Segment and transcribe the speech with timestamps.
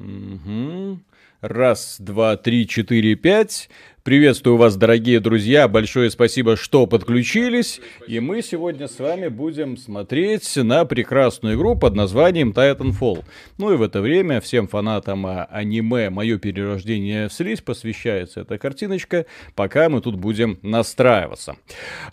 [0.00, 0.98] Угу.
[1.42, 3.70] Раз, два, три, четыре, пять.
[4.10, 5.68] Приветствую вас, дорогие друзья.
[5.68, 7.80] Большое спасибо, что подключились.
[8.08, 13.22] И мы сегодня с вами будем смотреть на прекрасную игру под названием Titanfall.
[13.56, 19.26] Ну и в это время всем фанатам аниме «Мое перерождение в слизь» посвящается эта картиночка,
[19.54, 21.54] пока мы тут будем настраиваться.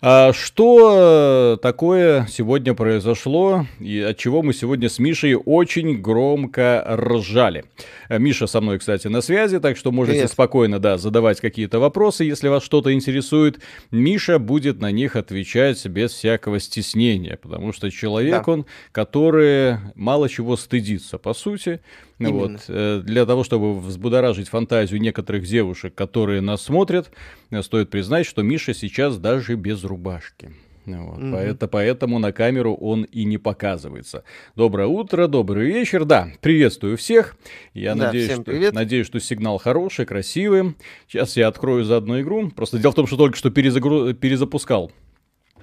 [0.00, 7.64] А что такое сегодня произошло и от чего мы сегодня с Мишей очень громко ржали?
[8.08, 10.30] Миша со мной, кстати, на связи, так что можете Привет.
[10.30, 13.60] спокойно, да, задавать какие-то какие-то вопросы, если вас что-то интересует,
[13.90, 18.52] Миша будет на них отвечать без всякого стеснения, потому что человек да.
[18.52, 21.80] он, который мало чего стыдится, по сути.
[22.18, 27.10] Вот, э, для того, чтобы взбудоражить фантазию некоторых девушек, которые нас смотрят,
[27.50, 30.50] э, стоит признать, что Миша сейчас даже без рубашки.
[30.96, 31.32] Вот, угу.
[31.32, 34.24] поэтому, поэтому на камеру он и не показывается.
[34.56, 36.04] Доброе утро, добрый вечер.
[36.04, 37.36] Да, приветствую всех.
[37.74, 40.74] Я да, надеюсь, что, надеюсь, что сигнал хороший, красивый.
[41.06, 42.50] Сейчас я открою заодно игру.
[42.50, 44.14] Просто дело в том, что только что перезагру...
[44.14, 44.90] перезапускал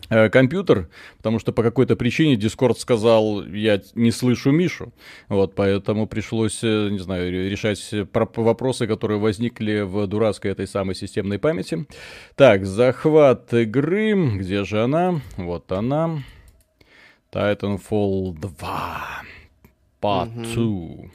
[0.09, 4.93] компьютер, потому что по какой-то причине Discord сказал, я не слышу Мишу,
[5.29, 7.93] вот, поэтому пришлось, э, не знаю, решать
[8.35, 11.85] вопросы, которые возникли в дурацкой этой самой системной памяти.
[12.35, 15.21] Так, захват игры, где же она?
[15.37, 16.23] Вот она.
[17.31, 19.23] Titanfall 2.
[20.01, 20.63] Part 2.
[20.63, 21.09] Угу.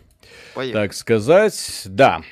[0.73, 2.23] Так сказать, да.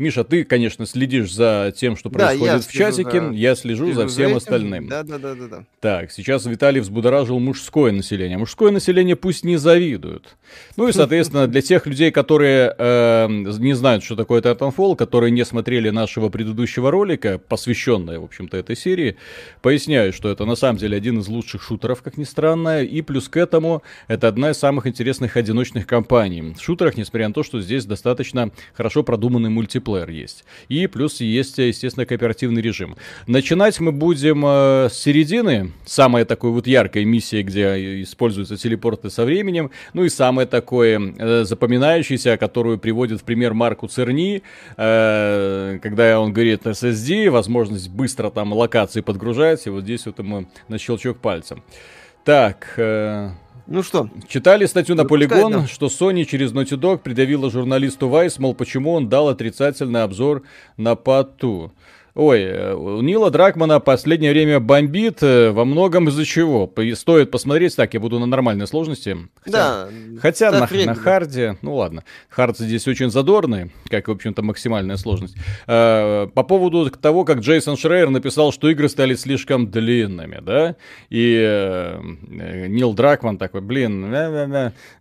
[0.00, 3.20] Миша, ты, конечно, следишь за тем, что происходит да, в чатике.
[3.20, 3.32] За...
[3.34, 4.88] Я слежу, слежу за всем за остальным.
[4.88, 5.64] Да, да, да, да, да.
[5.78, 8.38] Так, сейчас Виталий взбудоражил мужское население.
[8.38, 10.38] Мужское население пусть не завидуют.
[10.78, 15.44] Ну и, соответственно, для тех людей, которые э, не знают, что такое Titanfall, которые не
[15.44, 19.18] смотрели нашего предыдущего ролика, посвященного, в общем-то, этой серии,
[19.60, 23.28] поясняю, что это на самом деле один из лучших шутеров, как ни странно, и плюс
[23.28, 26.54] к этому это одна из самых интересных одиночных кампаний.
[26.54, 30.44] В шутерах, несмотря на то, что здесь достаточно хорошо продуманный мультиплеер мультиплеер есть.
[30.68, 32.96] И плюс есть, естественно, кооперативный режим.
[33.26, 35.72] Начинать мы будем э, с середины.
[35.84, 39.70] Самая такой вот яркая миссия, где используются телепорты со временем.
[39.92, 44.42] Ну и самое такое э, запоминающееся, которую приводит в пример Марку Церни,
[44.76, 49.66] э, когда он говорит SSD, возможность быстро там локации подгружать.
[49.66, 51.62] И вот здесь вот ему на щелчок пальцем.
[52.24, 52.74] Так,
[53.70, 54.10] ну что?
[54.28, 55.66] Читали статью на Polygon, да.
[55.66, 60.42] что Sony через Naughty Dog придавила журналисту Vice, мол, почему он дал отрицательный обзор
[60.76, 61.72] на Пату.
[62.14, 66.72] Ой, э, у Нила Дракмана последнее время бомбит э, во многом из-за чего.
[66.94, 69.16] Стоит посмотреть, так, я буду на нормальной сложности.
[69.42, 69.88] Хотя, да.
[70.20, 75.36] Хотя на, на харде, ну ладно, хард здесь очень задорный, как, в общем-то, максимальная сложность.
[75.66, 80.76] Э, по поводу того, как Джейсон Шрейер написал, что игры стали слишком длинными, да,
[81.10, 81.96] и
[82.68, 84.12] Нил Дракман такой, блин,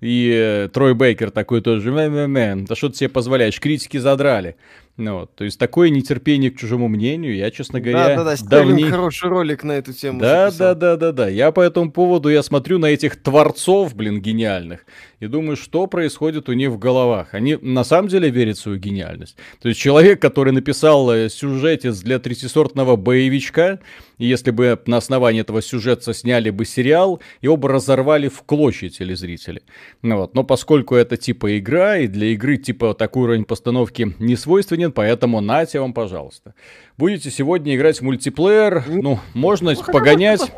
[0.01, 4.55] и Трой Бейкер такой тоже, да что ты себе позволяешь, критики задрали.
[4.99, 8.45] Ну, вот, то есть такое нетерпение к чужому мнению, я, честно говоря, да, да, да,
[8.45, 8.83] давний...
[8.83, 10.19] хороший ролик на эту тему.
[10.19, 10.75] Да, записал.
[10.75, 11.29] да, да, да, да.
[11.29, 14.85] Я по этому поводу я смотрю на этих творцов, блин, гениальных,
[15.21, 17.33] и думаю, что происходит у них в головах.
[17.33, 19.37] Они на самом деле верят в свою гениальность.
[19.61, 23.79] То есть человек, который написал э, сюжетец для третисортного боевичка,
[24.19, 28.89] и если бы на основании этого сюжета сняли бы сериал, его бы разорвали в клочья
[28.89, 29.63] телезрители.
[30.01, 30.35] Ну вот.
[30.35, 35.39] Но поскольку это типа игра, и для игры типа такой уровень постановки не свойственен, поэтому
[35.39, 36.53] нате вам, пожалуйста.
[36.97, 40.51] Будете сегодня играть в мультиплеер, ну, можно погонять...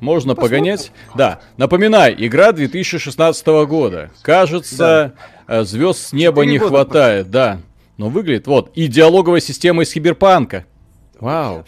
[0.00, 0.64] Можно Посмотрим.
[0.64, 0.92] погонять.
[1.14, 4.10] Да, напоминаю, игра 2016 года.
[4.22, 5.14] Кажется,
[5.46, 5.60] да.
[5.60, 7.60] Э, звезд с неба не хватает, да.
[7.98, 10.66] Но выглядит, вот, и диалоговая система из Киберпанка.
[11.22, 11.64] Вау.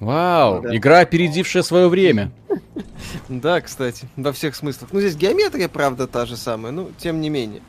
[0.00, 0.76] Вау, да.
[0.76, 2.32] игра, опередившая свое время.
[3.28, 4.92] Да, кстати, во всех смыслах.
[4.92, 7.62] Ну, здесь геометрия, правда, та же самая, но тем не менее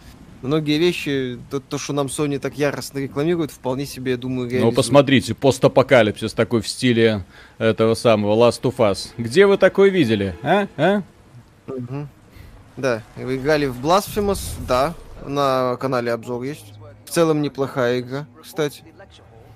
[0.45, 4.73] многие вещи, то, то, что нам Sony так яростно рекламирует, вполне себе, я думаю, реализует.
[4.73, 7.25] Ну, посмотрите, постапокалипсис такой в стиле
[7.57, 9.09] этого самого Last of Us.
[9.17, 10.67] Где вы такой видели, а?
[10.77, 11.01] а?
[11.67, 12.07] Угу.
[12.77, 14.93] Да, вы играли в Blasphemous, да,
[15.25, 16.73] на канале обзор есть.
[17.05, 18.83] В целом неплохая игра, кстати.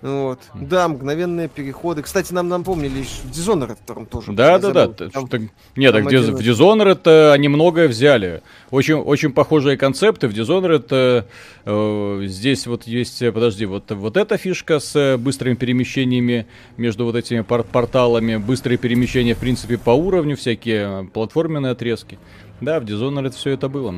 [0.01, 0.40] Вот.
[0.54, 2.01] Да, мгновенные переходы.
[2.01, 4.31] Кстати, нам напомнили в Dishonored втором тоже.
[4.31, 4.88] Да, да, да.
[4.88, 6.36] Там, нет, так один...
[6.36, 8.42] в Dishonored это они многое взяли.
[8.72, 10.30] Очень, очень похожие концепты.
[10.30, 11.24] В Dishonored э,
[11.66, 16.48] э, здесь вот есть, подожди, вот, вот эта фишка с э, быстрыми перемещениями
[16.78, 22.19] между вот этими пор порталами, быстрые перемещения, в принципе, по уровню, всякие платформенные отрезки.
[22.62, 23.96] Да, в Dishonored все это было.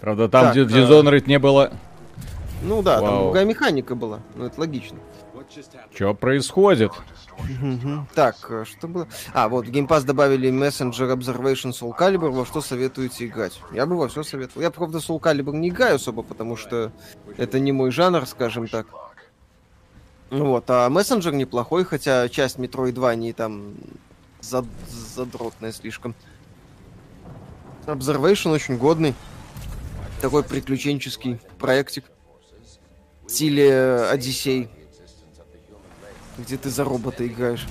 [0.00, 1.30] Правда, там так, в Dishonored а...
[1.30, 1.72] не было
[2.64, 3.10] ну да, Вау.
[3.10, 4.98] там другая механика была, ну это логично.
[5.94, 6.92] Что происходит?
[8.14, 9.08] Так, э, что было?
[9.32, 13.60] А, вот в Game Pass добавили Messenger Observation Soul Calibur, во что советуете играть?
[13.72, 14.62] Я бы во все советовал.
[14.62, 16.92] Я, правда, Soul Calibur не играю особо, потому что
[17.36, 18.86] это не мой жанр, скажем так.
[20.30, 23.74] Вот, а Messenger неплохой, хотя часть Metroid 2 не там
[24.40, 24.64] зад...
[24.88, 26.14] задротная слишком.
[27.86, 29.14] Observation очень годный.
[30.20, 32.04] Такой приключенческий проектик.
[33.26, 34.68] В стиле Одиссей
[36.38, 37.66] где ты за робота играешь.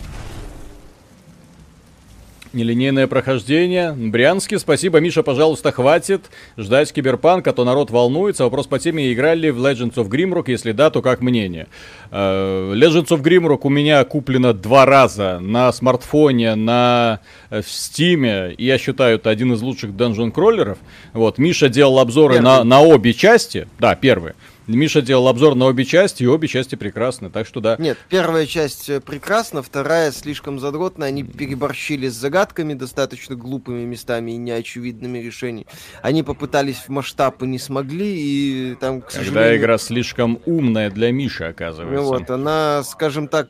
[2.54, 3.94] Нелинейное прохождение.
[3.94, 5.00] Брянский, спасибо.
[5.00, 8.44] Миша, пожалуйста, хватит ждать киберпанка, а то народ волнуется.
[8.44, 10.44] Вопрос по теме, играли в Legends of Grimrock?
[10.46, 11.66] Если да, то как мнение?
[12.12, 18.54] Uh, Legends of Grimrock у меня куплено два раза на смартфоне, на в Steam.
[18.60, 20.78] Я считаю, это один из лучших данжен кроллеров.
[21.14, 23.68] Вот, Миша делал обзоры на, на обе части.
[23.80, 24.36] Да, первые.
[24.68, 27.76] Миша делал обзор на обе части, и обе части прекрасны, так что да.
[27.80, 34.32] Нет, первая часть э, прекрасна, вторая слишком задротная, они переборщили с загадками достаточно глупыми местами
[34.32, 35.68] и неочевидными решениями.
[36.02, 39.58] Они попытались в масштаб и не смогли, и там, к Когда сожалению...
[39.58, 42.02] игра слишком умная для Миши, оказывается.
[42.02, 43.50] Ну вот, она, скажем так,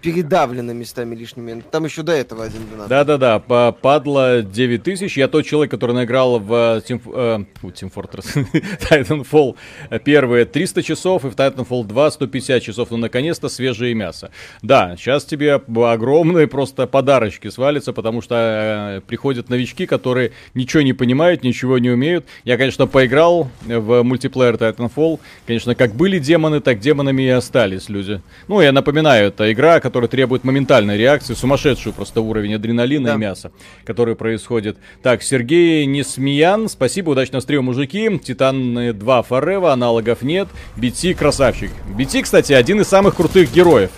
[0.00, 1.62] передавлено местами лишними.
[1.70, 2.88] Там еще до этого один донат.
[2.88, 3.38] Да-да-да,
[3.72, 5.16] падла 9000.
[5.18, 8.46] Я тот человек, который наиграл в э, Team, э, Team Fortress
[8.90, 9.56] Titanfall
[10.04, 12.90] первые 300 часов и в Titanfall 2 150 часов.
[12.90, 14.30] Ну, наконец-то свежее мясо.
[14.62, 20.92] Да, сейчас тебе огромные просто подарочки свалятся, потому что э, приходят новички, которые ничего не
[20.92, 22.24] понимают, ничего не умеют.
[22.44, 25.18] Я, конечно, поиграл в мультиплеер Titanfall.
[25.46, 28.20] Конечно, как были демоны, так демонами и остались люди.
[28.46, 33.14] Ну, я напоминаю, это игра, который требует моментальной реакции, сумасшедший просто уровень адреналина да.
[33.16, 33.50] и мяса,
[33.84, 34.76] который происходит.
[35.02, 38.16] Так, Сергей Несмеян, спасибо, удачного стрима, мужики.
[38.22, 40.46] Титан 2 Форева, аналогов нет.
[40.76, 41.72] BT красавчик.
[41.96, 43.90] BT, кстати, один из самых крутых героев.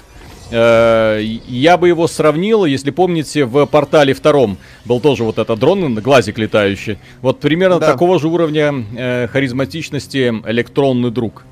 [0.50, 4.56] Э, я бы его сравнил, если помните, в портале втором
[4.86, 6.96] был тоже вот этот дрон, глазик летающий.
[7.20, 7.92] Вот примерно да.
[7.92, 11.44] такого же уровня э, харизматичности электронный друг.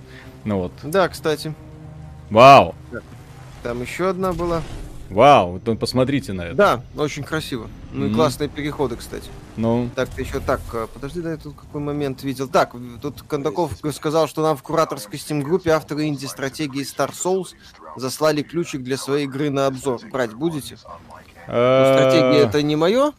[0.46, 0.72] Ну вот.
[0.84, 1.52] Да, кстати.
[2.30, 2.74] Вау.
[2.90, 3.00] Да.
[3.68, 4.62] Там еще одна была.
[5.10, 6.54] Вау, то посмотрите на это.
[6.54, 7.68] Да, очень красиво.
[7.92, 8.10] Ну mm-hmm.
[8.10, 9.28] и классные переходы, кстати.
[9.58, 9.90] Ну.
[9.94, 12.48] Так, ты еще так, э, подожди, да я тут какой момент видел.
[12.48, 17.48] Так, тут Кондаков сказал, что нам в кураторской Steam-группе авторы инди-стратегии Star Souls
[17.94, 20.00] заслали ключик для своей игры на обзор.
[20.10, 20.78] Брать будете?
[21.46, 23.12] Э, стратегия это не мое,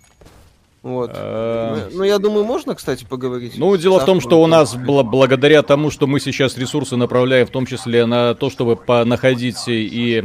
[0.81, 1.11] вот.
[1.13, 3.53] Э, ну, я думаю, можно, кстати, поговорить.
[3.57, 7.45] Ну, дело в том, что у нас бл- благодаря тому, что мы сейчас ресурсы направляем,
[7.45, 10.23] в том числе на то, чтобы находить и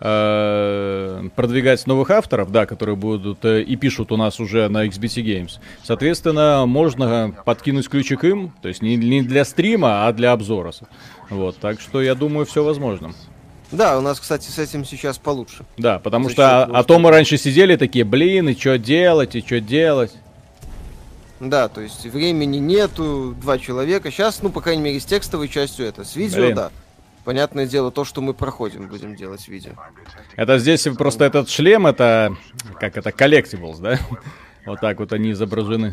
[0.00, 5.22] э, продвигать новых авторов, да, которые будут э, и пишут у нас уже на XBT
[5.22, 5.52] Games.
[5.84, 10.72] Соответственно, можно подкинуть ключик им, то есть не, не для стрима, а для обзора.
[11.30, 13.12] Вот, так что я думаю, все возможно.
[13.72, 15.64] Да, у нас, кстати, с этим сейчас получше.
[15.78, 19.40] Да, потому За что а, то мы раньше сидели такие, блин, и что делать, и
[19.40, 20.12] что делать.
[21.40, 24.10] Да, то есть времени нету, два человека.
[24.10, 26.04] Сейчас, ну, по крайней мере, с текстовой частью это.
[26.04, 26.54] С видео, блин.
[26.54, 26.70] да.
[27.24, 29.72] Понятное дело, то, что мы проходим, будем делать видео.
[30.36, 32.36] Это здесь просто этот шлем, это,
[32.78, 33.98] как это, collectibles, да?
[34.64, 35.92] Вот так вот они изображены.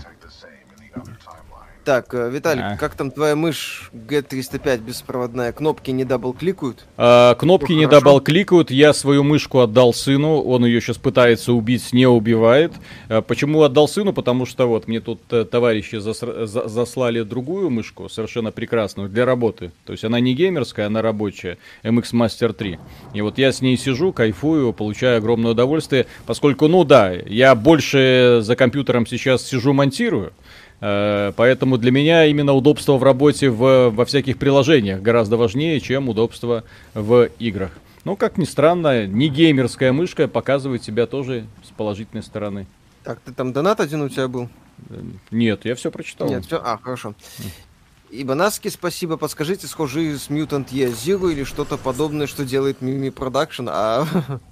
[1.86, 2.78] Так, э, Виталик, а.
[2.78, 5.52] как там твоя мышь G305 беспроводная?
[5.54, 6.86] Кнопки не double-кликают?
[6.98, 8.70] А, кнопки не double-кликают.
[8.70, 10.42] Я свою мышку отдал сыну.
[10.42, 12.74] Он ее сейчас пытается убить, не убивает.
[13.08, 14.14] А, почему отдал сыну?
[14.14, 19.26] Потому что вот мне тут э, товарищи засра- за- заслали другую мышку, совершенно прекрасную, для
[19.26, 19.72] работы.
[19.86, 21.58] То есть она не геймерская, она рабочая.
[21.84, 22.78] MX Master 3.
[23.14, 26.08] И вот я с ней сижу, кайфую, получаю огромное удовольствие.
[26.26, 30.34] Поскольку, ну да, я больше за компьютером сейчас сижу, монтирую.
[30.82, 36.10] Э, поэтому для меня именно удобство в работе в, во всяких приложениях гораздо важнее, чем
[36.10, 37.72] удобство в играх.
[38.06, 42.66] Ну, как ни странно, не геймерская мышка показывает себя тоже с положительной стороны.
[43.04, 44.50] Так, ты там донат один у тебя был?
[44.90, 46.30] Э, нет, я все прочитал.
[46.30, 46.62] Нет, все.
[46.64, 47.14] А, хорошо.
[48.12, 49.18] Ибанаски, спасибо.
[49.18, 54.08] Подскажите, схожи с Mutant Year Zero или что-то подобное, что делает Mimi Production, а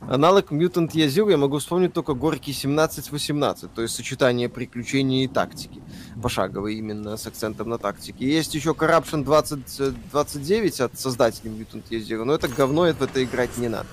[0.00, 5.82] Аналог Mutant Zero я могу вспомнить только Горький 17-18, то есть сочетание приключений и тактики.
[6.22, 8.26] Пошаговый именно, с акцентом на тактике.
[8.26, 13.56] Есть еще Corruption 2029 от создателей Mutant Zero, но это говно, это в это играть
[13.58, 13.86] не надо.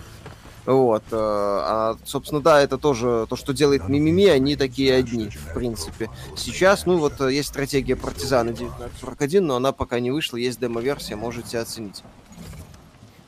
[0.66, 1.04] Вот.
[1.12, 6.10] Э, а, собственно, да, это тоже то, что делает Мимими, они такие одни, в принципе.
[6.36, 11.16] Сейчас, ну вот, э, есть стратегия Партизана 1941, но она пока не вышла, есть демо-версия,
[11.16, 12.04] можете оценить.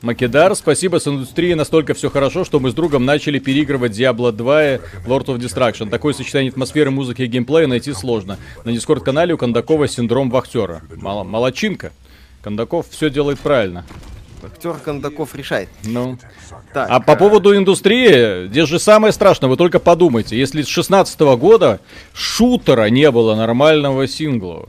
[0.00, 4.64] Македар, спасибо, с индустрией настолько все хорошо, что мы с другом начали переигрывать Diablo 2
[4.64, 5.90] и Lord of Destruction.
[5.90, 8.38] Такое сочетание атмосферы, музыки и геймплея найти сложно.
[8.64, 10.82] На Дискорд-канале у Кондакова синдром вахтера.
[10.96, 11.90] Мало, молочинка.
[12.42, 13.84] Кондаков все делает правильно.
[14.44, 15.68] Актер Кондаков решает.
[15.82, 16.16] Ну.
[16.72, 21.18] Так, а по поводу индустрии, здесь же самое страшное, вы только подумайте, если с 16
[21.36, 21.80] года
[22.12, 24.68] шутера не было нормального сингла.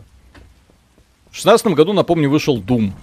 [1.29, 2.93] В 16 году, напомню, вышел Doom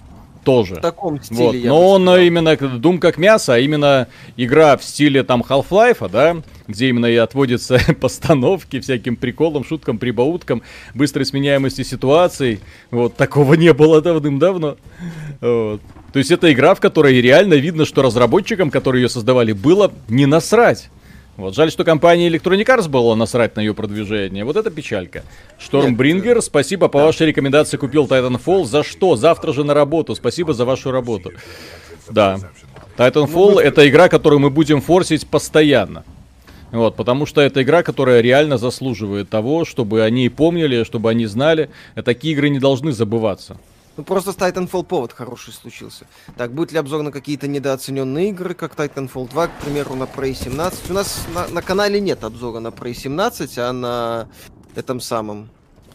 [0.47, 0.75] тоже.
[0.75, 1.43] В таком стиле.
[1.43, 1.55] Вот.
[1.55, 6.37] Но он именно Doom как мясо, а именно игра в стиле там Half-Life, да,
[6.69, 10.61] где именно и отводятся постановки всяким приколам, шуткам, прибауткам,
[10.93, 12.61] быстрой сменяемости ситуаций.
[12.91, 14.77] Вот, такого не было давным-давно.
[15.41, 15.81] Вот.
[16.13, 20.25] То есть это игра, в которой реально видно, что разработчикам, которые ее создавали, было не
[20.25, 20.89] насрать.
[21.37, 24.43] Вот, жаль, что компания Electronic Arts была насрать на ее продвижение.
[24.43, 25.23] Вот это печалька.
[25.59, 27.05] Штормбрингер, спасибо по да.
[27.05, 28.65] вашей рекомендации купил Titanfall.
[28.65, 29.15] За что?
[29.15, 30.15] Завтра же на работу.
[30.15, 31.31] Спасибо за вашу работу.
[32.09, 32.39] Да.
[32.97, 36.03] Titanfall ну, это игра, которую мы будем форсить постоянно.
[36.71, 41.69] Вот, потому что это игра, которая реально заслуживает того, чтобы они помнили, чтобы они знали.
[42.03, 43.57] Такие игры не должны забываться.
[43.97, 46.05] Ну, просто с Titanfall повод хороший случился.
[46.37, 50.35] Так, будет ли обзор на какие-то недооцененные игры, как Titanfall 2, к примеру, на Prey
[50.35, 50.91] 17?
[50.91, 54.27] У нас на, на канале нет обзора на Prey 17, а на
[54.75, 55.49] этом самом...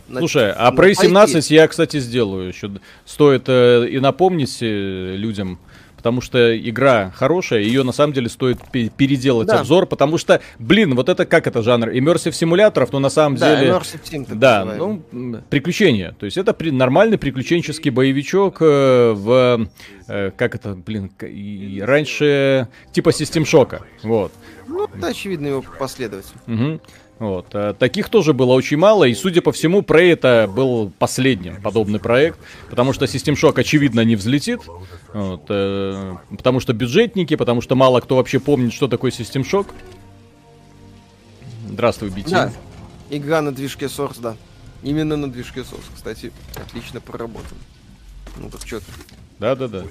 [0.09, 2.73] На, Слушай, а Prey 17 я, кстати, сделаю еще.
[3.06, 5.61] Стоит э, и напомнить э, людям,
[6.02, 9.61] потому что игра хорошая, ее на самом деле стоит переделать да.
[9.61, 11.90] обзор, потому что, блин, вот это как это жанр?
[11.90, 13.71] Immersive симуляторов, но на самом да, деле...
[13.71, 15.04] Sim, да, называем.
[15.12, 16.16] ну, приключения.
[16.18, 19.68] То есть это при, нормальный приключенческий боевичок э, в...
[20.09, 24.32] Э, как это, блин, и, раньше типа Систем Шока, вот.
[24.66, 26.35] Ну, это очевидно его последователь.
[26.49, 26.80] Угу.
[27.23, 27.55] Вот.
[27.55, 32.00] А таких тоже было очень мало, и, судя по всему, Prey это был последним подобный
[32.00, 32.37] проект,
[32.69, 34.62] потому что System Shock, очевидно, не взлетит,
[35.14, 39.69] вот, э, потому что бюджетники, потому что мало кто вообще помнит, что такое System Shock.
[41.69, 42.31] Здравствуй, BT.
[42.31, 42.52] Да,
[43.09, 44.37] игра на движке Source, да.
[44.83, 47.57] Именно на движке Source, кстати, отлично проработан.
[48.37, 48.87] Ну так что ты?
[49.38, 49.85] Да-да-да.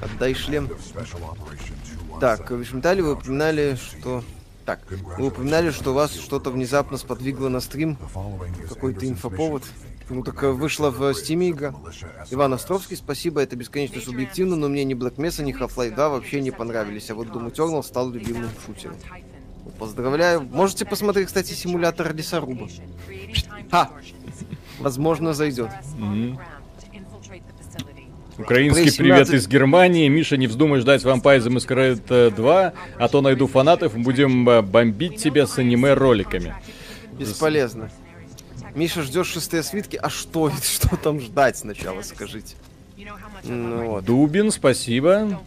[0.00, 0.70] Отдай шлем.
[2.20, 4.22] Так, в Вишментале вы упоминали, что
[4.64, 4.80] так,
[5.18, 7.98] вы упоминали, что вас что-то внезапно сподвигло на стрим.
[8.68, 9.62] Какой-то инфоповод.
[10.10, 11.74] Ну так э, вышла в Steam игра.
[12.30, 16.40] Иван Островский, спасибо, это бесконечно субъективно, но мне ни Black Mesa, ни Half-Life 2 вообще
[16.40, 18.96] не понравились, а вот Doom Eternal стал любимым шутером.
[19.78, 20.42] Поздравляю.
[20.42, 22.68] Можете посмотреть, кстати, симулятор лесоруба.
[23.70, 23.90] Ха!
[24.78, 25.70] Возможно, зайдет.
[25.98, 26.38] Mm-hmm.
[28.38, 30.08] Украинский привет из Германии.
[30.08, 35.16] Миша, не вздумай ждать Vampire the Masquerade 2, а то найду фанатов, будем э, бомбить
[35.16, 36.54] тебя с аниме-роликами.
[37.12, 37.90] Бесполезно.
[38.74, 39.96] Миша, ждешь шестые свитки?
[39.96, 42.56] А что, что там ждать сначала, скажите?
[43.44, 44.04] Ну, вот.
[44.04, 45.40] Дубин, спасибо.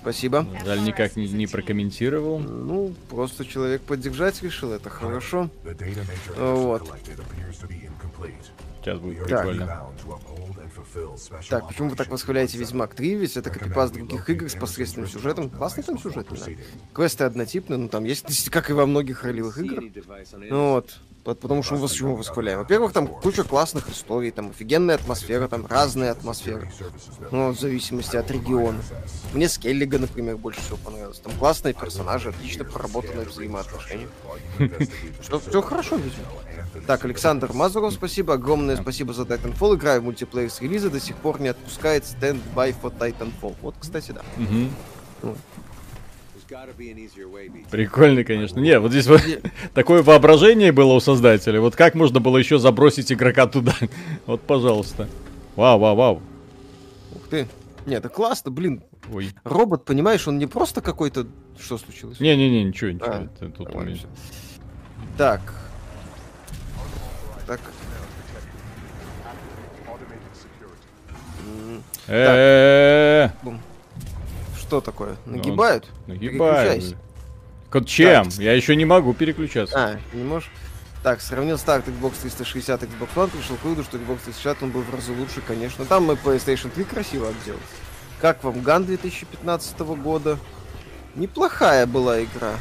[0.00, 0.44] Спасибо.
[0.64, 2.40] Жаль, никак не, не прокомментировал.
[2.40, 5.48] Ну, просто человек поддержать решил, это хорошо.
[6.36, 6.82] Вот.
[8.80, 9.86] Сейчас будет прикольно.
[11.48, 13.14] Так, почему вы так восхваляете Ведьмак 3?
[13.14, 15.50] Ведь это копипас других игр с посредственным сюжетом.
[15.50, 16.46] Классный там сюжет, да.
[16.92, 19.84] Квесты однотипные, ну там есть, как и во многих ролевых играх.
[20.34, 20.98] Ну вот.
[21.24, 22.58] Потому что мы вас чему восхваляем.
[22.58, 26.70] Во-первых, там куча классных историй, там офигенная атмосфера, там разные атмосферы.
[27.30, 28.80] Ну, в зависимости от региона.
[29.32, 31.20] Мне Скеллига, например, больше всего понравилось.
[31.20, 34.08] Там классные персонажи, отлично проработанные взаимоотношения.
[35.22, 36.26] Что, все хорошо, видимо.
[36.86, 38.34] Так, Александр Мазуров, спасибо.
[38.34, 39.76] Огромное спасибо за Titanfall.
[39.76, 43.54] Играю в мультиплеер с релиза, до сих пор не отпускает Stand By for Titanfall.
[43.62, 44.22] Вот, кстати, да.
[47.70, 48.60] Прикольно, конечно.
[48.60, 49.22] Не, вот здесь вот
[49.74, 51.60] такое воображение было у создателя.
[51.60, 53.74] Вот как можно было еще забросить игрока туда?
[54.26, 55.08] Вот, пожалуйста.
[55.56, 56.22] Вау, вау, вау.
[57.14, 57.48] Ух ты.
[57.86, 58.82] Не, это классно, блин.
[59.12, 59.30] Ой.
[59.44, 61.26] Робот, понимаешь, он не просто какой-то...
[61.58, 62.20] Что случилось?
[62.20, 63.06] Не-не-не, ничего, ничего.
[63.06, 63.68] А, это, тут
[65.18, 65.40] так,
[67.46, 67.60] так.
[74.72, 75.16] Что такое?
[75.26, 75.86] Ну, Нагибают?
[76.06, 76.96] Нагибают.
[77.84, 78.28] Чем?
[78.38, 79.76] Я еще не могу переключаться.
[79.76, 80.50] А, не можешь?
[81.02, 84.80] Так, сравнил старт Xbox 360 Xbox One, пришел к выводу, что Xbox 360 он был
[84.80, 85.84] в разы лучше, конечно.
[85.84, 87.60] Там мы PlayStation 3 красиво отделали.
[88.18, 90.38] Как вам Ган 2015 года?
[91.16, 92.54] Неплохая была игра.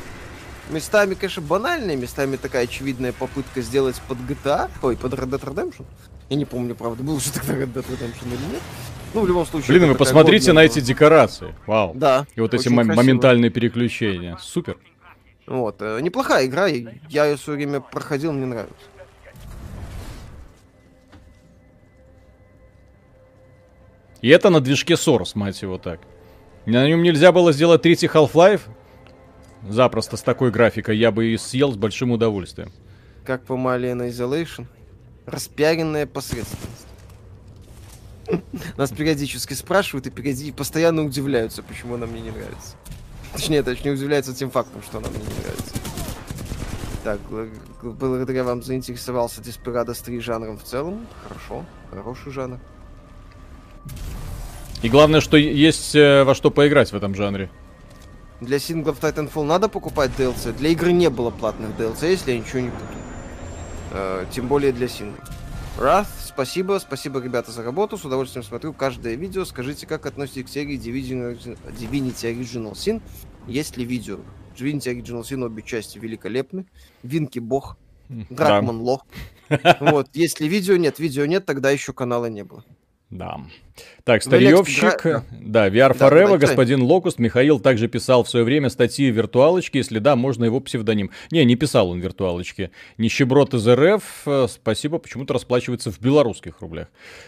[0.69, 5.85] Местами, конечно, банальные, местами такая очевидная попытка сделать под GTA, ой, под Red Dead Redemption.
[6.27, 8.61] Я не помню, правда, был же тогда Red Dead Redemption или нет.
[9.13, 9.77] Ну, в любом случае...
[9.77, 11.53] Блин, вы посмотрите годная, на эти декорации.
[11.65, 11.93] Вау.
[11.95, 12.25] Да.
[12.35, 14.37] И вот эти моментальные переключения.
[14.39, 14.77] Супер.
[15.45, 15.81] Вот.
[15.81, 16.67] Э, неплохая игра.
[16.67, 18.75] Я ее все время проходил, мне нравится.
[24.21, 25.99] И это на движке Source, мать его так.
[26.65, 28.61] На нем нельзя было сделать третий Half-Life?
[29.67, 32.71] Запросто с такой графикой я бы и съел с большим удовольствием.
[33.25, 34.67] Как по Alien Isolation.
[35.25, 36.87] Распиаренная посредственность.
[38.77, 42.75] Нас периодически спрашивают и периодически постоянно удивляются, почему она мне не нравится.
[43.33, 45.75] Точнее, точнее, удивляются тем фактом, что она мне не нравится.
[47.03, 47.19] Так,
[47.81, 51.07] благодаря вам заинтересовался Desperados 3 жанром в целом.
[51.23, 52.59] Хорошо, хороший жанр.
[54.83, 57.49] И главное, что есть э, во что поиграть в этом жанре.
[58.39, 60.53] Для синглов Titanfall надо покупать DLC.
[60.57, 62.99] Для игры не было платных DLC, если я ничего не путаю.
[63.91, 65.19] Э, тем более для синглов.
[65.77, 67.97] Wrath, спасибо, спасибо, ребята, за работу.
[67.97, 69.45] С удовольствием смотрю каждое видео.
[69.45, 71.57] Скажите, как относитесь к серии Divinity,
[72.23, 73.01] Original Sin?
[73.47, 74.19] Есть ли видео?
[74.55, 76.65] Divinity Original Sin обе части великолепны.
[77.03, 77.77] Винки бог.
[78.09, 78.83] Дракман да.
[78.83, 79.05] лох.
[79.79, 82.63] Вот, если видео нет, видео нет, тогда еще канала не было.
[83.11, 83.41] Да.
[84.05, 85.23] Так, старьевщик, Гра...
[85.31, 89.15] да, VR да, Forever, да, господин Локуст, Михаил также писал в свое время статьи в
[89.15, 91.11] виртуалочке, если да, можно его псевдоним.
[91.29, 92.71] Не, не писал он в виртуалочке.
[92.97, 96.87] Нищеброд из РФ, э, спасибо, почему-то расплачивается в белорусских рублях.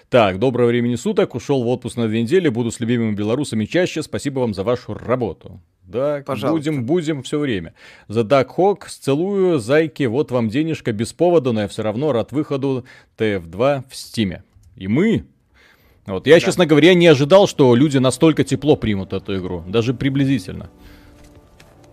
[0.10, 4.04] Так, доброго времени суток, ушел в отпуск на две недели, буду с любимыми белорусами чаще,
[4.04, 5.60] спасибо вам за вашу работу.
[5.84, 6.72] Да, Пожалуйста.
[6.72, 7.74] будем, будем все время.
[8.08, 12.32] За Дак Хок, целую, зайки, вот вам денежка без повода, но я все равно рад
[12.32, 12.86] выходу
[13.18, 14.44] TF2 в Стиме.
[14.78, 15.25] И мы,
[16.06, 16.28] вот.
[16.28, 16.40] Я, да.
[16.42, 19.64] честно говоря, не ожидал, что люди настолько тепло примут эту игру.
[19.68, 20.70] Даже приблизительно.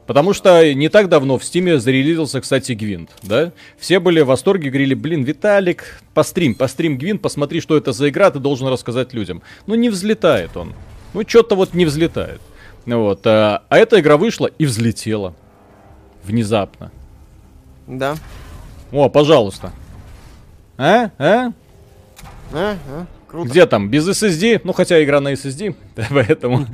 [0.07, 3.52] Потому что не так давно в Стиме зарелизился, кстати, Гвинт, да?
[3.79, 8.33] Все были в восторге, говорили, блин, Виталик, пострим, пострим Гвинт, посмотри, что это за игра,
[8.33, 9.43] ты должен рассказать людям.
[9.69, 10.75] Ну, не взлетает он.
[11.14, 12.40] Ну, что-то вот не взлетает.
[12.87, 13.25] Вот.
[13.25, 15.33] А, а эта игра вышла и взлетела.
[16.25, 16.90] Внезапно.
[17.87, 18.17] Да.
[18.90, 19.73] О, пожалуйста.
[20.76, 21.11] А?
[21.19, 21.52] А?
[22.52, 22.76] А?
[22.88, 23.07] А?
[23.30, 23.49] Круто.
[23.49, 23.88] Где там?
[23.88, 24.60] Без SSD?
[24.64, 25.76] Ну, хотя игра на SSD,
[26.10, 26.66] поэтому...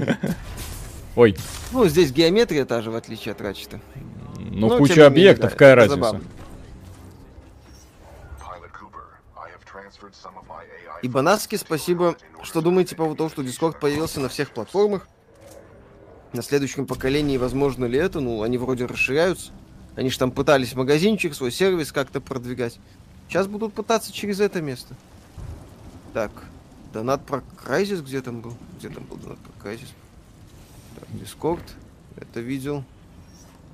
[1.14, 1.36] Ой.
[1.70, 3.78] Ну, здесь геометрия та же, в отличие от Ratchet.
[4.38, 6.18] Ну, ну куча объектов, какая разница?
[11.02, 15.06] И Банаски, спасибо, что думаете по поводу того, что Discord появился на всех платформах.
[16.32, 18.20] На следующем поколении возможно ли это?
[18.20, 19.52] Ну, они вроде расширяются.
[19.94, 22.78] Они же там пытались магазинчик, свой сервис как-то продвигать.
[23.28, 24.94] Сейчас будут пытаться через это место.
[26.16, 26.30] Так,
[26.94, 28.54] донат про Crysis где там был?
[28.78, 29.88] Где там был донат про Crysis?
[30.98, 31.60] Так, Discord.
[32.16, 32.84] Это видел.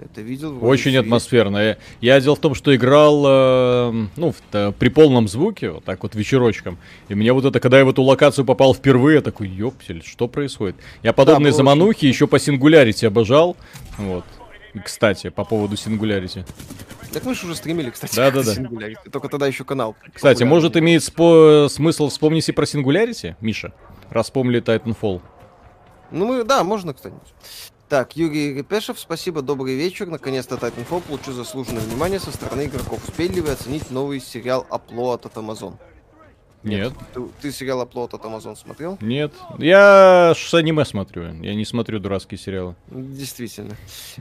[0.00, 0.59] Это видел.
[0.61, 1.59] Очень атмосферно.
[1.59, 5.85] Я, я дело в том, что играл, э, ну, в, э, при полном звуке, вот
[5.85, 6.78] так вот вечерочком.
[7.09, 10.26] И мне вот это, когда я в эту локацию попал впервые, я такой, ёпсель, что
[10.26, 10.74] происходит?
[11.05, 12.09] Я подобные да, заманухи очень...
[12.09, 13.57] еще по сингулярити обожал.
[13.98, 14.24] Вот.
[14.85, 16.44] Кстати, по поводу сингулярити.
[17.12, 18.14] Так мы же уже стримили, кстати.
[18.16, 18.88] Да, да, да.
[19.11, 19.94] Только тогда еще канал.
[20.14, 23.72] Кстати, может имеет спо- смысл вспомнить и про сингулярити, Миша?
[24.11, 25.20] Раз вспомнили Titanfall.
[26.11, 27.14] Ну, мы, да, можно, кстати.
[27.88, 30.07] Так, Юрий Репешев, спасибо, добрый вечер.
[30.07, 33.07] Наконец-то Titanfall получил заслуженное внимание со стороны игроков.
[33.07, 35.75] Успели ли вы оценить новый сериал Upload от Amazon?
[36.62, 36.92] Нет.
[37.12, 38.98] Ты, ты сериал Оплот от Amazon смотрел?
[39.01, 39.33] Нет.
[39.59, 41.25] Я с аниме смотрю.
[41.42, 42.75] Я не смотрю дурацкие сериалы.
[42.88, 43.77] Действительно.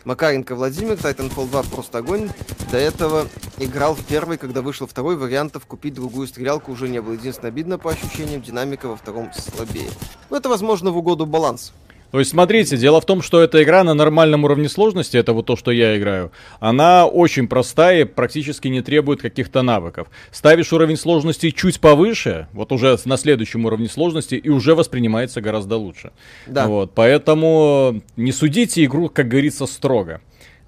[0.06, 2.30] Макаренко Владимир, Titanfall 2 просто огонь.
[2.72, 3.28] До этого
[3.58, 7.14] играл в первый, когда вышел второй, вариантов купить другую стрелялку уже не было.
[7.14, 9.90] Единственное, обидно по ощущениям, динамика во втором слабее.
[10.30, 11.74] Но это, возможно, в угоду баланс.
[12.12, 15.46] То есть, смотрите, дело в том, что эта игра на нормальном уровне сложности, это вот
[15.46, 20.10] то, что я играю, она очень простая и практически не требует каких-то навыков.
[20.32, 25.78] Ставишь уровень сложности чуть повыше, вот уже на следующем уровне сложности, и уже воспринимается гораздо
[25.78, 26.12] лучше.
[26.48, 26.68] Да.
[26.68, 30.22] Вот, поэтому не судите игру, как говорится, строго.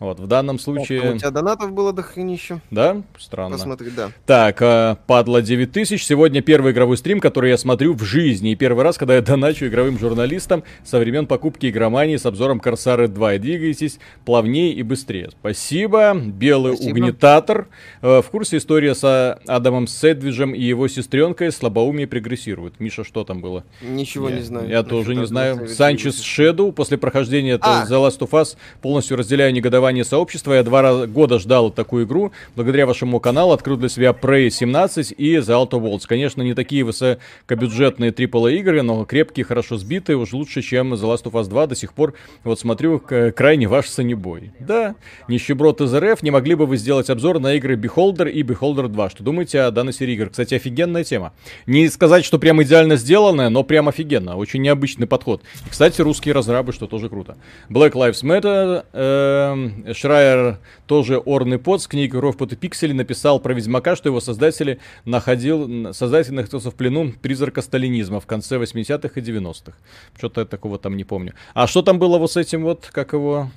[0.04, 1.02] Вот, в данном случае...
[1.02, 2.60] О, у тебя донатов было до хренища.
[2.72, 3.04] Да?
[3.18, 3.56] Странно.
[3.56, 4.12] Посмотри, да.
[4.26, 6.04] Так, э, падла 9000.
[6.04, 8.52] Сегодня первый игровой стрим, который я смотрю в жизни.
[8.52, 13.08] И первый раз, когда я доначу игровым журналистам со времен покупки игромании с обзором Корсары
[13.08, 13.36] 2.
[13.36, 15.30] И двигайтесь плавнее и быстрее.
[15.40, 16.14] Спасибо.
[16.14, 16.92] Белый Спасибо.
[16.92, 17.68] угнетатор.
[18.02, 22.82] Э, в курсе история с Адамом Сэдвиджем и его сестренкой слабоумие прогрессирует.
[22.82, 23.64] Миша, что там было?
[23.82, 24.68] Ничего я, не знаю.
[24.68, 25.70] Я тоже не знаю.
[25.70, 27.86] Санчес Шеду после прохождения а.
[27.86, 30.54] The Last of Us полностью разделяю негодование формирования сообщества.
[30.54, 32.32] Я два года ждал такую игру.
[32.56, 36.04] Благодаря вашему каналу открыл для себя Prey 17 и The Outer Worlds.
[36.08, 41.24] Конечно, не такие высокобюджетные AAA игры, но крепкие, хорошо сбитые, уж лучше, чем The Last
[41.24, 41.68] of Us 2.
[41.68, 44.52] До сих пор, вот смотрю, крайне ваш санебой.
[44.60, 44.96] Да,
[45.28, 49.10] нищеброд из РФ, не могли бы вы сделать обзор на игры Beholder и Beholder 2?
[49.10, 50.30] Что думаете о данной серии игр?
[50.30, 51.34] Кстати, офигенная тема.
[51.68, 54.38] Не сказать, что прям идеально сделанная, но прям офигенно.
[54.38, 55.42] Очень необычный подход.
[55.66, 57.38] И, кстати, русские разрабы, что тоже круто.
[57.70, 63.54] Black Lives Matter, э, Шрайер, тоже Орный Пот с книгой Ровпот и Пиксели, написал про
[63.54, 69.24] Ведьмака, что его создатели находил, создатель находился в плену призрака сталинизма в конце 80-х и
[69.24, 69.74] 90-х.
[70.18, 71.34] Что-то я такого там не помню.
[71.54, 73.50] А что там было вот с этим вот, как его...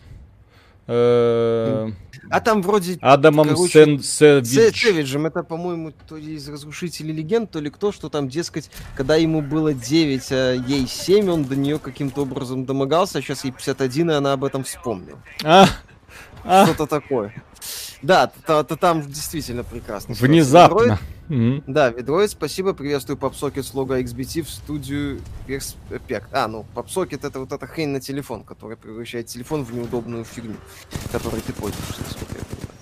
[0.89, 1.91] Э,
[2.31, 4.03] А там вроде Адамом короче, Сен.
[4.03, 9.17] Сэвиджем, это, по-моему, то ли из Разрушителей Легенд, то ли кто, что там, дескать, когда
[9.17, 13.51] ему было 9, а ей 7, он до нее каким-то образом домогался, а сейчас ей
[13.51, 15.19] 51, и она об этом вспомнила.
[15.45, 15.67] А,
[16.47, 17.35] а, Что-то такое.
[18.03, 20.15] Да, то, то там действительно прекрасно.
[20.15, 20.99] внезапно.
[21.29, 21.65] Мгм.
[21.67, 26.29] Да, Ведроид, спасибо, приветствую PopSocket с лого XBT в студию Перспект.
[26.33, 30.57] А, ну, PopSocket это вот эта хрень на телефон, которая превращает телефон в неудобную фигню,
[31.11, 32.79] которой ты пользуешься, насколько я понимаю.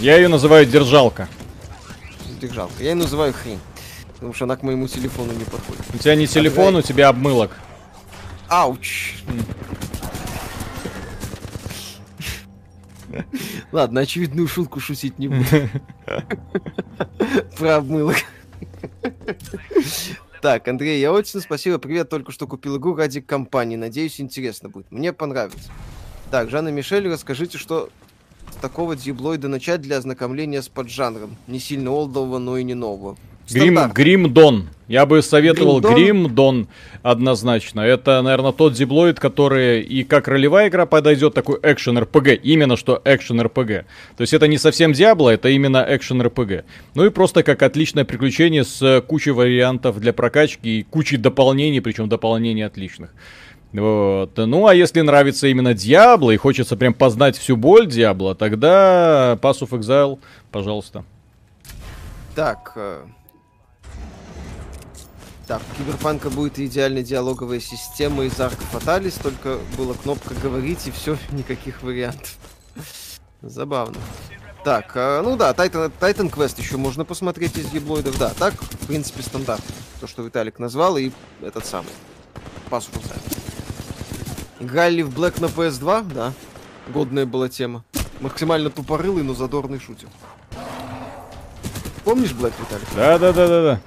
[0.00, 1.28] Я ее называю держалка.
[2.40, 2.74] Держалка.
[2.78, 3.58] Я ее называю хрень,
[4.14, 5.82] потому что она к моему телефону не подходит.
[5.92, 7.56] У тебя не телефон, у тебя обмылок.
[8.48, 9.16] Ауч!
[13.72, 15.44] Ладно, очевидную шутку шутить не буду.
[17.58, 18.16] Про обмылок.
[20.40, 24.90] Так, Андрей Яотин, спасибо, привет, только что купил игру ради компании, надеюсь, интересно будет.
[24.92, 25.70] Мне понравится.
[26.30, 27.90] Так, Жанна Мишель, расскажите, что
[28.50, 31.36] с такого дьюблоида начать для ознакомления с поджанром.
[31.46, 33.16] Не сильно олдового, но и не нового.
[33.50, 33.92] Грим, Стандарт.
[33.94, 34.68] Гримдон.
[34.88, 35.94] Я бы советовал Гримдон?
[35.94, 36.68] Гримдон
[37.02, 37.82] однозначно.
[37.82, 42.40] Это, наверное, тот диблоид, который и как ролевая игра подойдет, такой экшен РПГ.
[42.42, 43.68] Именно что экшен РПГ.
[44.16, 46.64] То есть это не совсем Диабло, это именно экшен РПГ.
[46.94, 52.08] Ну и просто как отличное приключение с кучей вариантов для прокачки и кучей дополнений, причем
[52.08, 53.10] дополнений отличных.
[53.72, 54.30] Вот.
[54.36, 59.60] Ну, а если нравится именно Диабло и хочется прям познать всю боль Диабло, тогда Pass
[59.60, 60.18] of Exile,
[60.50, 61.04] пожалуйста.
[62.34, 62.74] Так.
[65.48, 70.90] Так, у Киберпанка будет идеальная диалоговая система из Ark Fatalis, только была кнопка говорить и
[70.90, 72.36] все, никаких вариантов.
[73.40, 73.96] Забавно.
[74.62, 78.34] Так, э, ну да, Titan, Titan Quest еще можно посмотреть из еблоидов, да.
[78.38, 79.62] Так, в принципе, стандарт.
[80.00, 81.92] То, что Виталик назвал, и этот самый.
[82.68, 83.18] Exile.
[84.60, 86.12] Играли в Black на PS2?
[86.12, 86.34] Да.
[86.88, 87.84] Годная была тема.
[88.20, 90.10] Максимально тупорылый, но задорный шутер.
[92.04, 92.88] Помнишь Black, Виталик?
[92.94, 93.80] Да-да-да-да-да.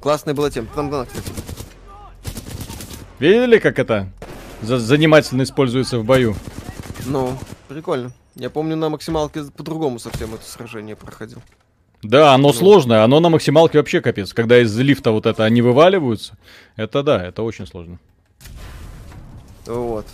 [0.00, 0.68] Классная была тема.
[0.74, 1.28] Там, да, кстати.
[3.18, 4.08] Видели, как это
[4.62, 6.34] за- занимательно используется в бою?
[7.06, 7.36] Ну,
[7.68, 8.12] прикольно.
[8.34, 11.42] Я помню, на максималке по-другому совсем это сражение проходил.
[12.02, 12.54] Да, оно Ну.
[12.54, 14.32] сложное, оно на максималке вообще капец.
[14.32, 16.38] Когда из лифта вот это они вываливаются,
[16.76, 17.98] это да, это очень сложно.
[19.66, 20.06] Вот.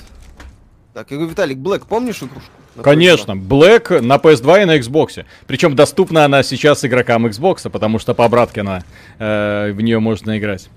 [0.94, 2.50] Так, я говорю, Виталик, Блэк, помнишь игрушку?
[2.76, 5.24] На Конечно, Black на PS2 и на Xbox.
[5.46, 8.84] Причем доступна она сейчас игрокам Xbox, потому что по обратке она
[9.18, 10.68] э, в нее можно играть.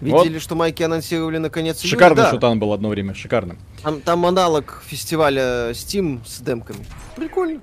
[0.00, 0.22] PS2?
[0.24, 1.90] Видели, что майки анонсировали наконец июля?
[1.90, 2.30] Шикарный Да.
[2.30, 3.56] шутан был одно время, шикарно.
[3.82, 6.84] Там, там аналог фестиваля Steam с демками.
[7.16, 7.60] Прикольно.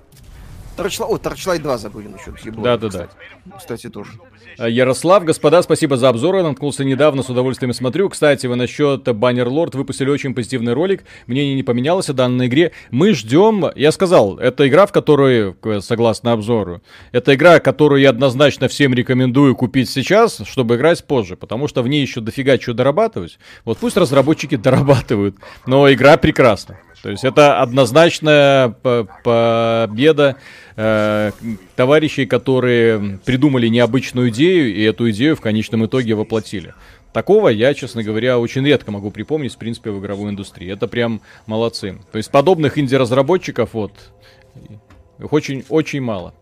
[0.75, 1.05] Торчла...
[1.05, 3.07] О, Торчлайт 2 забыли насчет Да-да-да.
[3.07, 3.11] Кстати.
[3.57, 4.11] кстати, тоже.
[4.57, 6.43] Э, Ярослав, господа, спасибо за обзоры.
[6.43, 8.09] Наткнулся недавно, с удовольствием смотрю.
[8.09, 11.03] Кстати, вы насчет Баннер Лорд выпустили очень позитивный ролик.
[11.27, 12.71] Мнение не поменялось о данной игре.
[12.89, 18.67] Мы ждем, я сказал, это игра, в которой, согласно обзору, это игра, которую я однозначно
[18.67, 23.39] всем рекомендую купить сейчас, чтобы играть позже, потому что в ней еще дофига чего дорабатывать.
[23.65, 25.35] Вот пусть разработчики дорабатывают,
[25.65, 26.77] но игра прекрасна.
[27.01, 30.35] То есть это однозначная по- победа
[30.81, 31.31] э,
[31.75, 36.73] товарищей, которые придумали необычную идею и эту идею в конечном итоге воплотили.
[37.13, 40.71] Такого я, честно говоря, очень редко могу припомнить, в принципе, в игровой индустрии.
[40.71, 41.97] Это прям молодцы.
[42.11, 43.91] То есть подобных инди-разработчиков вот
[45.19, 46.33] их очень, очень мало.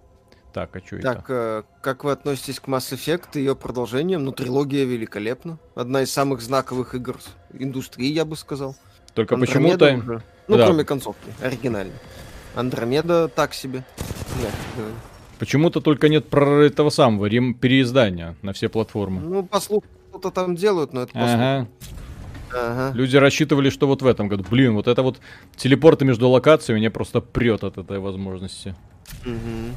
[0.54, 1.13] Так, а что это?
[1.13, 4.23] Так, э, как вы относитесь к Mass Effect и ее продолжением?
[4.23, 5.60] Ну, трилогия великолепна.
[5.75, 7.17] Одна из самых знаковых игр
[7.54, 8.75] индустрии, я бы сказал.
[9.13, 10.21] Только почему-то...
[10.47, 10.65] Ну, Да.
[10.65, 11.93] кроме концовки, оригинальной.
[12.56, 13.84] Андромеда так себе.
[15.39, 19.21] Почему-то только нет про этого самого рем- переиздания на все платформы.
[19.21, 21.12] Ну, по слуху, что-то там делают, но это.
[21.13, 21.67] Ага.
[22.52, 22.91] Ага.
[22.97, 24.43] Люди рассчитывали, что вот в этом году.
[24.49, 25.19] Блин, вот это вот
[25.56, 28.75] телепорты между локациями меня просто прет от этой возможности.
[29.23, 29.75] Мгм.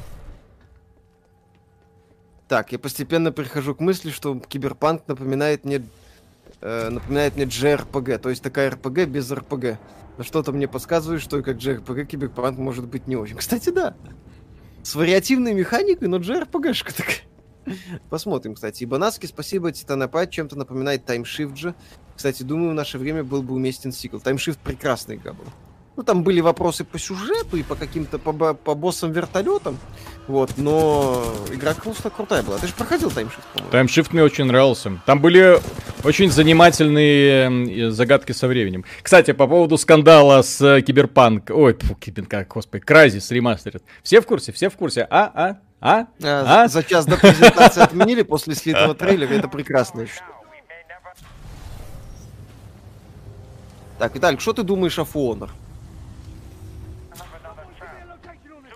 [2.47, 5.83] Так, я постепенно прихожу к мысли, что киберпанк напоминает мне
[6.61, 9.77] э, напоминает мне JRPG, то есть такая RPG без RPG.
[10.17, 13.37] Но что-то мне подсказывает, что и как JRPG киберпанк может быть не очень.
[13.37, 13.95] Кстати, да.
[14.83, 17.21] С вариативной механикой, но JRPG-шка такая.
[18.09, 18.83] Посмотрим, кстати.
[18.83, 21.73] И Банаски, спасибо, Титанопад чем-то напоминает Таймшифт же.
[22.15, 24.19] Кстати, думаю, в наше время был бы уместен сиквел.
[24.19, 25.49] Таймшифт прекрасная игра была.
[25.95, 29.77] Ну, там были вопросы по сюжету и по каким-то по, по боссам вертолетам.
[30.27, 32.57] Вот, но игра просто крутая была.
[32.57, 33.71] Ты же проходил таймшифт, по-моему.
[33.71, 34.99] TimeShift мне очень нравился.
[35.05, 35.59] Там были
[36.03, 38.85] очень занимательные загадки со временем.
[39.03, 41.51] Кстати, по поводу скандала с э, Киберпанк...
[41.51, 43.83] Ой, фу, Киберпанк, господи, Crysis Remastered.
[44.01, 44.51] Все в курсе?
[44.51, 45.05] Все в курсе?
[45.09, 45.31] А?
[45.35, 45.57] А?
[45.79, 46.07] А?
[46.23, 46.67] А, А?
[46.69, 49.33] За час до презентации отменили после слитого трейлера.
[49.33, 50.07] Это прекрасно.
[50.07, 50.33] считаю.
[53.99, 55.49] Так, Виталик, что ты думаешь о For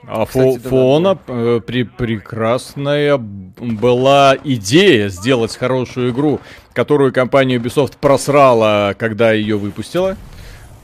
[0.08, 6.40] А Кстати, Фона э, при, прекрасная была идея сделать хорошую игру,
[6.74, 10.16] которую компания Ubisoft просрала, когда ее выпустила.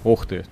[0.04, 0.46] Ох ты,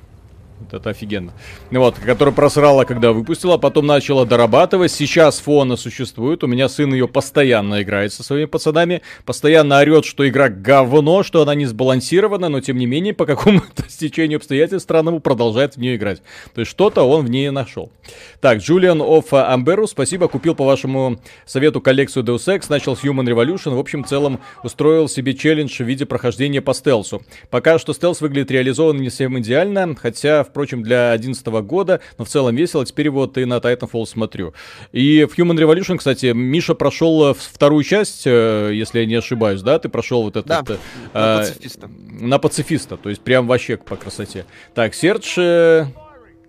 [0.62, 1.34] вот это офигенно.
[1.71, 4.91] Вот, которая просрала, когда выпустила, потом начала дорабатывать.
[4.91, 6.43] Сейчас фона существует.
[6.43, 9.02] У меня сын ее постоянно играет со своими пацанами.
[9.26, 13.84] Постоянно орет, что игра говно, что она не сбалансирована, но тем не менее, по какому-то
[13.89, 16.21] стечению обстоятельств странному продолжает в нее играть.
[16.54, 17.91] То есть что-то он в ней нашел.
[18.39, 20.28] Так, Джулиан оф Амберу, спасибо.
[20.28, 23.76] Купил по вашему совету коллекцию Deus Ex, начал с Human Revolution.
[23.76, 27.21] В общем, целом устроил себе челлендж в виде прохождения по стелсу.
[27.50, 32.26] Пока что стелс выглядит реализован не совсем идеально, хотя в впрочем, для 2011 года, но
[32.26, 32.86] в целом весело.
[32.86, 34.54] Теперь вот и на Titanfall смотрю.
[34.92, 39.80] И в Human Revolution, кстати, Миша прошел вторую часть, э, если я не ошибаюсь, да?
[39.80, 40.66] Ты прошел вот этот...
[40.66, 40.78] Да,
[41.14, 41.90] э, на пацифиста.
[42.20, 44.46] На пацифиста, то есть прям вообще по красоте.
[44.76, 45.88] Так, Сердж, э,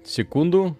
[0.05, 0.77] секунду.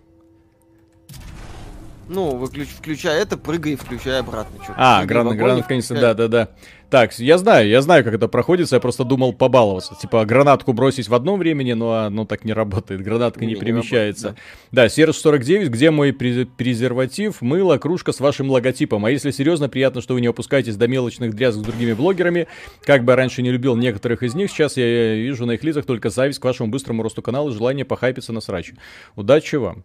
[2.09, 4.59] Ну, выключ, включай это, прыгай включай обратно.
[4.77, 6.49] А, гран, гран, конечно, да, да, да.
[6.93, 9.97] Так, я знаю, я знаю, как это проходится, я просто думал побаловаться.
[9.99, 14.23] Типа, гранатку бросить в одном времени, но оно так не работает, гранатка не, не перемещается.
[14.23, 19.07] Не работает, да, да Серж 49, где мой презерватив, мыло, кружка с вашим логотипом.
[19.07, 22.47] А если серьезно, приятно, что вы не опускаетесь до мелочных дрязг с другими блогерами.
[22.85, 25.87] Как бы я раньше не любил некоторых из них, сейчас я вижу на их лицах
[25.87, 28.73] только зависть к вашему быстрому росту канала и желание похайпиться на срач.
[29.17, 29.83] Удачи вам.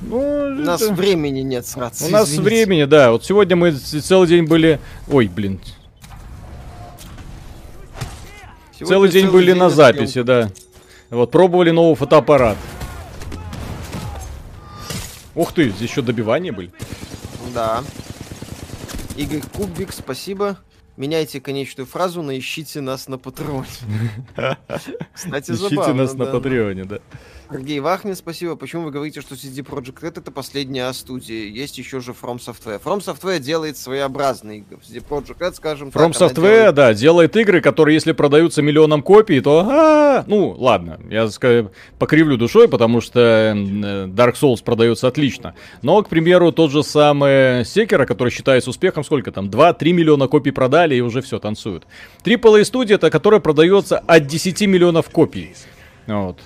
[0.00, 0.94] Ну, У нас это...
[0.94, 2.06] времени нет сраться.
[2.06, 2.42] У нас извините.
[2.42, 3.12] времени, да.
[3.12, 4.80] Вот сегодня мы целый день были...
[5.08, 5.60] Ой, блин,
[8.78, 10.50] Сегодня целый день целый были день на записи, да.
[11.08, 12.58] Вот, пробовали новый фотоаппарат.
[15.34, 16.70] Ух ты, здесь еще добивания были.
[17.54, 17.82] Да.
[19.16, 20.58] Игорь Кубик, спасибо.
[20.98, 23.66] Меняйте конечную фразу на «Ищите нас на Патреоне».
[25.14, 26.98] Кстати, Ищите нас на Патреоне, да.
[27.50, 28.56] Сергей Вахнин, спасибо.
[28.56, 31.46] Почему вы говорите, что CD Projekt Red это последняя студия?
[31.46, 32.80] Есть еще же From Software.
[32.82, 34.78] From Software делает своеобразные игры.
[34.82, 36.74] CD Projekt Red, скажем From так, Software, делает...
[36.74, 39.60] да, делает игры, которые, если продаются миллионом копий, то...
[39.60, 40.24] А-а-а!
[40.26, 41.28] Ну, ладно, я
[41.98, 45.54] покривлю душой, потому что э, Dark Souls продается отлично.
[45.82, 50.50] Но, к примеру, тот же самый Секера, который считается успехом, сколько там, 2-3 миллиона копий
[50.50, 51.86] продали и уже все, танцуют.
[52.24, 55.54] AAA студия, это которая продается от 10 миллионов копий.
[56.06, 56.40] Вот.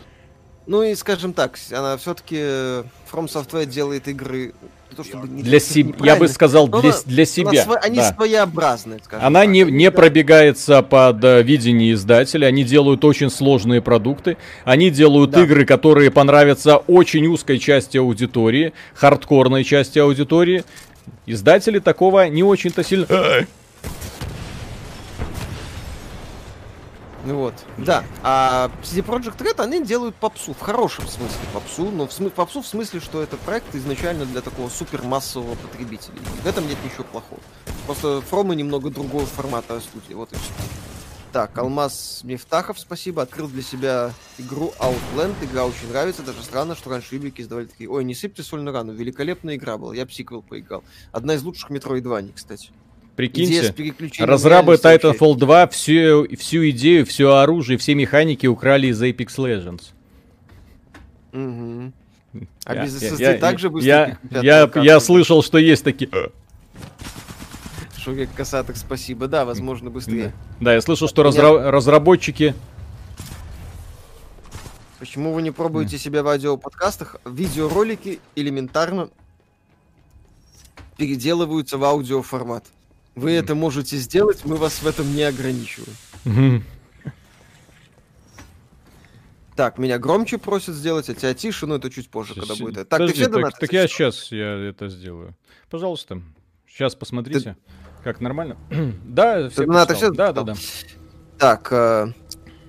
[0.71, 4.55] Ну и скажем так, она все-таки э, From Software делает игры
[4.95, 7.65] то, чтобы не для себя, я бы сказал, для, для себя.
[7.65, 8.13] Сво, они да.
[8.13, 9.49] своеобразные, скажем Она так.
[9.49, 15.43] не, не пробегается под uh, видение издателя, они делают очень сложные продукты, они делают да.
[15.43, 20.63] игры, которые понравятся очень узкой части аудитории, хардкорной части аудитории.
[21.27, 23.07] Издатели такого не очень-то сильно...
[27.25, 28.05] Вот, да.
[28.23, 32.63] А CD Project Red, они делают попсу, в хорошем смысле попсу, но в смысле попсу
[32.63, 36.17] в смысле, что это проект изначально для такого супер массового потребителя.
[36.17, 37.41] И в этом нет ничего плохого.
[37.87, 40.53] Просто Фромы немного другого формата студии, вот и все.
[41.33, 43.23] Так, Алмаз Мифтахов, спасибо.
[43.23, 45.35] Открыл для себя игру Outland.
[45.43, 46.23] Игра очень нравится.
[46.23, 47.89] Даже странно, что раньше Юбики издавали такие.
[47.89, 48.93] Ой, не сыпьте соль на рану.
[48.93, 49.95] Великолепная игра была.
[49.95, 50.83] Я псиквел поиграл.
[51.13, 52.71] Одна из лучших Metroidvania, кстати.
[53.21, 53.75] Прикиньте,
[54.25, 59.83] разрабы Titanfall 2 всю, всю идею, все оружие, все механики украли из Apex Legends.
[61.33, 61.93] Угу.
[62.65, 66.09] А я, без SSD я, также быстро я, я, я, слышал, что есть такие...
[67.99, 69.27] Шурик Касаток, спасибо.
[69.27, 70.33] Да, возможно, быстрее.
[70.59, 71.71] Да, я слышал, что разра...
[71.71, 72.55] разработчики...
[74.99, 77.17] Почему вы не пробуете себя в аудиоподкастах?
[77.27, 79.11] Видеоролики элементарно
[80.97, 82.65] переделываются в аудиоформат.
[83.15, 86.65] Вы это можете сделать, мы вас в этом не ограничиваем.
[89.57, 92.89] Так, меня громче просят сделать, а тебя тише, но это чуть позже, когда будет.
[92.89, 95.37] Так, Подожди, ты все так, так я сейчас я это сделаю.
[95.69, 96.23] Пожалуйста,
[96.67, 97.57] сейчас посмотрите, ты...
[98.03, 98.57] как нормально.
[99.05, 100.55] да, все донаты все Да, да, да.
[101.37, 102.13] Так, э,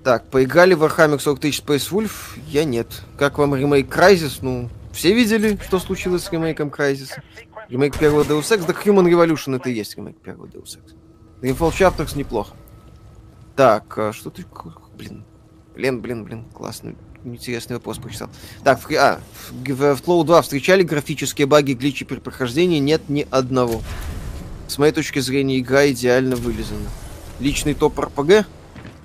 [0.04, 2.38] так, поиграли в Warhammer 40 тысяч Space Wolf?
[2.48, 2.88] Я нет.
[3.16, 4.40] Как вам ремейк Crysis?
[4.42, 7.10] Ну, все видели, что случилось с ремейком Crysis?
[7.72, 10.94] Ремейк первого Deus Ex, да Human Revolution это и есть ремейк первого Deus Ex.
[11.40, 12.54] Dreamfall Chapters неплохо.
[13.56, 14.44] Так, а что ты...
[14.94, 15.24] Блин.
[15.74, 16.98] Блин, блин, блин, классный.
[17.24, 18.28] Интересный вопрос прочитал.
[18.62, 22.78] Так, в, а, в, в, Flow 2 встречали графические баги, гличи при прохождении?
[22.78, 23.80] Нет ни одного.
[24.68, 26.90] С моей точки зрения, игра идеально вылезана.
[27.40, 28.44] Личный топ RPG?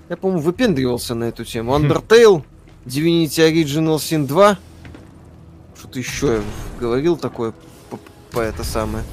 [0.10, 1.74] Я, по-моему, выпендривался на эту тему.
[1.74, 2.44] Undertale,
[2.86, 4.60] Divinity Original Sin 2.
[5.78, 6.42] Что-то еще
[6.82, 7.54] говорил такое
[8.38, 9.04] по это самое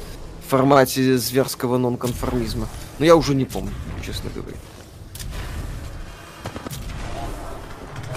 [0.47, 2.69] формате зверского нонконформизма.
[2.99, 3.73] Но я уже не помню,
[4.05, 4.59] честно говоря.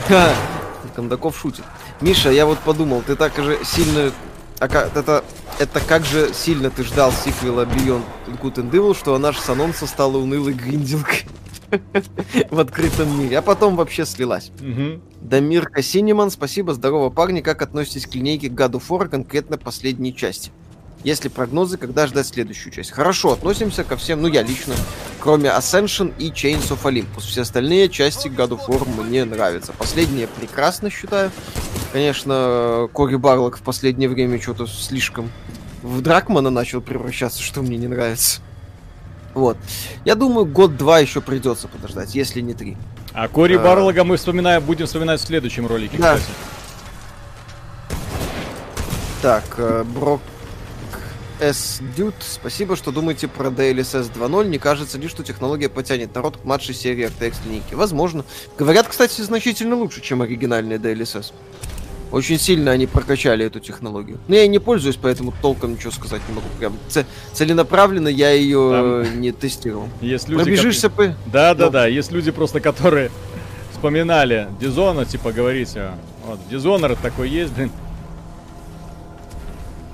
[0.09, 0.35] Ха!
[0.97, 1.63] Кондаков шутит.
[2.01, 4.11] Миша, я вот подумал, ты так же сильно
[4.59, 5.23] А как, это,
[5.59, 8.03] это как же сильно ты ждал сиквела Beyond
[8.41, 11.23] Good and Evil, что она же с анонса стала унылой гриндилкой
[12.51, 14.51] в открытом мире, а потом вообще слилась.
[14.59, 14.99] Угу.
[15.21, 20.51] Дамирка Синеман, спасибо, здорово, парни, как относитесь к линейке God of War, конкретно последней части?
[21.03, 22.91] Если прогнозы, когда ждать следующую часть?
[22.91, 24.73] Хорошо, относимся ко всем, ну я лично,
[25.19, 27.21] кроме Ascension и Chains of Olympus.
[27.21, 29.73] Все остальные части God of War мне нравятся.
[29.73, 31.31] Последние прекрасно считаю.
[31.93, 35.31] Конечно, Кори Барлок в последнее время что-то слишком
[35.83, 38.41] в Дракмана начал превращаться, что мне не нравится.
[39.33, 39.57] Вот.
[40.03, 42.75] Я думаю, год-два еще придется подождать, если не три.
[43.13, 43.59] А Кори а...
[43.59, 46.15] Барлога мы вспоминаем, будем вспоминать в следующем ролике, да.
[46.15, 46.33] кстати.
[49.21, 50.21] Так, э, Брок
[51.39, 51.81] S.
[51.95, 54.47] Dude, спасибо, что думаете про DLSS 2.0.
[54.47, 57.73] Не кажется ли, что технология потянет народ к младшей серии RTX линейки?
[57.73, 58.25] Возможно.
[58.57, 61.33] Говорят, кстати, значительно лучше, чем оригинальные DLSS.
[62.11, 64.17] Очень сильно они прокачали эту технологию.
[64.27, 66.47] Но я и не пользуюсь, поэтому толком ничего сказать не могу.
[66.57, 66.77] Прям
[67.33, 69.21] целенаправленно я ее Там...
[69.21, 69.89] не тестировал.
[70.01, 71.07] Есть люди, Пробежишься по...
[71.25, 71.71] Да, да, ну.
[71.71, 71.87] да.
[71.87, 73.11] Есть люди просто, которые
[73.73, 75.91] вспоминали Дизона, типа говорите,
[76.25, 77.71] вот, Дизонер такой есть, блин.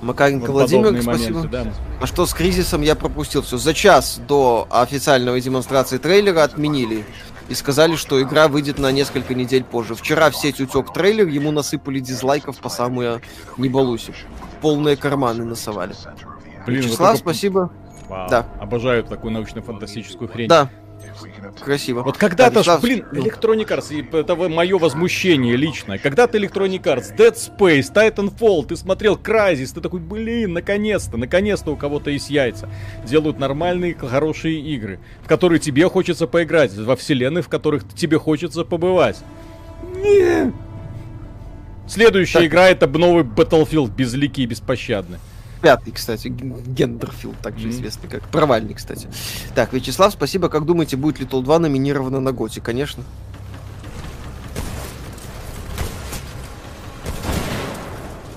[0.04, 1.38] Макаренко вот Владимир, спасибо.
[1.38, 1.72] Моменты, да.
[2.00, 3.56] А что с кризисом я пропустил все.
[3.56, 7.04] За час до официальной демонстрации трейлера отменили.
[7.48, 9.94] И сказали, что игра выйдет на несколько недель позже.
[9.94, 13.20] Вчера в сеть утек трейлер, ему насыпали дизлайков по самую
[13.58, 14.14] не балуси.
[14.62, 15.94] Полные карманы насовали.
[16.64, 17.18] Блин, Вячеслав, вот только...
[17.18, 17.70] спасибо.
[18.08, 18.30] Вау.
[18.30, 18.46] Да.
[18.60, 20.48] Обожаю такую научно-фантастическую хрень.
[20.48, 20.70] Да.
[21.60, 22.02] Красиво.
[22.02, 23.04] Вот когда-то, да, блин.
[23.12, 25.98] Electronic Arts, это мое возмущение личное.
[25.98, 31.76] Когда-то Electronic Arts, Dead Space, Titanfall, ты смотрел Crysis, ты такой, блин, наконец-то, наконец-то у
[31.76, 32.68] кого-то есть яйца.
[33.04, 38.64] Делают нормальные, хорошие игры, в которые тебе хочется поиграть, во вселенной, в которых тебе хочется
[38.64, 39.18] побывать.
[39.96, 40.52] Не.
[41.86, 42.46] Следующая так.
[42.46, 45.18] игра это новый Battlefield, безликий и беспощадный
[45.64, 47.70] пятый, кстати, Гендерфилд, также mm-hmm.
[47.70, 49.08] известный как провальный, кстати.
[49.54, 50.50] Так, Вячеслав, спасибо.
[50.50, 52.60] Как думаете, будет ли Тол 2 номинирована на Готи?
[52.60, 53.02] Конечно.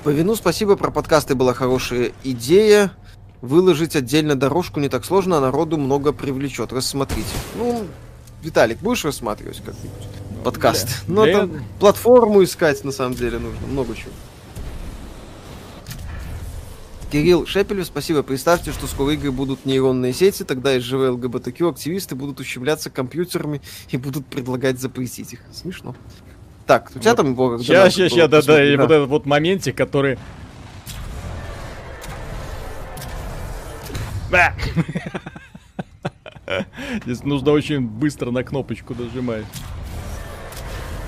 [0.05, 2.93] По вину спасибо, про подкасты была хорошая идея.
[3.41, 6.71] Выложить отдельно дорожку не так сложно, а народу много привлечет.
[6.71, 7.27] Рассмотрите.
[7.57, 7.85] Ну,
[8.41, 10.07] Виталик, будешь рассматривать как-нибудь
[10.45, 11.03] подкаст?
[11.07, 13.67] Ну, там платформу искать, на самом деле, нужно.
[13.67, 14.11] Много чего.
[17.11, 18.21] Кирилл Шепелев, спасибо.
[18.21, 23.61] Представьте, что скоро игры будут нейронные сети, тогда и живые ЛГБТК активисты будут ущемляться компьютерами
[23.89, 25.39] и будут предлагать запретить их.
[25.51, 25.95] Смешно.
[26.65, 27.17] Так, у тебя вот.
[27.17, 27.59] там было...
[27.59, 30.19] Сейчас, сейчас, сейчас, да, да, и вот этот вот моментик, который...
[37.05, 39.45] Здесь нужно очень быстро на кнопочку нажимать.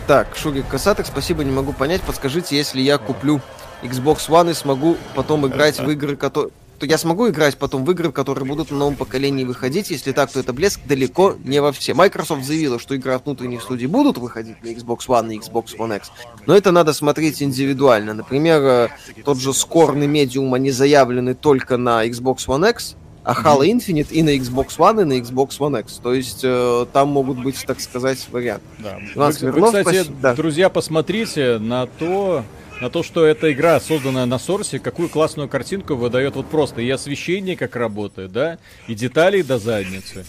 [0.08, 2.02] Так, Шурик Касаток, спасибо, не могу понять.
[2.02, 3.42] Подскажите, если я куплю
[3.84, 7.92] Xbox One и смогу потом играть в игры, которые то я смогу играть потом в
[7.92, 9.92] игры, которые будут на новом поколении выходить.
[9.92, 11.94] Если так, то это блеск далеко не во все.
[11.94, 15.98] Microsoft заявила, что игры от внутренних студий будут выходить на Xbox One и Xbox One
[15.98, 16.12] X.
[16.46, 18.13] Но это надо смотреть индивидуально.
[18.13, 18.89] Например, э,
[19.26, 24.12] тот же Scorn и Medium, они заявлены только на Xbox One X, а Halo Infinite
[24.12, 26.00] и на Xbox One, и на Xbox One X.
[26.02, 28.65] То есть э, там могут быть, так сказать, варианты.
[28.80, 28.98] Да.
[29.15, 30.34] Вы, Смирнов, вы, кстати, спасибо.
[30.34, 32.46] друзья, посмотрите на то,
[32.82, 36.82] на то, что эта игра, созданная на сорсе, какую классную картинку выдает вот просто.
[36.82, 40.26] И освещение как работает, да, и детали до задницы.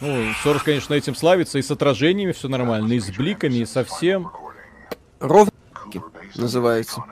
[0.00, 3.84] Ну, Сорс, конечно, этим славится, и с отражениями все нормально, и с бликами, и со
[3.84, 4.30] всем.
[5.20, 5.52] Ровно
[6.34, 7.04] называется.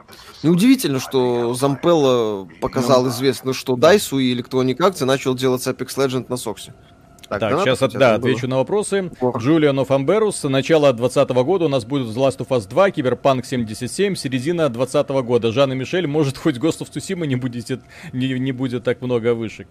[0.42, 6.26] Неудивительно, что Зампелла показал ну, известно, что DICE и Electronic Arts начал делать Apex Legends
[6.28, 6.74] на Source.
[7.30, 9.08] Так, так сейчас от, да, отвечу на вопросы.
[9.38, 10.42] Джулиан Офамберус.
[10.42, 15.24] Начало 2020 года у нас будет The Last of Us 2, Киберпанк 77, середина 2020
[15.24, 15.52] года.
[15.52, 17.80] Жанна Мишель, может, хоть Ghost of Tsushima не будет,
[18.12, 19.68] не, не будет так много вышек.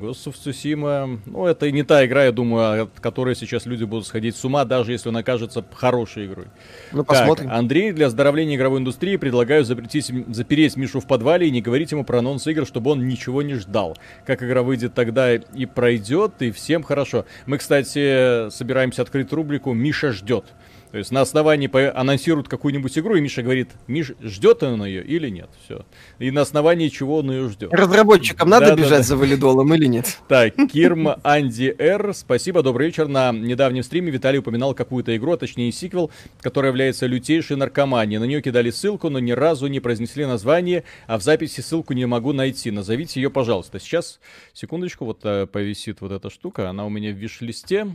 [0.00, 4.06] Ghost of Tsushima, ну, это не та игра, я думаю, от которой сейчас люди будут
[4.06, 6.46] сходить с ума, даже если она окажется хорошей игрой.
[6.92, 7.48] Ну, посмотрим.
[7.48, 11.92] Так, Андрей, для оздоровления игровой индустрии предлагаю запретить, запереть Мишу в подвале и не говорить
[11.92, 13.96] ему про анонс игр, чтобы он ничего не ждал.
[14.26, 17.24] Как игра выйдет тогда и пройдет, и всем хорошо.
[17.46, 20.44] Мы, кстати, собираемся открыть рубрику «Миша ждет».
[20.90, 25.28] То есть на основании анонсируют какую-нибудь игру, и Миша говорит, Миш, ждет он ее или
[25.28, 25.50] нет.
[25.64, 25.84] Все.
[26.18, 27.72] И на основании чего он ее ждет.
[27.72, 30.18] Разработчикам надо да, бежать да, за валидолом или нет?
[30.28, 32.14] Так, Кирм Анди Р.
[32.14, 33.06] Спасибо, добрый вечер.
[33.06, 36.10] На недавнем стриме Виталий упоминал какую-то игру, а точнее сиквел,
[36.40, 38.18] которая является лютейшей наркоманией.
[38.18, 42.06] На нее кидали ссылку, но ни разу не произнесли название, а в записи ссылку не
[42.06, 42.70] могу найти.
[42.70, 43.78] Назовите ее, пожалуйста.
[43.78, 44.20] Сейчас,
[44.54, 46.70] секундочку, вот э, повисит вот эта штука.
[46.70, 47.86] Она у меня в виш-листе.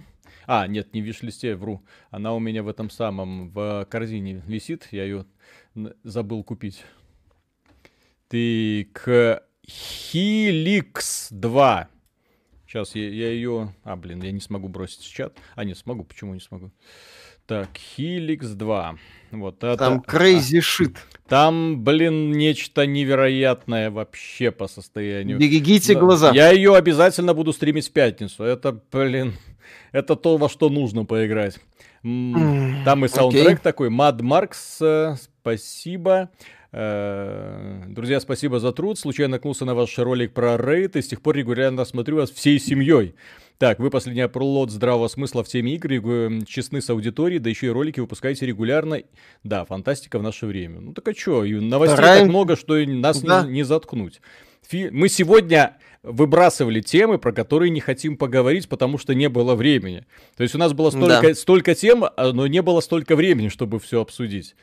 [0.46, 1.84] А, нет, не в виш-листе, вру.
[2.10, 4.88] Она у меня в этом самом, в корзине висит.
[4.92, 5.26] Я ее
[6.04, 6.84] забыл купить.
[8.28, 9.08] Так,
[9.68, 11.90] Helix 2.
[12.68, 13.74] Сейчас я, я ее...
[13.84, 15.38] А, блин, я не смогу бросить в чат.
[15.56, 16.04] А, нет, смогу.
[16.04, 16.72] Почему не смогу?
[17.46, 18.96] Так, Helix 2.
[19.32, 19.78] Вот это...
[19.78, 20.98] Там crazy shit.
[21.28, 25.38] Там, блин, нечто невероятное вообще по состоянию.
[25.38, 26.32] Берегите глаза.
[26.34, 28.44] Я ее обязательно буду стримить в пятницу.
[28.44, 29.34] Это, блин,
[29.92, 31.60] это то, во что нужно поиграть.
[32.02, 33.64] Там и саундтрек okay.
[33.64, 33.90] такой.
[33.90, 36.30] Mad Marks, э, спасибо.
[36.74, 38.98] Э, друзья, спасибо за труд.
[38.98, 42.60] Случайно наткнулся на ваш ролик про рейд и с тех пор регулярно смотрю вас всей
[42.60, 43.16] семьей.
[43.60, 47.68] Так, вы последний оплот здравого смысла в теме игры, вы честны с аудиторией, да еще
[47.68, 49.04] и ролики выпускаете регулярно.
[49.44, 50.82] Да, фантастика в наше время.
[50.82, 52.20] Ну так а что, новостей Рай...
[52.22, 53.44] так много, что нас да.
[53.44, 54.20] не, не заткнуть.
[54.68, 54.90] Фи...
[54.92, 60.06] Мы сегодня выбрасывали темы, про которые не хотим поговорить, потому что не было времени.
[60.36, 61.36] То есть у нас было столько, да.
[61.36, 64.56] столько тем, а, но не было столько времени, чтобы все обсудить.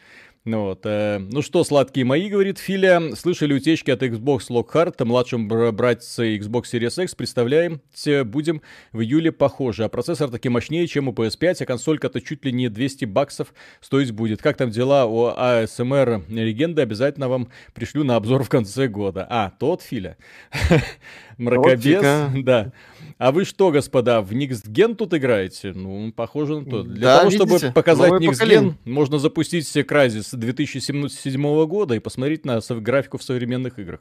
[0.46, 5.48] Ну, вот, э, ну что, сладкие мои, говорит Филя, слышали утечки от Xbox Lockhart, младшем
[5.48, 7.82] братце Xbox Series X, представляем,
[8.24, 8.62] будем
[8.92, 12.70] в июле похожи, а процессор таки мощнее, чем у PS5, а консолька-то чуть ли не
[12.70, 14.40] 200 баксов стоить будет.
[14.40, 19.26] Как там дела у ASMR легенды, обязательно вам пришлю на обзор в конце года.
[19.28, 20.16] А, тот Филя.
[21.36, 22.00] Мракобес,
[22.44, 22.72] да.
[23.20, 25.74] А вы что, господа, в Gen тут играете?
[25.74, 26.82] Ну, похоже на то.
[26.84, 27.58] Для да, того, видите?
[27.58, 33.22] чтобы показать Next Gen, можно запустить все Crysis 2007 года и посмотреть на графику в
[33.22, 34.00] современных играх.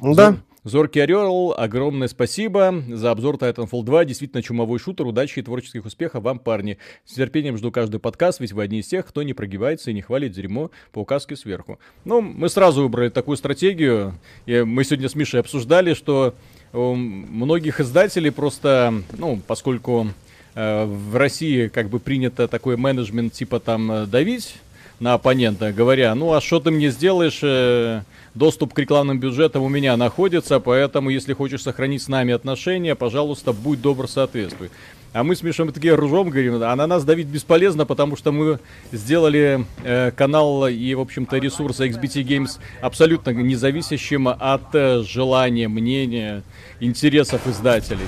[0.00, 0.38] Да.
[0.64, 4.04] Зоркий Орел, огромное спасибо за обзор Titanfall 2.
[4.04, 5.06] Действительно чумовой шутер.
[5.06, 6.78] Удачи и творческих успехов вам, парни.
[7.04, 10.02] С терпением жду каждый подкаст, ведь вы одни из тех, кто не прогибается и не
[10.02, 11.78] хвалит дерьмо по указке сверху.
[12.04, 14.18] Ну, мы сразу выбрали такую стратегию.
[14.46, 16.34] И мы сегодня с Мишей обсуждали, что
[16.76, 20.08] у многих издателей просто, ну, поскольку
[20.54, 24.56] э, в России как бы принято такой менеджмент типа там э, давить
[25.00, 28.02] на оппонента, говоря, ну а что ты мне сделаешь, э,
[28.34, 33.52] доступ к рекламным бюджетам у меня находится, поэтому если хочешь сохранить с нами отношения, пожалуйста,
[33.52, 34.70] будь добр, соответствуй.
[35.16, 38.58] А мы с Мишей такие ржем говорим, а на нас давить бесполезно, потому что мы
[38.92, 46.42] сделали э, канал и, в общем-то, ресурсы XBT Games абсолютно независящим от э, желания, мнения,
[46.80, 48.06] интересов издателей.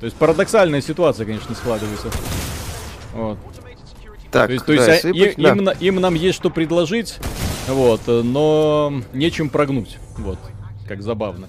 [0.00, 2.10] То есть парадоксальная ситуация, конечно, складывается.
[3.14, 3.38] Вот.
[4.32, 5.50] Так, то есть, то есть а, сыпать, да.
[5.52, 7.18] им, им нам есть что предложить,
[7.68, 9.98] вот, но нечем прогнуть.
[10.18, 10.40] Вот,
[10.88, 11.46] как забавно.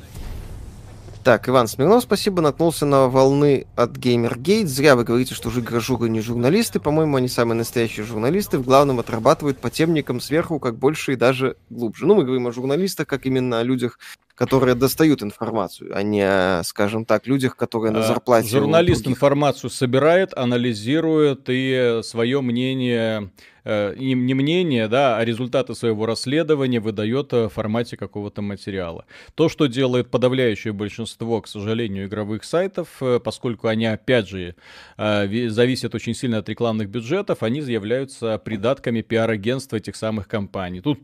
[1.23, 4.65] Так, Иван Смирнов, спасибо, наткнулся на волны от Gamergate.
[4.65, 6.81] Зря вы говорите, что жигражуры не журналисты.
[6.81, 8.57] По-моему, они самые настоящие журналисты.
[8.57, 12.07] В главном отрабатывают по темникам сверху, как больше и даже глубже.
[12.07, 13.99] Ну, мы говорим о журналистах, как именно о людях,
[14.35, 18.49] которые достают информацию, а не, скажем так, людях, которые на а, зарплате.
[18.49, 23.31] Журналист информацию собирает, анализирует и свое мнение
[23.65, 29.05] Э, не, не мнение, да, а результаты своего расследования выдает в формате какого-то материала.
[29.35, 34.55] То, что делает подавляющее большинство, к сожалению, игровых сайтов, э, поскольку они, опять же,
[34.97, 40.81] э, зависят очень сильно от рекламных бюджетов, они являются придатками пиар-агентства этих самых компаний.
[40.81, 40.99] Тут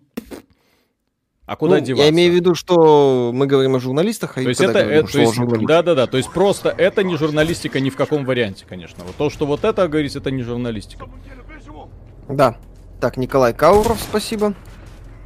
[1.50, 2.04] а куда ну, деваться?
[2.04, 5.12] Я имею в виду, что мы говорим о журналистах, а то есть это, говорим, это
[5.12, 8.66] то есть, да, да, да, то есть просто это не журналистика ни в каком варианте,
[8.70, 9.04] конечно.
[9.04, 11.10] Вот то, что вот это говорится, это не журналистика.
[12.28, 12.58] Да.
[13.02, 14.54] Так, Николай Кауров, спасибо.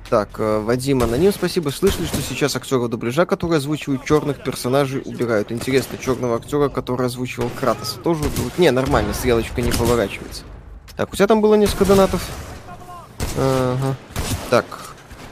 [0.10, 1.72] Так, э, Вадим Аноним, спасибо.
[1.72, 5.52] Слышали, что сейчас актеров дубляжа, которые озвучивают черных персонажей, убирают.
[5.52, 8.58] Интересно, черного актера, который озвучивал Кратоса, тоже уберут?
[8.58, 10.44] Не, нормально, стрелочка не поворачивается.
[10.96, 12.26] Так, у тебя там было несколько донатов.
[13.38, 13.96] Ага.
[14.50, 14.83] Так,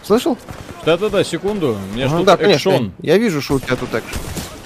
[0.04, 0.38] слышал?
[0.86, 1.78] Да-да-да, секунду.
[1.92, 2.70] У меня ага, да, конечно.
[2.70, 2.94] Экшон.
[3.02, 4.20] Я вижу, что у тебя тут экшон.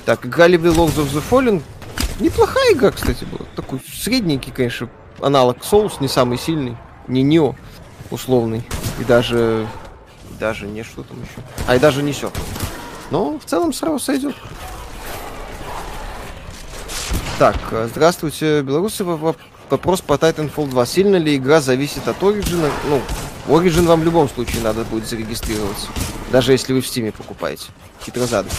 [0.05, 1.61] Так, Галибли Lords of the Fallen.
[2.19, 3.45] Неплохая игра, кстати, была.
[3.55, 6.77] Такой средненький, конечно, аналог Souls, не самый сильный,
[7.07, 7.55] не Нио
[8.11, 8.63] условный,
[8.99, 9.67] и даже,
[10.31, 12.31] и даже не что там еще, а и даже не все.
[13.11, 14.35] Но в целом сразу сойдет.
[17.37, 19.03] Так, э, здравствуйте, белорусы.
[19.03, 20.85] Вопрос по Titanfall 2.
[20.85, 22.71] Сильно ли игра зависит от Origin?
[22.89, 23.01] Ну,
[23.47, 25.87] Origin вам в любом случае надо будет зарегистрироваться.
[26.31, 27.65] Даже если вы в Steam покупаете.
[28.03, 28.49] Хитрозады.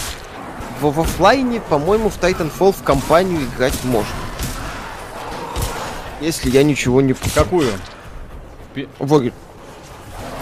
[0.81, 4.15] В, в оффлайне, по-моему, в Titanfall в компанию играть можно.
[6.21, 7.15] Если я ничего не...
[7.35, 7.73] Какую?
[8.99, 9.31] В...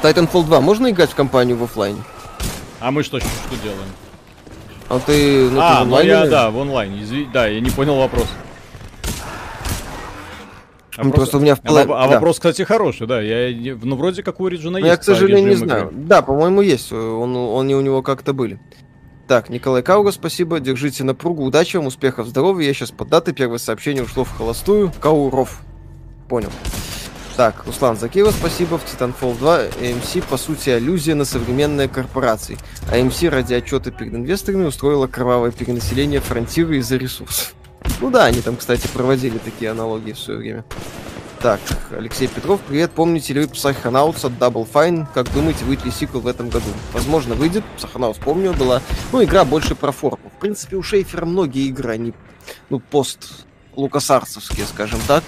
[0.03, 2.03] Titanfall 2 можно играть в компанию в офлайне?
[2.81, 3.29] А мы что, что,
[3.63, 3.89] делаем?
[4.91, 7.03] А ты, ну, а, ты в ну я, да, в онлайне.
[7.03, 7.33] Изв...
[7.33, 8.27] Да, я не понял вопрос.
[10.97, 11.93] А ну, просто у меня в плане...
[11.93, 12.15] А, а да.
[12.15, 13.21] вопрос, кстати, хороший, да.
[13.21, 14.87] Я, ну, вроде как у Ориджина есть.
[14.87, 15.89] Я, к сожалению, не знаю.
[15.89, 15.97] Игры.
[16.05, 16.93] Да, по-моему, есть.
[16.93, 18.61] Он, он, они у него как-то были.
[19.27, 20.61] Так, Николай Кауга, спасибо.
[20.61, 21.45] Держите напругу.
[21.45, 22.67] Удачи вам, успехов, здоровья.
[22.69, 24.93] Я сейчас под датой первое сообщение ушло в холостую.
[25.01, 25.63] Кауров.
[26.29, 26.51] Понял.
[27.37, 28.79] Так, Руслан Закеева, спасибо.
[28.79, 32.59] В Titanfall 2 AMC, по сути, аллюзия на современные корпорации.
[32.93, 37.55] AMC ради отчета перед инвесторами устроила кровавое перенаселение фронтира из-за ресурсов.
[38.01, 40.65] Ну да, они там, кстати, проводили такие аналогии в свое время.
[41.41, 42.93] Так, Алексей Петров, привет.
[42.93, 45.07] Помните ли вы Psychonauts от Double Fine?
[45.13, 46.71] Как думаете, выйдет ли сиквел в этом году?
[46.93, 47.65] Возможно, выйдет.
[47.77, 48.81] Psychonauts, помню, была.
[49.13, 50.31] Ну, игра больше про форму.
[50.37, 52.15] В принципе, у Шейфера многие игры, они,
[52.71, 55.23] ну, пост лукасарцевские, скажем так,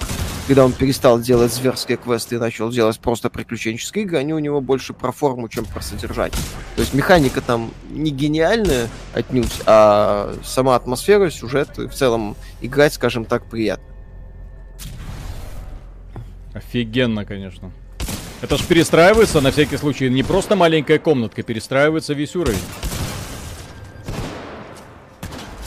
[0.47, 4.61] когда он перестал делать зверские квесты и начал делать просто приключенческие игры, они у него
[4.61, 6.39] больше про форму, чем про содержание.
[6.77, 13.25] То есть механика там не гениальная отнюдь, а сама атмосфера, сюжет в целом играть, скажем
[13.25, 13.87] так, приятно.
[16.55, 17.73] Офигенно, конечно.
[18.41, 20.09] Это ж перестраивается на всякий случай.
[20.09, 22.61] Не просто маленькая комнатка, перестраивается весь уровень.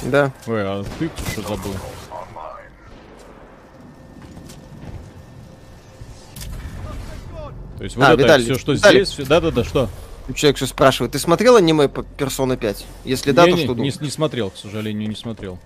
[0.03, 0.31] Да.
[0.47, 1.73] Ой, а ты что забыл?
[7.79, 9.05] То есть вот А, это Виталий, все, что Виталий.
[9.05, 9.89] здесь, да-да-да, что?
[10.35, 12.85] Человек что спрашивает, ты смотрел аниме по Persona 5?
[13.05, 13.99] Если да, Я то не, что не, думаешь?
[14.01, 15.57] не смотрел, к сожалению, не смотрел.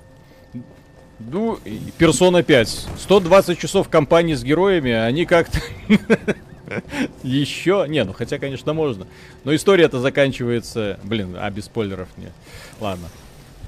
[1.19, 1.59] Ну,
[1.97, 2.87] Персона 5.
[2.99, 5.59] 120 часов компании с героями, они как-то...
[7.23, 7.85] Еще...
[7.89, 9.07] Не, ну хотя, конечно, можно.
[9.43, 10.99] Но история-то заканчивается...
[11.03, 12.31] Блин, а без спойлеров не.
[12.79, 13.09] Ладно.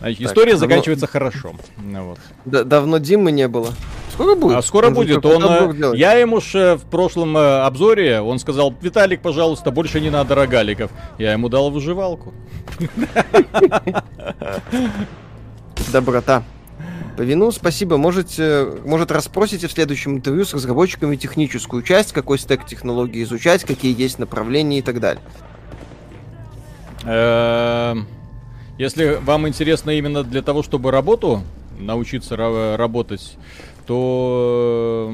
[0.06, 1.54] Так, история давно- заканчивается хорошо.
[1.78, 2.20] Ну, вот.
[2.46, 3.74] Да- давно Димы не было.
[4.14, 4.58] Скоро будет.
[4.58, 5.26] А скоро Он же будет.
[5.26, 10.00] Он, э, я ему ж э, в прошлом э, обзоре, он сказал, Виталик, пожалуйста, больше
[10.00, 10.92] не надо рогаликов.
[11.18, 12.36] Я ему дал выживалку.
[15.92, 16.44] Доброта.
[17.18, 17.98] По вину спасибо.
[17.98, 24.00] Можете, может, расспросите в следующем интервью с разработчиками техническую часть, какой стек технологий изучать, какие
[24.00, 25.24] есть направления и так далее.
[28.78, 31.44] Если вам интересно именно для того, чтобы работу
[31.80, 33.38] научиться ра- работать,
[33.88, 35.12] то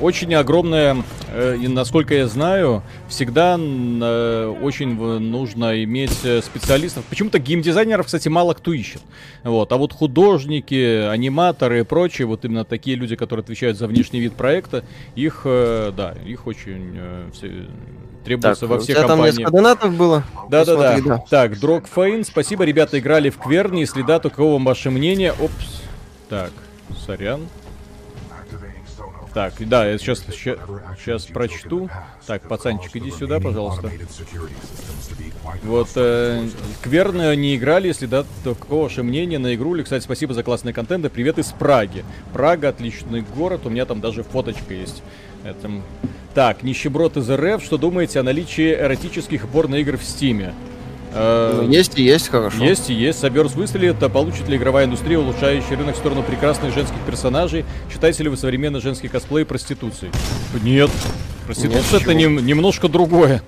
[0.00, 7.04] очень огромная, э, и насколько я знаю, всегда э, очень нужно иметь э, специалистов.
[7.06, 9.00] Почему-то геймдизайнеров, кстати, мало кто ищет.
[9.42, 9.72] Вот.
[9.72, 14.34] А вот художники, аниматоры и прочие, вот именно такие люди, которые отвечают за внешний вид
[14.34, 14.84] проекта,
[15.14, 17.32] их, да, их очень
[18.24, 19.38] требуется во у всех там компаниях.
[19.38, 20.24] несколько донатов было?
[20.50, 20.92] Да-да-да.
[20.94, 21.24] Посмотри, да.
[21.30, 25.32] Так, Дрог Фейн, спасибо, ребята играли в Кверни, если да, то каково ваше мнение?
[25.32, 25.82] Опс.
[26.28, 26.52] Так,
[27.06, 27.48] сорян.
[29.34, 31.88] Так, да, я сейчас, сейчас прочту.
[32.26, 33.90] Так, пацанчик, иди сюда, пожалуйста.
[35.62, 36.46] Вот, э,
[36.82, 39.74] Кверны не играли, если да, то какого ваше мнение на игру?
[39.74, 42.04] Или, кстати, спасибо за классный контент, и привет из Праги.
[42.32, 45.02] Прага, отличный город, у меня там даже фоточка есть.
[45.44, 45.70] Это...
[46.34, 50.54] Так, нищеброд из РФ, что думаете о наличии эротических порно-игр в Стиме?
[51.14, 52.62] Э, Ну, есть и есть, хорошо.
[52.62, 53.18] есть и есть.
[53.18, 57.64] Соберс выстрелит, а получит ли игровая индустрия, улучшающий рынок в сторону прекрасных женских персонажей?
[57.90, 60.12] Считаете ли вы современный женский косплей проституцией?
[60.62, 60.90] Нет.
[61.46, 62.12] Проституция это почему?
[62.36, 63.42] нем- немножко другое.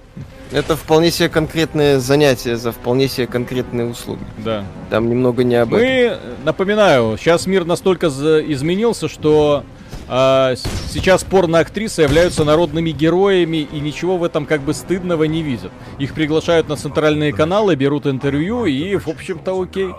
[0.50, 4.22] Это вполне себе конкретное занятие за вполне себе конкретные услуги.
[4.38, 4.64] Да.
[4.88, 5.86] Там немного не об этом.
[5.86, 9.62] Мы, напоминаю, сейчас мир настолько изменился, что
[10.10, 10.54] а,
[10.90, 15.70] сейчас порно-актрисы являются народными героями и ничего в этом как бы стыдного не видят.
[15.98, 19.90] Их приглашают на центральные каналы, берут интервью и, в общем-то, окей.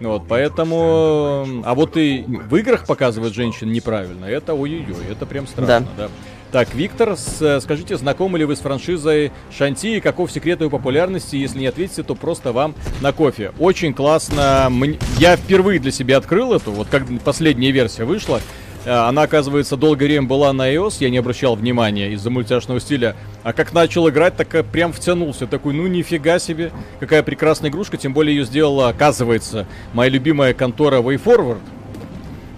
[0.00, 1.62] Вот, поэтому...
[1.64, 6.08] А вот и в играх показывать женщин неправильно, это ой-ой-ой, это прям страшно, да.
[6.52, 11.34] Так, Виктор, с- скажите, знакомы ли вы с франшизой Шанти и каков секрет ее популярности?
[11.34, 13.52] Если не ответите, то просто вам на кофе.
[13.58, 14.70] Очень классно.
[15.18, 18.40] Я впервые для себя открыл эту, вот как последняя версия вышла.
[18.86, 23.16] А, Она, оказывается, долгое время была на iOS, я не обращал внимания из-за мультяшного стиля.
[23.42, 25.46] А как начал играть, так э, прям втянулся.
[25.46, 26.70] Такой, ну нифига себе,
[27.00, 27.96] какая прекрасная игрушка.
[27.96, 31.60] Тем более ее сделала, оказывается, моя любимая контора WayForward.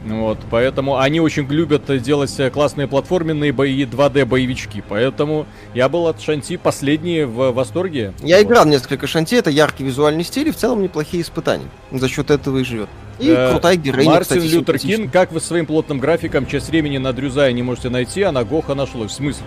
[0.06, 4.82] Вот, поэтому они очень любят делать э, классные платформенные бои, 2D боевички.
[4.88, 8.12] Поэтому я был от Шанти последний в восторге.
[8.20, 8.46] Я Вот.
[8.46, 11.66] играл в несколько шанти, это яркий визуальный стиль и в целом неплохие испытания.
[11.90, 12.88] За счет этого и живет.
[13.18, 14.96] И Э, крутая героиня, Мартин кстати, Лютер симпатичная.
[15.06, 18.44] Кин, как вы своим плотным графиком часть времени на Дрюзая не можете найти, а на
[18.44, 19.10] Гоха нашлось?
[19.10, 19.44] В смысле?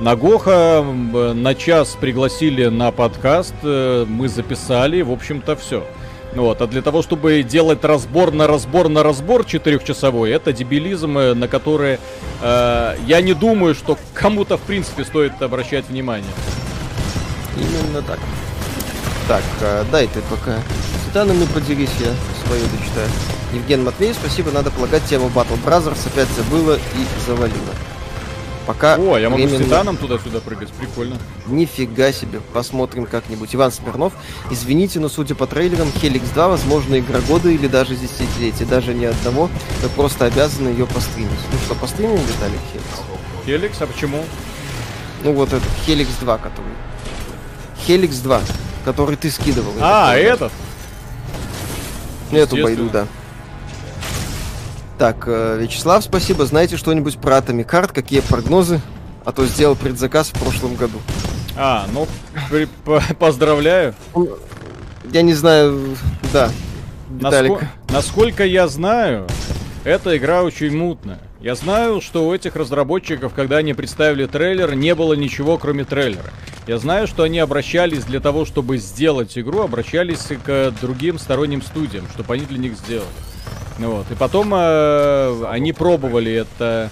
[0.00, 5.86] На Гоха э, на час пригласили на подкаст, э, мы записали, в общем-то, все.
[6.34, 11.34] Вот, а для того, чтобы делать разбор на разбор на разбор четырехчасовой, это дебилизм, э,
[11.34, 11.98] на который
[12.40, 16.30] э, я не думаю, что кому-то в принципе стоит обращать внимание.
[17.56, 18.18] Именно так.
[19.28, 20.56] Так, э, дай ты пока.
[20.56, 22.12] С титанами поделись, я
[22.46, 23.08] свою дочитаю.
[23.52, 27.91] Евген Матвей, спасибо, надо полагать тему Battle Brothers, опять забыла и завалила.
[28.66, 31.18] Пока О, я могу с Титаном туда-сюда прыгать, прикольно.
[31.46, 33.54] Нифига себе, посмотрим как-нибудь.
[33.54, 34.12] Иван Смирнов,
[34.50, 39.06] извините, но судя по трейлерам, Helix 2, возможно, игра года или даже десятилетия, даже не
[39.06, 39.50] одного,
[39.82, 41.30] мы просто обязаны ее постримить.
[41.50, 43.46] Ну что, постримим, Виталий Helix?
[43.46, 44.24] Хеликс, а почему?
[45.24, 46.72] Ну вот этот Helix 2, который.
[47.86, 48.40] Helix 2,
[48.84, 49.72] который ты скидывал.
[49.80, 50.52] А, этот?
[52.30, 53.06] Эту байду, да.
[55.02, 56.46] Так, э, Вячеслав, спасибо.
[56.46, 57.92] Знаете что-нибудь про Heart?
[57.92, 58.80] Какие прогнозы?
[59.24, 61.00] А то сделал предзаказ в прошлом году.
[61.56, 62.06] А, ну,
[62.48, 63.96] при, по, поздравляю.
[65.12, 65.96] Я не знаю,
[66.32, 66.52] да.
[67.20, 69.26] Насколько, насколько я знаю,
[69.82, 71.18] эта игра очень мутная.
[71.40, 76.30] Я знаю, что у этих разработчиков, когда они представили трейлер, не было ничего, кроме трейлера.
[76.68, 82.06] Я знаю, что они обращались для того, чтобы сделать игру, обращались к другим сторонним студиям,
[82.14, 83.08] чтобы они для них сделали.
[83.86, 84.10] Вот.
[84.10, 86.90] И потом э, они пробовали это.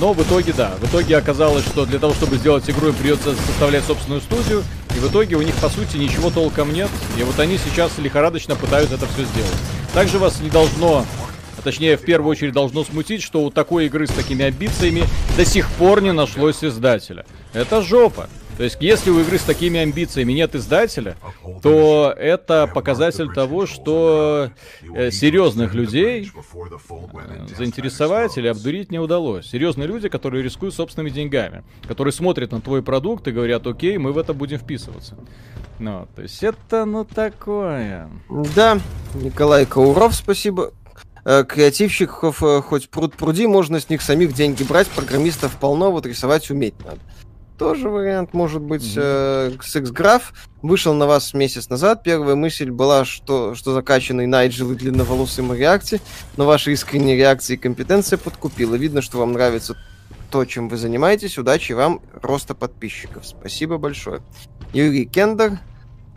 [0.00, 3.34] Но в итоге, да, в итоге оказалось, что для того, чтобы сделать игру, им придется
[3.34, 4.62] составлять собственную студию.
[4.96, 6.88] И в итоге у них, по сути, ничего толком нет.
[7.18, 9.58] И вот они сейчас лихорадочно пытаются это все сделать.
[9.92, 11.04] Также вас не должно
[11.56, 15.04] а точнее, в первую очередь должно смутить, что у такой игры с такими амбициями
[15.36, 17.24] до сих пор не нашлось издателя.
[17.52, 18.28] Это жопа.
[18.56, 21.16] То есть, если у игры с такими амбициями нет издателя,
[21.62, 24.50] то это показатель того, что
[24.94, 29.46] э, серьезных людей э, заинтересовать или обдурить не удалось.
[29.46, 34.12] Серьезные люди, которые рискуют собственными деньгами, которые смотрят на твой продукт и говорят, окей, мы
[34.12, 35.16] в это будем вписываться.
[35.80, 38.08] Ну, то есть это, ну, такое.
[38.54, 38.78] Да,
[39.14, 40.72] Николай Кауров, спасибо.
[41.24, 46.50] Э, креативщиков хоть пруд пруди, можно с них самих деньги брать, программистов полно, вот рисовать
[46.50, 47.00] уметь надо
[47.58, 48.82] тоже вариант может быть.
[48.82, 49.56] Mm-hmm.
[49.56, 50.22] Э, Sexgraph
[50.62, 52.02] вышел на вас месяц назад.
[52.02, 56.00] Первая мысль была, что, что закачанный Найджел и длинноволосый Мариакти,
[56.36, 58.74] но ваши искренние реакции и компетенция подкупила.
[58.74, 59.76] Видно, что вам нравится
[60.30, 61.38] то, чем вы занимаетесь.
[61.38, 63.26] Удачи вам, роста подписчиков.
[63.26, 64.20] Спасибо большое.
[64.72, 65.58] Юрий Кендер,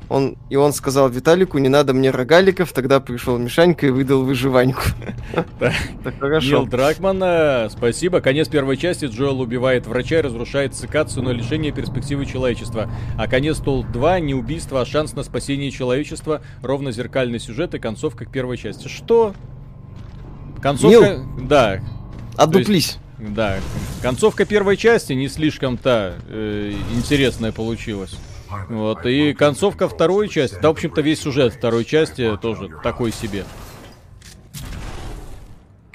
[0.09, 4.81] он, и он сказал Виталику, не надо мне рогаликов, тогда пришел Мишанька и выдал выживаньку.
[6.19, 6.47] хорошо.
[6.47, 8.21] Нил Дракман, спасибо.
[8.21, 9.05] Конец первой части.
[9.05, 12.89] Джоэл убивает врача и разрушает цикацию, но лишение перспективы человечества.
[13.17, 16.41] А конец Тол 2 не убийство, а шанс на спасение человечества.
[16.61, 18.87] Ровно зеркальный сюжет и концовка к первой части.
[18.87, 19.33] Что?
[20.61, 21.25] Концовка...
[21.41, 21.81] Да.
[22.35, 22.97] Отдуплись.
[23.17, 23.57] Да.
[24.01, 28.15] Концовка первой части не слишком-то э, интересная получилась.
[28.69, 33.45] Вот, и концовка второй части, да, в общем-то, весь сюжет второй части тоже такой себе.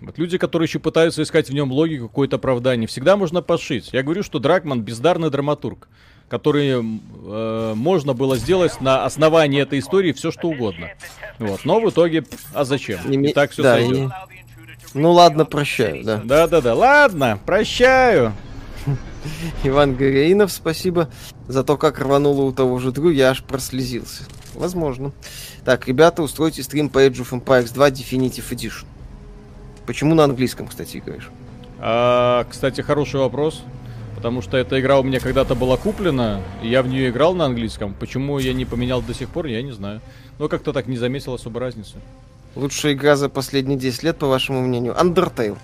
[0.01, 3.91] Вот люди, которые еще пытаются искать в нем логику, какое-то оправдание, всегда можно пошить.
[3.93, 5.89] Я говорю, что Дракман бездарный драматург,
[6.29, 10.89] который э, можно было сделать на основании этой истории все что угодно.
[11.39, 12.99] Вот, но в итоге, а зачем?
[13.09, 13.97] Не, и так все да, сойдет.
[13.97, 14.11] И...
[14.95, 16.21] Ну ладно, прощаю, да.
[16.25, 18.33] Да-да-да, ладно, прощаю.
[19.63, 21.09] Иван Горейнов, спасибо
[21.53, 24.25] за то, как рвануло у того же Дру, я аж прослезился.
[24.55, 25.13] Возможно.
[25.65, 28.85] Так, ребята, устройте стрим по Age of Empires 2 Definitive Edition.
[29.87, 31.31] Почему на английском, кстати, играешь?
[31.79, 33.63] А, кстати, хороший вопрос.
[34.17, 37.47] Потому что эта игра у меня когда-то была куплена, и я в нее играл на
[37.47, 37.93] английском.
[37.99, 40.01] Почему я не поменял до сих пор, я не знаю.
[40.39, 41.95] Но как-то так не заметил особо разницы.
[42.55, 44.95] Лучшая игра за последние 10 лет, по вашему мнению.
[44.95, 45.59] Undertale.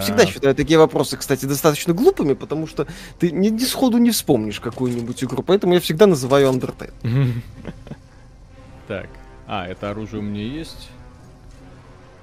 [0.00, 0.26] Всегда а.
[0.26, 2.86] считаю такие вопросы, кстати, достаточно глупыми, потому что
[3.18, 6.92] ты ни, ни сходу не вспомнишь какую-нибудь игру, поэтому я всегда называю Undertale.
[8.86, 9.08] Так,
[9.46, 10.90] а, это оружие у меня есть.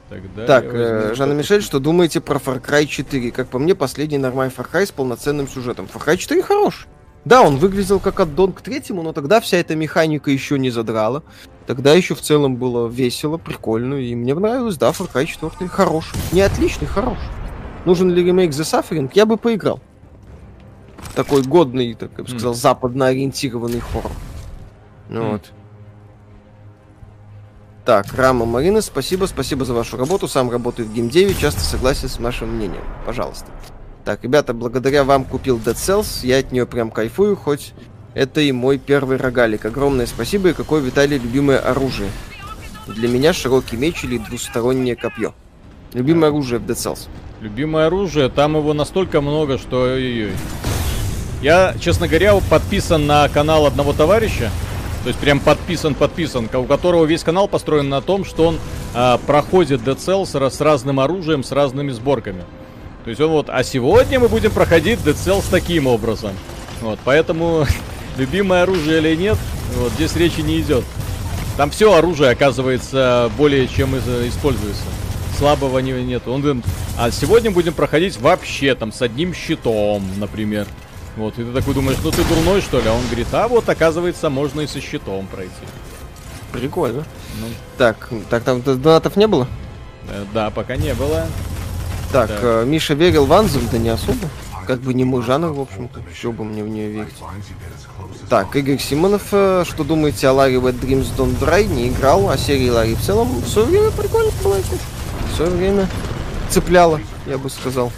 [0.10, 3.32] Тогда так, э, Жанна Мишель, что думаете про Far Cry 4?
[3.32, 5.88] Как по мне, последний нормальный Far Cry с полноценным сюжетом.
[5.91, 6.88] Far Cry 4 хорош.
[7.24, 11.24] Да, он выглядел как аддон к третьему, но тогда вся эта механика еще не задрала.
[11.66, 16.18] Тогда еще в целом было весело, прикольно, и мне нравилось, да, Far Cry 4 хороший.
[16.32, 17.41] Не отличный, хороший.
[17.86, 19.09] Нужен ли ремейк The Suffering?
[19.13, 19.79] Я бы поиграл.
[21.15, 22.57] Такой годный, так я бы сказал, mm.
[22.57, 24.11] западно ориентированный хоррор.
[25.09, 25.32] Mm.
[25.32, 25.51] вот.
[27.84, 30.27] Так, Рама Марина, спасибо, спасибо за вашу работу.
[30.27, 32.84] Сам работаю в геймдеве, часто согласен с вашим мнением.
[33.05, 33.47] Пожалуйста.
[34.05, 37.73] Так, ребята, благодаря вам купил Dead Cells, я от нее прям кайфую, хоть
[38.13, 39.65] это и мой первый рогалик.
[39.65, 42.09] Огромное спасибо и какое, Виталий, любимое оружие.
[42.88, 45.34] Для меня широкий меч или двустороннее копье.
[45.93, 47.07] Любимое оружие в Dead Cells.
[47.42, 50.34] Любимое оружие, там его настолько много, что ой-ой-ой.
[51.42, 54.52] Я, честно говоря, подписан на канал одного товарища.
[55.02, 58.60] То есть прям подписан, подписан, у которого весь канал построен на том, что он
[58.94, 62.44] а, проходит Dead Cells с разным оружием, с разными сборками.
[63.06, 66.34] То есть он вот, а сегодня мы будем проходить Dead Cells таким образом.
[66.82, 67.66] Вот, поэтому
[68.20, 69.38] любимое оружие или нет,
[69.80, 70.84] вот здесь речи не идет.
[71.58, 74.84] Там все оружие оказывается более чем используется
[75.42, 76.28] слабого не, нет.
[76.28, 76.64] Он говорит,
[77.00, 80.68] а сегодня будем проходить вообще там с одним щитом, например.
[81.18, 82.88] Вот, и ты такой думаешь, ну ты дурной, что ли?
[82.88, 85.52] А он говорит, а вот, оказывается, можно и со щитом пройти.
[86.52, 87.06] Прикольно.
[87.39, 87.48] Ну.
[87.80, 89.48] Так, так там донатов не было?
[90.08, 91.26] Да, э, да, пока не было.
[92.12, 94.30] Так, э, Миша верил в Анзем, да не особо.
[94.68, 96.02] Как бы не мой жанр, в общем-то.
[96.14, 97.16] Еще бы мне в нее верить.
[98.30, 101.66] Так, Игорь Симонов, э, что думаете о Ларри Wet Dreams Don't Dry?
[101.66, 104.58] Не играл, а серии Ларри в целом в свое время прикольно была.
[105.32, 105.88] В свое время
[106.49, 107.91] цепляла, я бы сказал,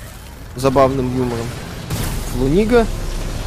[0.55, 1.45] забавным юмором.
[2.34, 2.86] Флунига,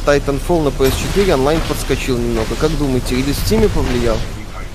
[0.05, 2.55] Titanfall на PS4 онлайн подскочил немного.
[2.59, 4.17] Как думаете, релиз в Steam повлиял?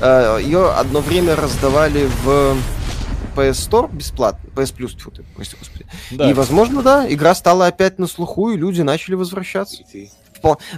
[0.01, 2.57] Э, Ее одно время раздавали в
[3.37, 5.87] PS Store бесплатно, PS Plus, тьфу ты, прости господи.
[6.11, 6.29] Да.
[6.31, 9.83] И, возможно, да, игра стала опять на слуху, и люди начали возвращаться.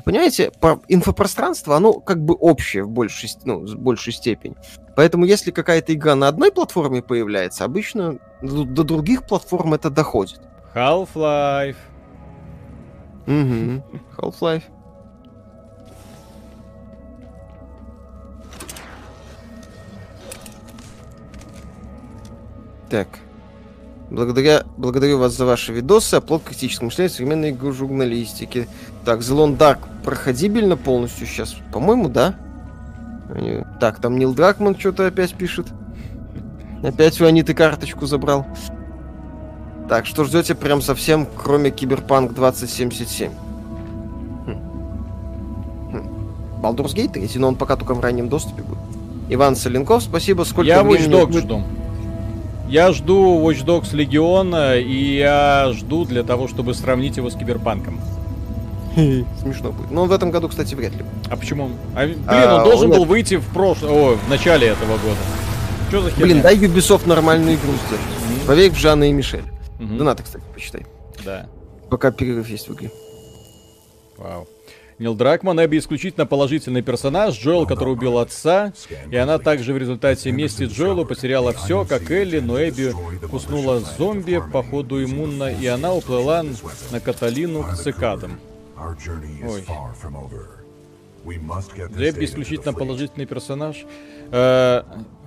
[0.04, 4.54] Понимаете, по- инфопространство, оно как бы общее в большей, ну, в большей степени.
[4.96, 10.40] Поэтому, если какая-то игра на одной платформе появляется, обычно до, других платформ это доходит.
[10.74, 11.76] Half-Life.
[13.26, 13.82] Угу.
[14.18, 14.62] Half-Life.
[22.90, 23.08] Так.
[24.10, 28.68] Благодаря, благодарю вас за ваши видосы, оплот критического мышления современной игры журналистики.
[29.04, 31.56] Так, Lone Dark проходибельно полностью сейчас?
[31.72, 32.38] По-моему, да.
[33.32, 35.66] Они- Так, там Нил Дракман что-то опять пишет.
[36.82, 38.46] Опять у Аниты карточку забрал.
[39.88, 43.30] Так, что ждете прям совсем, кроме Киберпанк 2077?
[44.46, 44.58] Хм.
[45.92, 46.08] Хм.
[46.62, 48.78] Baldur's Gate 3, но он пока только в раннем доступе будет.
[49.28, 50.42] Иван Соленков, спасибо.
[50.44, 51.62] Сколько Я Watch Dogs будет- жду.
[52.68, 58.00] Я жду Watch Dogs Легиона, и я жду для того, чтобы сравнить его с Киберпанком.
[59.40, 59.90] Смешно будет.
[59.90, 61.04] Но в этом году, кстати, вряд ли.
[61.28, 61.70] А почему?
[61.94, 62.98] А, блин, А, он должен нет.
[62.98, 63.90] был выйти в прошлом...
[63.92, 65.16] О, в начале этого года.
[65.88, 66.24] Что за херня?
[66.24, 68.04] Блин, дай Ubisoft нормальную игру сделать.
[68.30, 68.46] Мгм.
[68.46, 69.44] Поверь в Жанна и Мишель.
[69.78, 69.98] Мгм.
[69.98, 70.86] Донаты, кстати, почитай.
[71.24, 71.46] Да.
[71.90, 72.90] Пока перерыв есть в игре.
[74.16, 74.46] Вау.
[75.00, 78.72] Нил Дракман, Эбби исключительно положительный персонаж, Джоэл, который убил отца,
[79.10, 82.94] и она также в результате мести Джоэлу потеряла все, как Элли, но Эбби
[83.28, 86.44] куснула зомби, походу иммунно, и она уплыла
[86.92, 88.38] на Каталину к цикадам.
[89.46, 89.62] Ой.
[92.10, 93.86] Эбби исключительно положительный персонаж.
[94.30, 94.82] Э,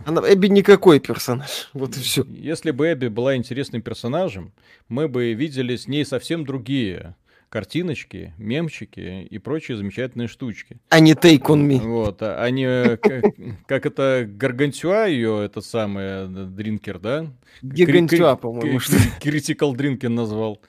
[0.05, 1.69] Она, Эбби никакой персонаж.
[1.73, 2.23] Вот и все.
[2.29, 4.51] Если бы Эбби была интересным персонажем,
[4.89, 7.15] мы бы видели с ней совсем другие
[7.49, 10.77] картиночки, мемчики и прочие замечательные штучки.
[10.89, 11.79] А не Take on Me.
[11.79, 13.23] Вот, а а не э, как,
[13.65, 17.27] как это Гаргантюа ее, это самое, э, Дринкер, да?
[17.63, 18.79] Гигантюа, по-моему.
[18.79, 20.59] кри- что- Critical Drinking назвал.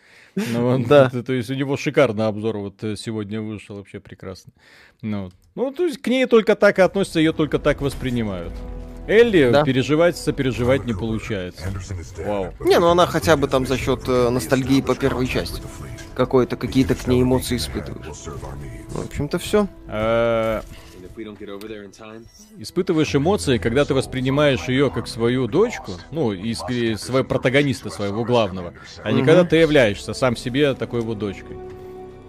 [0.52, 1.10] Ну, вот, Да.
[1.10, 4.52] то, то есть у него шикарный обзор вот э, сегодня вышел, вообще прекрасно.
[5.02, 8.52] Ну, ну, то есть к ней только так и относятся, ее только так воспринимают.
[9.08, 9.64] Элли Да.
[9.64, 11.62] переживать, сопереживать не получается.
[12.18, 12.52] Вау.
[12.60, 15.62] Не, ну она хотя бы там за счет э, ностальгии по первой части.
[16.14, 18.16] Какой-то, какие-то к ней эмоции испытываешь.
[18.26, 19.66] Ну, в общем-то, все.
[22.58, 28.74] Испытываешь эмоции, когда ты воспринимаешь ее как свою дочку, ну, и своего протагониста своего главного,
[29.02, 31.56] а не когда ты являешься сам себе такой вот дочкой.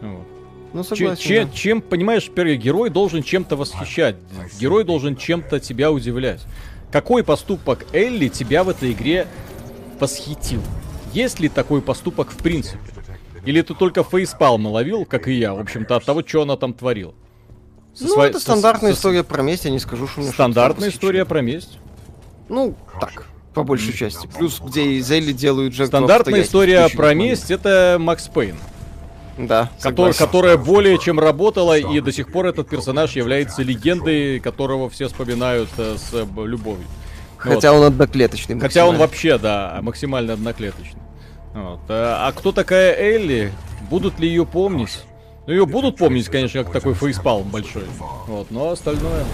[0.01, 0.25] Вот.
[0.73, 1.21] Ну, согласен.
[1.23, 1.51] че- да.
[1.51, 4.15] Чем, понимаешь, первый герой должен чем-то восхищать,
[4.59, 6.41] герой должен чем-то тебя удивлять.
[6.91, 9.27] Какой поступок Элли тебя в этой игре
[9.99, 10.61] восхитил?
[11.13, 12.79] Есть ли такой поступок в принципе?
[13.45, 16.73] Или ты только фейспалм наловил, как и я, в общем-то, от того, что она там
[16.73, 17.13] творила?
[17.99, 20.31] Со Ну, своей- это стандартная со- история про месть, я не скажу, что у меня
[20.31, 21.77] Стандартная история про месть.
[22.47, 24.27] Ну, так, по большей части.
[24.37, 28.55] Плюс, где из Элли делают жертву Стандартная история про месть это Макс Пейн,
[29.37, 30.25] Да, который, согласен.
[30.25, 35.69] которая более чем работала, и до сих пор этот персонаж является легендой, которого все вспоминают
[35.77, 36.85] э, с э, любовью.
[37.43, 37.53] Вот.
[37.55, 38.59] Хотя он одноклеточный.
[38.59, 41.01] Хотя он вообще, да, максимально одноклеточный.
[41.53, 41.79] Вот.
[41.89, 43.51] А, а кто такая Элли?
[43.89, 44.99] Будут ли ее помнить?
[45.49, 47.85] Ну, ее будут помнить, конечно, как такой фейспалм большой.
[48.27, 49.25] Вот, но остальное...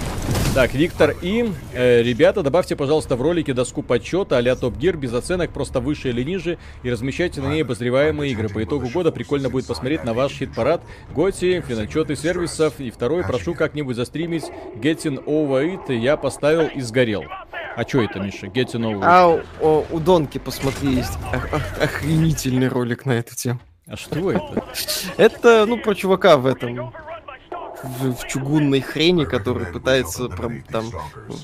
[0.53, 1.51] Так, Виктор И.
[1.73, 6.11] Э, ребята, добавьте, пожалуйста, в ролике доску подсчета а-ля Топ Гир без оценок, просто выше
[6.11, 8.47] или ниже, и размещайте на ней обозреваемые игры.
[8.47, 10.81] По итогу года прикольно будет посмотреть на ваш хит-парад,
[11.13, 14.45] Готи, финотчеты сервисов, и второй, прошу как-нибудь застримить
[14.75, 17.25] Getting Over It, я поставил и сгорел.
[17.75, 18.45] А что это, Миша?
[18.45, 19.03] Getting Over It?
[19.03, 23.59] А у, у Донки, посмотри, есть ох- ох- охренительный ролик на эту тему.
[23.87, 24.63] А что это?
[25.17, 26.93] Это, ну, про чувака в этом...
[27.83, 30.85] В, в чугунной хрени, который пытается про- там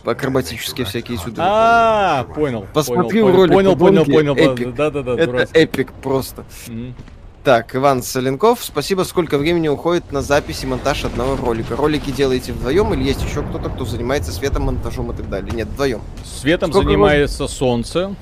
[0.05, 1.43] акробатические всякие сюда.
[1.45, 2.65] А, понял.
[2.73, 4.35] Посмотри понял, ролик Понял, понял, понял.
[4.35, 4.73] эпик.
[4.73, 5.59] Да, да, да, Это дурацкий.
[5.59, 6.45] эпик просто.
[6.67, 6.95] Мгм.
[7.43, 11.75] Так, Иван Соленков, спасибо, сколько времени уходит на запись и монтаж одного ролика.
[11.75, 15.51] Ролики делаете вдвоем или есть еще кто-то, кто занимается светом, монтажом и так далее?
[15.53, 16.01] Нет, вдвоем.
[16.23, 18.15] Светом Сколько занимается солнце.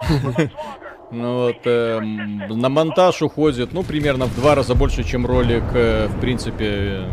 [1.12, 6.06] Ну вот, эм, на монтаж уходит, ну, примерно в два раза больше, чем ролик, э,
[6.08, 7.04] в принципе,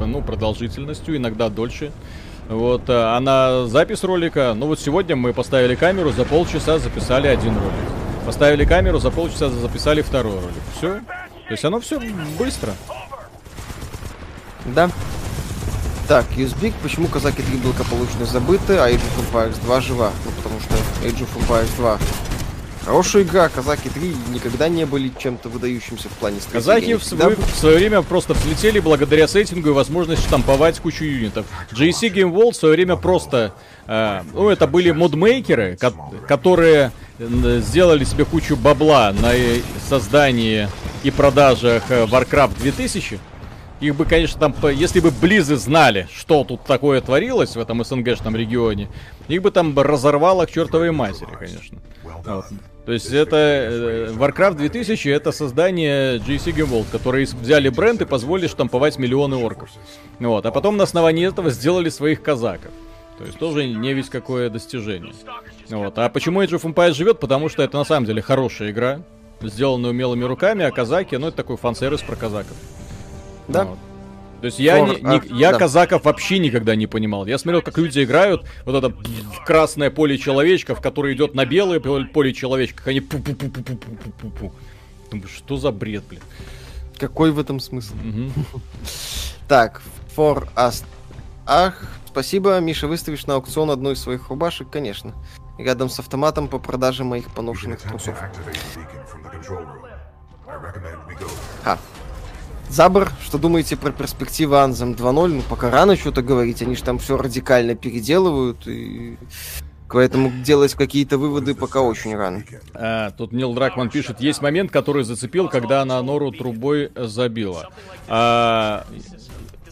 [0.00, 1.92] э, ну, продолжительностью, иногда дольше.
[2.48, 7.26] Вот, э, а на запись ролика, ну вот сегодня мы поставили камеру, за полчаса записали
[7.26, 8.24] один ролик.
[8.24, 10.62] Поставили камеру, за полчаса записали второй ролик.
[10.78, 11.00] Все.
[11.46, 12.00] То есть оно все
[12.38, 12.72] быстро.
[14.64, 14.88] Да.
[16.08, 20.10] Так, Юзбик, почему Казаки 3 благополучно забыты, а Age of Empires 2 жива?
[20.24, 20.74] Ну, потому что
[21.06, 21.98] Age of Empires 2
[22.84, 26.58] Хорошая игра, Казаки 3 никогда не были чем-то выдающимся в плане стратегии.
[26.58, 31.46] Казаки в, свое, в свое время просто взлетели благодаря сеттингу и возможности штамповать кучу юнитов.
[31.72, 33.54] GSC Game World в свое время просто...
[33.86, 35.94] Э, ну, это были модмейкеры, ко-
[36.28, 39.32] которые сделали себе кучу бабла на
[39.88, 40.68] создании
[41.02, 43.18] и продажах э, Warcraft 2000.
[43.80, 48.36] Их бы, конечно, там, если бы Близы знали, что тут такое творилось в этом СНГшном
[48.36, 48.88] регионе,
[49.28, 51.78] их бы там разорвало к чертовой матери, конечно.
[52.02, 52.44] Вот.
[52.86, 58.04] То есть это э, Warcraft 2000 это создание GC Game World, которые взяли бренд и
[58.04, 59.70] позволили штамповать миллионы орков.
[60.20, 60.44] Вот.
[60.44, 62.70] А потом на основании этого сделали своих казаков.
[63.18, 65.14] То есть тоже не весь какое достижение.
[65.70, 65.98] Вот.
[65.98, 67.20] А почему Age of Empires живет?
[67.20, 69.00] Потому что это на самом деле хорошая игра,
[69.40, 72.56] сделанная умелыми руками, а казаки, ну это такой фан-сервис про казаков.
[73.48, 73.64] Да.
[73.64, 73.78] Вот.
[74.44, 75.58] То есть я, не, не, я да.
[75.58, 77.24] казаков вообще никогда не понимал.
[77.24, 78.94] Я смотрел, как люди играют, вот это
[79.46, 83.74] красное поле человечков, которое идет на белое поле человечков, они пу пу пу пу пу
[83.74, 84.52] пу пу пу
[85.10, 86.20] Думаю, что за бред, блин.
[86.98, 87.94] Какой в этом смысл?
[89.48, 89.80] Так,
[90.14, 90.84] for us.
[91.46, 95.14] Ах, спасибо, Миша, выставишь на аукцион одну из своих рубашек, конечно.
[95.56, 98.14] Рядом с автоматом по продаже моих поношенных трусов.
[101.62, 101.78] Ха.
[102.74, 105.28] Забр, что думаете про перспективы Anthem 2.0?
[105.28, 109.16] Ну, пока рано что-то говорить, они же там все радикально переделывают, и
[109.94, 112.42] Поэтому делать какие-то выводы пока очень рано.
[112.74, 117.70] А, тут Нил Дракман пишет, есть момент, который зацепил, когда она Нору трубой забила.
[118.08, 118.84] А,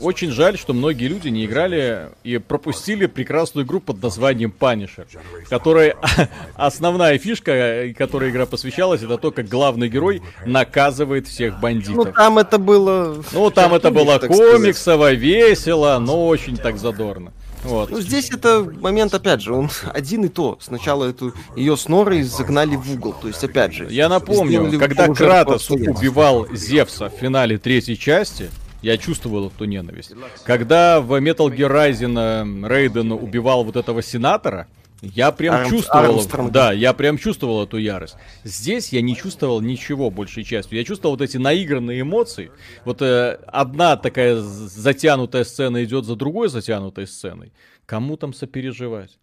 [0.02, 5.06] очень жаль, что многие люди не играли и пропустили прекрасную игру под названием Punisher,
[5.48, 5.96] которая
[6.54, 12.06] основная фишка, которой игра посвящалась, это то, как главный герой наказывает всех бандитов.
[12.06, 13.22] Ну, там это было...
[13.32, 17.32] Ну, там это было комиксово, весело, но очень так задорно.
[17.64, 17.90] Вот.
[17.90, 20.58] Ну, здесь это момент, опять же, он один и то.
[20.60, 23.14] Сначала эту ее с Норой загнали в угол.
[23.20, 23.86] То есть, опять же...
[23.88, 28.50] Я напомню, когда Кратос убивал Зевса в финале третьей части,
[28.82, 30.12] я чувствовал эту ненависть.
[30.44, 34.68] Когда в Metal Gear Rising Рейден убивал вот этого сенатора,
[35.02, 36.52] я прям Арм, чувствовал, Армстронг.
[36.52, 38.14] да, я прям чувствовал эту ярость.
[38.44, 40.78] Здесь я не чувствовал ничего большей частью.
[40.78, 42.52] Я чувствовал вот эти наигранные эмоции.
[42.84, 47.52] Вот э, одна такая затянутая сцена идет за другой затянутой сценой.
[47.84, 49.18] Кому там сопереживать?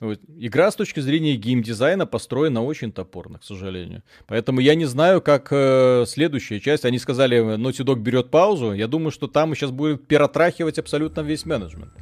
[0.00, 0.18] Вот.
[0.38, 4.02] Игра с точки зрения геймдизайна построена очень топорно, к сожалению.
[4.26, 6.86] Поэтому я не знаю, как э, следующая часть.
[6.86, 8.72] Они сказали, Naughty Dog берет паузу.
[8.72, 11.92] Я думаю, что там сейчас будет перетрахивать абсолютно весь менеджмент.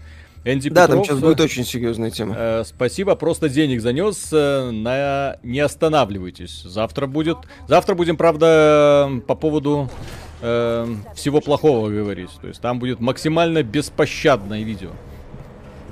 [0.44, 2.34] Энди да, Петров, там сейчас будет очень серьезная тема.
[2.38, 4.28] Э, спасибо, просто денег занес.
[4.32, 5.36] Э, на...
[5.42, 6.62] Не останавливайтесь.
[6.62, 7.38] Завтра будет.
[7.66, 9.90] Завтра будем, правда, по поводу
[10.40, 10.86] э,
[11.16, 12.30] всего плохого говорить.
[12.40, 14.90] То есть там будет максимально беспощадное видео.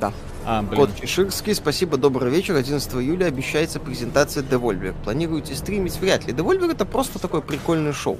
[0.00, 0.12] Да.
[0.46, 0.86] А, блин.
[0.86, 2.54] Кот Чеширский, спасибо, добрый вечер.
[2.54, 4.94] 11 июля обещается презентация Devolver.
[5.02, 5.98] Планируете стримить?
[5.98, 6.32] Вряд ли.
[6.32, 8.18] Devolver это просто такое прикольное шоу.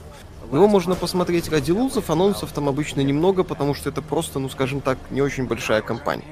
[0.53, 4.81] Его можно посмотреть ради лузов, анонсов там обычно немного, потому что это просто, ну скажем
[4.81, 6.25] так, не очень большая компания.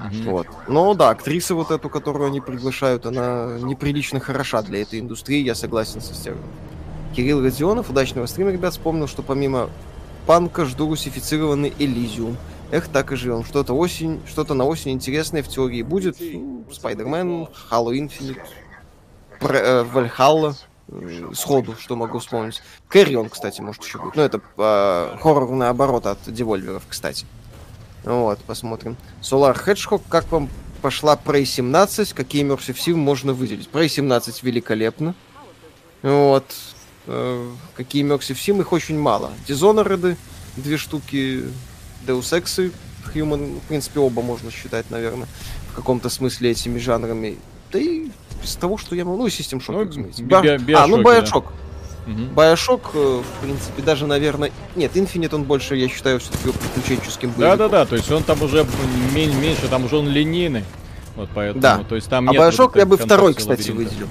[0.00, 0.30] Mm-hmm.
[0.30, 0.46] Вот.
[0.68, 5.54] Но да, актриса вот эту, которую они приглашают, она неприлично хороша для этой индустрии, я
[5.54, 6.44] согласен со Стерном.
[7.14, 9.68] Кирилл Родионов, удачного стрима, ребят, вспомнил, что помимо
[10.26, 12.36] панка жду русифицированный Элизиум.
[12.72, 13.44] Эх, так и живем.
[13.44, 16.16] Что-то осень, что-то на осень интересное в теории будет.
[16.18, 18.40] Ну, Спайдермен, Halo Infinite,
[19.42, 20.56] э, Вальхалла
[20.88, 22.62] э, сходу, что могу вспомнить.
[22.88, 24.16] Кэрион, кстати, может еще будет.
[24.16, 27.26] Ну, это э, хоррор наоборот от девольверов, кстати.
[28.04, 28.96] Вот, посмотрим.
[29.20, 30.48] Solar Hedgehog, как вам
[30.80, 32.14] пошла Prey 17?
[32.14, 33.68] Какие Immersive Sim можно выделить?
[33.70, 35.14] Prey 17 великолепно.
[36.00, 36.46] Вот.
[37.06, 38.62] Э, какие Immersive Sim?
[38.62, 39.30] Их очень мало.
[39.46, 40.16] Dishonored,
[40.56, 41.44] две штуки
[42.06, 42.72] Deus Ex и
[43.14, 45.26] Human, в принципе, оба можно считать, наверное,
[45.70, 47.36] в каком-то смысле этими жанрами.
[47.72, 48.08] Да и
[48.42, 49.18] из того, что я могу...
[49.18, 50.22] Ну, и System Shock, ну, разумеется.
[50.22, 51.44] Би- би- а, ну, Bioshock.
[52.06, 52.12] Да.
[52.34, 54.50] Bioshock, э, в принципе, даже, наверное...
[54.76, 58.66] Нет, Infinite он больше, я считаю, все-таки приключенческим Да-да-да, то есть он там уже
[59.14, 60.64] меньше, там уже он линейный.
[61.14, 61.84] Вот поэтому, да.
[61.86, 64.08] то есть там а Bioshock вот я бы второй, кстати, выделил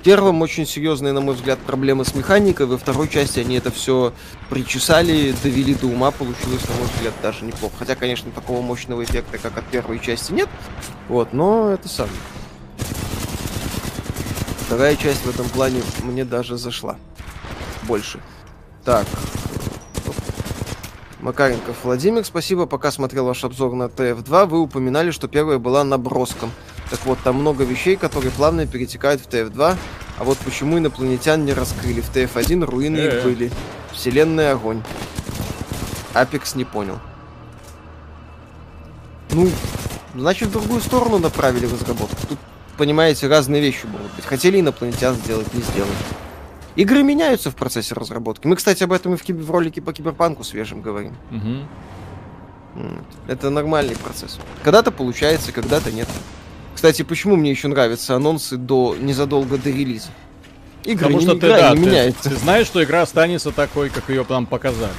[0.00, 2.66] первом очень серьезные, на мой взгляд, проблемы с механикой.
[2.66, 4.12] Во второй части они это все
[4.48, 6.10] причесали, довели до ума.
[6.10, 7.74] Получилось, на мой взгляд, даже неплохо.
[7.78, 10.48] Хотя, конечно, такого мощного эффекта, как от первой части, нет.
[11.08, 12.08] Вот, но это сам.
[14.66, 16.96] Вторая часть в этом плане мне даже зашла.
[17.82, 18.20] Больше.
[18.84, 19.06] Так.
[21.20, 22.66] Макаренков Владимир, спасибо.
[22.66, 26.50] Пока смотрел ваш обзор на TF2, вы упоминали, что первая была наброском.
[26.90, 29.76] Так вот, там много вещей, которые плавно перетекают в TF2,
[30.18, 32.02] А вот почему инопланетян не раскрыли.
[32.02, 33.22] В TF1 руины их Э.
[33.22, 33.50] были.
[33.92, 34.82] Вселенная огонь.
[36.12, 36.98] Апекс не понял.
[39.30, 39.48] Ну,
[40.14, 42.16] значит, в другую сторону направили разработку.
[42.28, 42.38] Тут,
[42.76, 44.24] понимаете, разные вещи могут быть.
[44.26, 45.92] Хотели инопланетян сделать, не сделали.
[46.76, 48.46] Игры меняются в процессе разработки.
[48.46, 51.14] Мы, кстати, об этом и в, киб- в ролике по киберпанку свежем говорим.
[51.30, 51.66] М,
[53.26, 54.38] Это нормальный процесс.
[54.64, 56.08] Когда-то получается, когда-то нет.
[56.80, 60.08] Кстати, почему мне еще нравятся анонсы до незадолго до релиза?
[60.84, 62.30] Игры Потому не, что ты, игра да, не ты, меняется.
[62.30, 64.94] ты знаешь, что игра останется такой, как ее нам показали.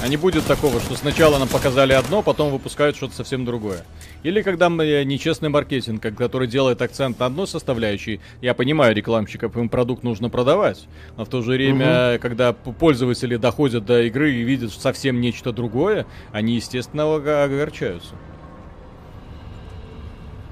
[0.00, 3.84] А не будет такого, что сначала нам показали одно, потом выпускают что-то совсем другое.
[4.22, 9.56] Или когда мы, э, нечестный маркетинг, который делает акцент на одной составляющей, я понимаю рекламщиков,
[9.56, 10.86] им продукт нужно продавать,
[11.16, 15.50] но в то же время, когда п- пользователи доходят до игры и видят совсем нечто
[15.50, 18.14] другое, они, естественно, ого- огорчаются.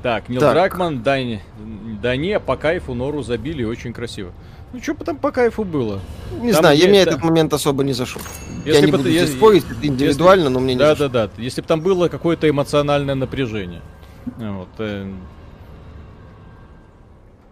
[0.02, 0.54] Так, Нил Так.
[0.54, 1.42] Дракман, да, не-
[2.02, 4.32] да не, по кайфу нору забили, очень красиво.
[4.72, 6.00] Ну, что там по кайфу было?
[6.40, 7.10] Не там знаю, я мне да.
[7.12, 8.22] этот момент особо не зашел.
[8.64, 11.08] Я Если не бы буду я- спорить, это индивидуально, но мне не Да, зашло.
[11.08, 11.32] да, да.
[11.42, 13.82] Если бы там было какое-то эмоциональное напряжение.
[14.38, 14.68] Вот.
[14.78, 15.12] э.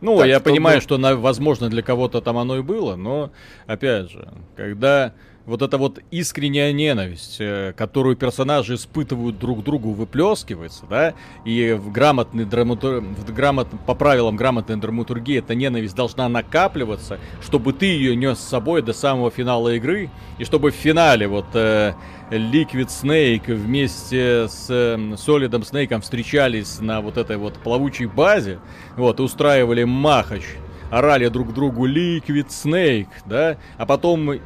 [0.01, 3.31] Ну, Так, я что понимаю, что, на- возможно, для кого-то там оно и было, но,
[3.67, 5.13] опять же, когда
[5.47, 11.15] вот эта вот искренняя ненависть, э, которую персонажи испытывают друг другу, выплескивается, да,
[11.45, 13.01] и в грамотный драматур...
[13.01, 13.69] в грамот...
[13.87, 18.93] по правилам грамотной драматургии эта ненависть должна накапливаться, чтобы ты ее нес с собой до
[18.93, 21.95] самого финала игры, и чтобы в финале вот э,
[22.31, 28.61] Liquid Snake вместе с э, Solid Snake встречались на вот этой вот плавучей базе,
[28.97, 30.45] вот, устраивали махач,
[30.91, 34.39] орали друг другу Liquid Snake, да, а потом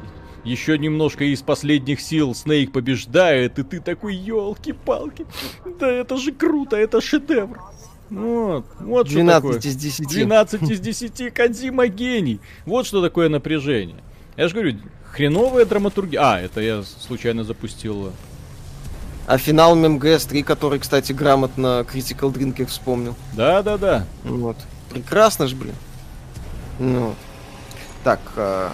[0.45, 5.25] еще немножко из последних сил Снейк побеждает, и ты такой, елки-палки,
[5.79, 7.59] да это же круто, это шедевр.
[8.09, 9.59] Вот, вот что 12 такое.
[9.59, 10.07] из 10.
[10.07, 12.39] 12 из 10 Кадзима гений.
[12.65, 13.97] Вот что такое напряжение.
[14.37, 14.77] Я же говорю,
[15.11, 16.21] хреновая драматургия.
[16.21, 18.11] А, это я случайно запустил.
[19.27, 23.15] А финал МГС 3, который, кстати, грамотно Critical Drinker вспомнил.
[23.33, 24.05] Да-да-да.
[24.23, 24.57] Вот.
[24.91, 25.73] Прекрасно ж, блин.
[26.77, 27.15] Ну.
[28.03, 28.71] Так, а,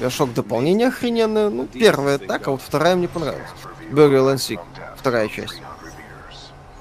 [0.00, 1.50] Биошок дополнение охрененное.
[1.50, 3.48] Ну, первая так, а вот вторая мне понравилась.
[3.90, 4.60] Burial and Sick,
[4.96, 5.60] вторая часть.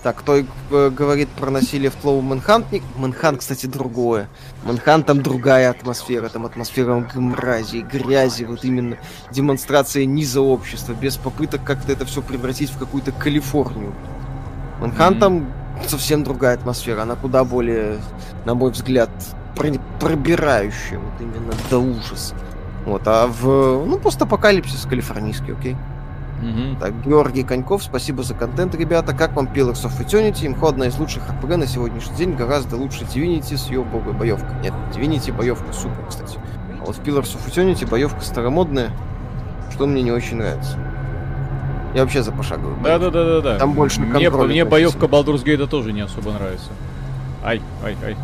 [0.04, 2.66] Так, кто э, говорит про насилие в Тлоу Мэнхант?
[2.96, 4.30] Мэнхан, кстати, другое.
[4.64, 6.28] Мэнхан там другая атмосфера.
[6.30, 8.98] Там атмосфера мрази, грязи, вот именно
[9.30, 13.94] демонстрация низа общества, без попыток как-то это все превратить в какую-то Калифорнию.
[14.80, 15.20] Мэнхан Мгм.
[15.20, 15.54] там
[15.88, 17.04] совсем другая атмосфера.
[17.04, 18.00] Она куда более,
[18.46, 19.12] на мой взгляд,
[19.56, 22.34] про- пробирающая, вот именно до ужаса.
[22.86, 25.76] Вот, а в, ну, постапокалипсис калифорнийский, окей.
[26.42, 26.78] Мгм.
[26.78, 29.14] Так, Георгий Коньков, спасибо за контент, ребята.
[29.14, 30.48] Как вам Pillars of Eternity?
[30.48, 34.56] Имхо одна из лучших RPG на сегодняшний день, гораздо лучше Divinity с ее богой боевкой.
[34.64, 36.40] Нет, Divinity боевка супер, кстати.
[36.82, 38.90] А вот в Pillars of Eternity боевка старомодная,
[39.72, 40.78] что мне не очень нравится.
[41.94, 42.78] Я вообще за пошаговую.
[42.78, 43.12] боевку.
[43.12, 43.60] Да-да-да-да-да.
[43.60, 44.72] Там больше Мне, контроля мне написано.
[44.72, 46.70] боевка Baldur's Gate тоже не особо нравится.
[47.44, 48.16] Ай, ай, ай.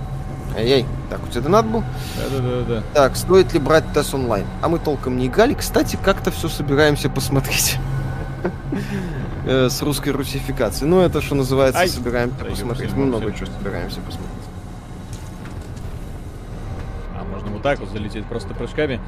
[0.56, 0.86] Ай-яй.
[1.10, 1.84] Так, у тебя донат был?
[2.16, 2.84] Да-да-да-да.
[2.94, 4.46] Так, стоит ли брать TES онлайн?
[4.62, 5.54] А мы толком не играли.
[5.54, 7.78] Кстати, как-то все собираемся посмотреть.
[9.50, 10.90] Э, С русской русификацией.
[10.90, 11.88] Ну, это что называется, Ай.
[11.88, 12.92] собираемся Да, посмотреть.
[12.92, 14.44] Мы много чего собираемся посмотреть.
[17.18, 19.00] А, можно вот так вот залететь просто прыжками.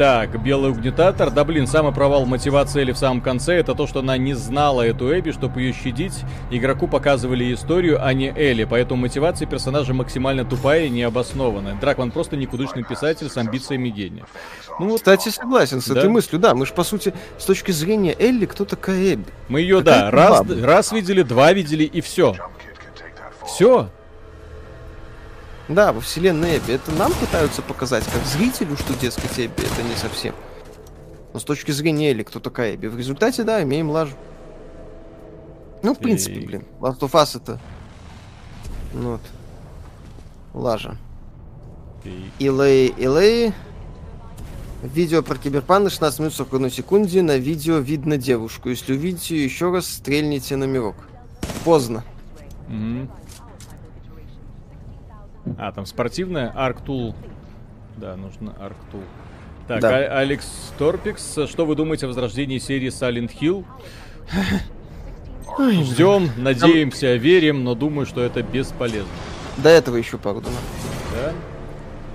[0.00, 1.30] Так, белый угнетатор.
[1.30, 4.80] Да блин, самый провал мотивации Элли в самом конце это то, что она не знала
[4.80, 6.24] эту Эбби, чтобы ее щадить.
[6.50, 11.74] Игроку показывали историю, а не Элли, поэтому мотивация персонажа максимально тупая и необоснованная.
[11.78, 14.24] Дракман просто никудышный писатель с амбициями гения.
[14.78, 15.98] Ну вот, Кстати, согласен с Да.
[15.98, 16.54] этой мыслью, да.
[16.54, 19.26] Мы же, по сути, с точки зрения Элли, кто такая Эбби?
[19.48, 20.66] мы ее, какая да, раз, баба.
[20.66, 22.34] раз видели, два видели и все.
[23.44, 23.90] Все.
[25.70, 26.72] Да, во вселенной Эбби.
[26.72, 30.34] Это нам пытаются показать, как зрителю, что, дескать, Эбби это не совсем.
[31.32, 32.88] Но с точки зрения Элли, кто такая Эбби?
[32.88, 34.16] В результате, да, имеем лажу.
[35.84, 37.60] Ну, в принципе, блин, Last of Us это...
[38.92, 39.20] Ну вот.
[40.52, 40.96] Лажа.
[42.40, 43.52] Илэй, Илэй.
[44.82, 47.22] Видео про киберпанк на 16 минут 41 секунде.
[47.22, 48.70] На видео видно девушку.
[48.70, 50.96] Если увидите ее еще раз, стрельните на мирок.
[51.64, 52.02] Поздно.
[52.66, 53.08] Мгм.
[55.58, 57.14] А, там спортивная Арктул.
[57.96, 59.02] Да, нужно Арктул.
[59.68, 59.90] Так, Да.
[59.96, 60.46] А- Алекс
[60.78, 63.64] Торпикс, что вы думаете о возрождении серии Silent Hill?
[65.58, 69.10] Ждем, надеемся, верим, но думаю, что это бесполезно.
[69.58, 70.40] До этого еще пару.
[70.40, 71.32] Да?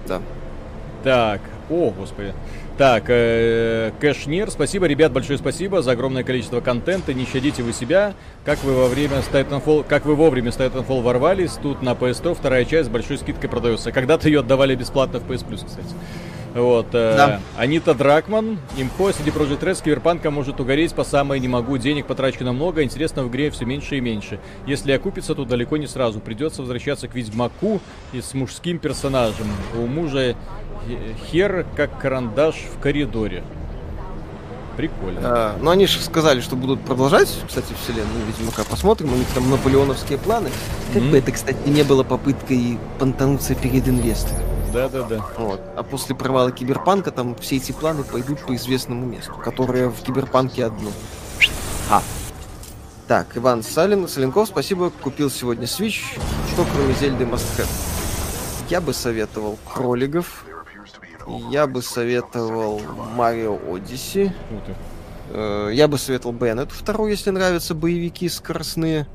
[0.08, 0.22] Да.
[1.04, 2.34] Так, О, господи.
[2.78, 7.14] Так, э, Кэшнир, спасибо, ребят, большое спасибо за огромное количество контента.
[7.14, 8.14] Не щадите вы себя.
[8.44, 12.66] Как вы во время Titanfall, как вы вовремя с Titanfall ворвались, тут на PS100 вторая
[12.66, 13.94] часть с большой скидкой продается.
[13.94, 15.88] Когда-то ее отдавали бесплатно в PS Plus, кстати.
[16.56, 16.88] Вот.
[16.94, 17.42] Э, да.
[17.58, 18.58] Анита Дракман.
[18.78, 21.78] Имхо среди Project Red с Киберпанка может угореть по самое не могу.
[21.78, 24.40] Денег потрачено много, интересно в игре все меньше и меньше.
[24.66, 26.22] Если окупится, то далеко не сразу.
[26.22, 27.82] Придется возвращаться к Ведьмаку
[28.14, 29.48] и с мужским персонажем.
[29.78, 30.36] У мужа
[31.30, 33.44] хер как карандаш в коридоре.
[34.78, 35.20] Прикольно.
[35.24, 38.64] А, ну, они же сказали, что будут продолжать, кстати, вселенную Ведьмака.
[38.70, 40.50] Посмотрим, у них там наполеоновские планы.
[40.94, 41.12] Как mm-hmm.
[41.12, 44.55] бы это, кстати, не было попыткой понтануться перед инвестором.
[44.76, 45.26] Да, да, да.
[45.38, 45.62] Вот.
[45.78, 50.66] А после провала Киберпанка там все эти планы пойдут по известному месту, которое в Киберпанке
[50.66, 50.92] одно.
[51.90, 52.04] А.
[53.08, 56.02] Так, Иван Салин, Соленков, спасибо, купил сегодня Switch.
[56.52, 57.70] Что кроме Зельды Must Have?
[58.70, 60.44] Я бы советовал кроликов.
[61.50, 62.82] Я бы советовал
[63.16, 64.36] Марио Одиссе.
[65.30, 69.08] Э, я бы советовал Беннет вторую, если нравятся боевики скоростные.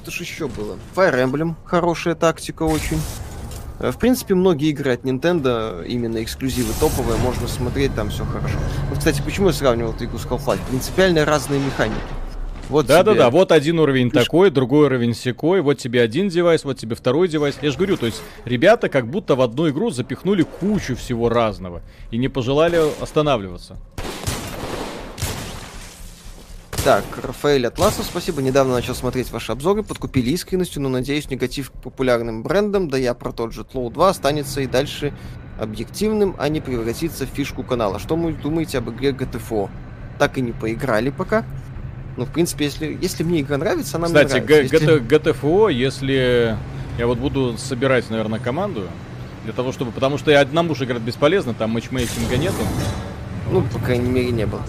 [0.00, 0.78] Что ж еще было?
[0.94, 2.98] Fire Emblem, хорошая тактика очень.
[3.78, 8.56] Э, в принципе, многие игры от Nintendo, именно эксклюзивы топовые, можно смотреть, там все хорошо.
[8.88, 10.60] Вот, кстати, почему я сравнивал эту игру с Half-Life?
[10.68, 12.00] Принципиально разные механики.
[12.68, 13.14] Вот да, тебе...
[13.14, 13.30] да, да.
[13.30, 15.60] Вот один уровень Ты такой, другой уровень секой.
[15.60, 17.56] Вот тебе один девайс, вот тебе второй девайс.
[17.62, 21.82] Я же говорю, то есть ребята как будто в одну игру запихнули кучу всего разного
[22.10, 23.76] и не пожелали останавливаться.
[26.86, 28.40] Так, Рафаэль Атласов, спасибо.
[28.40, 33.12] Недавно начал смотреть ваши обзоры, подкупили искренностью, но надеюсь, негатив к популярным брендам, да я
[33.12, 35.12] про тот же Тлоу 2 останется и дальше
[35.58, 37.98] объективным, а не превратится в фишку канала.
[37.98, 39.68] Что вы думаете об игре GTFO?
[40.20, 41.44] Так и не поиграли пока.
[42.16, 44.76] Ну, в принципе, если, если мне игра нравится, она Кстати, мне нравится.
[44.76, 45.18] Кстати, если...
[45.18, 46.56] GTFO, если...
[46.98, 48.84] Я вот буду собирать, наверное, команду,
[49.42, 49.90] для того, чтобы...
[49.90, 52.62] Потому что и одному же играть бесполезно, там матчмейкинга нету.
[53.50, 54.62] Ну, по крайней мере, не было.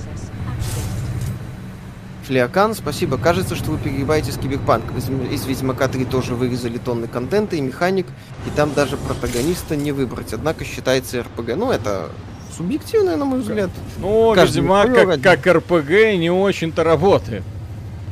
[2.27, 3.17] Флеокан, спасибо.
[3.17, 4.97] Кажется, что вы перегибаете с Киберпанком.
[4.97, 8.05] Из, из Ведьмака 3 тоже вырезали тонны контента и механик,
[8.45, 10.33] и там даже протагониста не выбрать.
[10.33, 11.55] Однако считается РПГ.
[11.55, 12.09] Ну, это
[12.55, 13.69] субъективное, на мой взгляд.
[13.99, 17.43] Ну, Каждый Ведьмак как, как РПГ не очень-то работает.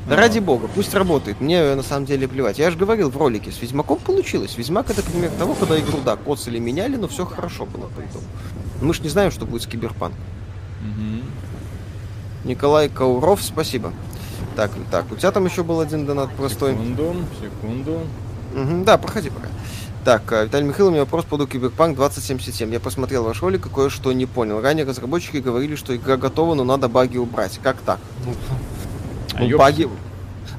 [0.08, 1.42] Да ради бога, пусть работает.
[1.42, 2.58] Мне на самом деле плевать.
[2.58, 4.56] Я же говорил в ролике, с Ведьмаком получилось.
[4.56, 8.26] Ведьмак это пример того, когда игру, да, коцали меняли, но все хорошо было по итогу.
[8.82, 10.22] Мы же не знаем, что будет с Киберпанком.
[12.46, 13.92] Николай Кауров, спасибо.
[14.56, 16.72] Так, так, у тебя там еще был один донат простой.
[16.72, 18.00] Секунду, секунду.
[18.56, 19.48] Угу, да, проходи пока.
[20.06, 22.72] Так, э, Виталий Михайлов, у меня вопрос по Киберпанк 2077.
[22.72, 24.62] Я посмотрел ваш ролик и кое-что не понял.
[24.62, 27.60] Ранее разработчики говорили, что игра готова, но надо баги убрать.
[27.62, 28.00] Как так?
[29.34, 29.90] А ну, баги...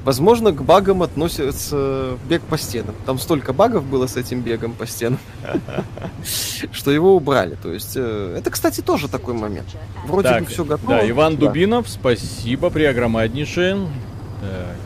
[0.07, 2.95] Возможно, к багам относится бег по стенам.
[3.05, 5.19] Там столько багов было с этим бегом по стенам,
[6.71, 7.57] что его убрали.
[7.61, 9.67] То есть, э, это, кстати, тоже такой момент.
[10.05, 10.91] Вроде бы все готово.
[10.91, 11.35] Да, Иван.
[11.35, 13.85] Дубинов, спасибо, преогромаднейшее.
[14.39, 14.77] Так.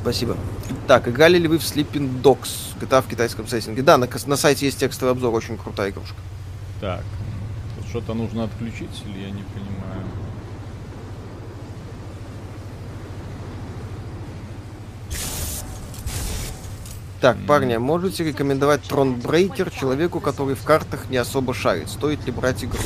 [0.00, 0.38] Спасибо.
[0.86, 3.82] Так, играли ли вы в Sleeping Dogs, GTA в китайском сеттинге?
[3.82, 6.16] Да, на, на сайте есть текстовый обзор, очень крутая игрушка.
[6.80, 7.04] Так,
[7.90, 10.06] что-то нужно отключить или я не понимаю?
[17.24, 21.88] Так, парни, можете рекомендовать Тронбрейкер человеку, который в картах не особо шарит?
[21.88, 22.84] Стоит ли брать игру?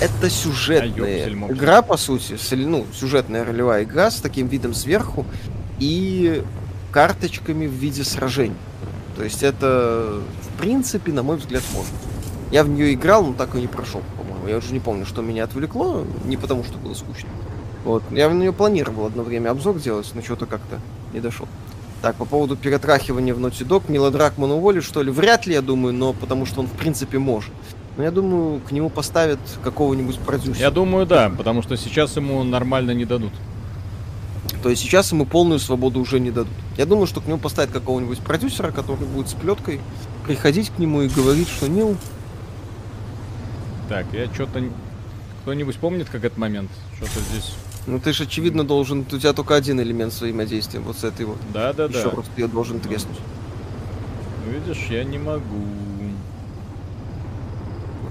[0.00, 5.26] Это сюжетная а игра, по сути, ну, сюжетная ролевая игра с таким видом сверху
[5.78, 6.42] и
[6.92, 8.56] карточками в виде сражений.
[9.16, 11.94] То есть это, в принципе, на мой взгляд, можно.
[12.50, 14.48] Я в нее играл, но так и не прошел, по-моему.
[14.48, 17.28] Я уже не помню, что меня отвлекло, не потому что было скучно.
[17.84, 18.02] Вот.
[18.12, 20.80] Я в нее планировал одно время обзор делать, но что-то как-то
[21.12, 21.46] не дошел.
[22.00, 25.10] Так, по поводу перетрахивания в Naughty Dog, Нила Дракмана уволят, что ли?
[25.10, 27.50] Вряд ли, я думаю, но потому что он, в принципе, может.
[27.96, 30.60] Но я думаю, к нему поставят какого-нибудь продюсера.
[30.60, 33.32] Я думаю, да, потому что сейчас ему нормально не дадут.
[34.62, 36.52] То есть сейчас ему полную свободу уже не дадут.
[36.76, 39.80] Я думаю, что к нему поставят какого-нибудь продюсера, который будет с плеткой
[40.24, 41.96] приходить к нему и говорить, что Нил...
[43.88, 44.62] Так, я что-то...
[45.42, 46.70] Кто-нибудь помнит, как этот момент?
[46.96, 47.54] Что-то здесь...
[47.88, 51.38] Ну ты же очевидно должен, у тебя только один элемент взаимодействия, вот с этой вот.
[51.54, 51.98] Да, да, да.
[51.98, 53.16] Еще просто ее должен треснуть.
[54.44, 55.64] Ну, видишь, я не могу.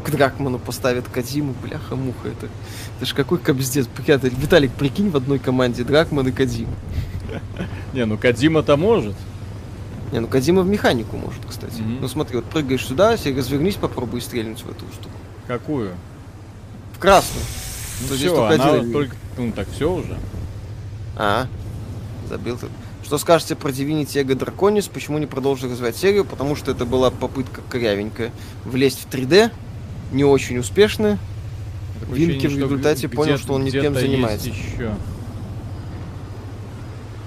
[0.03, 2.47] К Дракману поставят Кадиму, бляха-муха, это,
[2.97, 3.87] это ж какой кобздец.
[3.97, 6.69] Виталик, прикинь, в одной команде Дракман и Кадим.
[7.93, 9.15] Не, ну Кадима-то может.
[10.11, 11.81] Не, ну Кадима в механику может, кстати.
[11.81, 15.15] Ну смотри, вот прыгаешь сюда, себе развернись, попробуй стрельнуть в эту штуку.
[15.45, 15.91] Какую?
[16.93, 17.45] В красную.
[18.01, 18.93] Ну, все, только она один...
[18.93, 19.15] только...
[19.37, 20.17] Ну, так все уже.
[21.15, 21.47] А,
[22.29, 22.69] забил тут.
[23.03, 24.89] Что скажете про Divinity Ego Draconis?
[24.93, 26.25] Почему не продолжили развивать серию?
[26.25, 28.31] Потому что это была попытка корявенькая
[28.65, 29.51] влезть в 3D.
[30.11, 31.17] не очень успешны.
[32.01, 34.49] Такое Винки в результате понял, что он не тем занимается.
[34.49, 34.93] еще.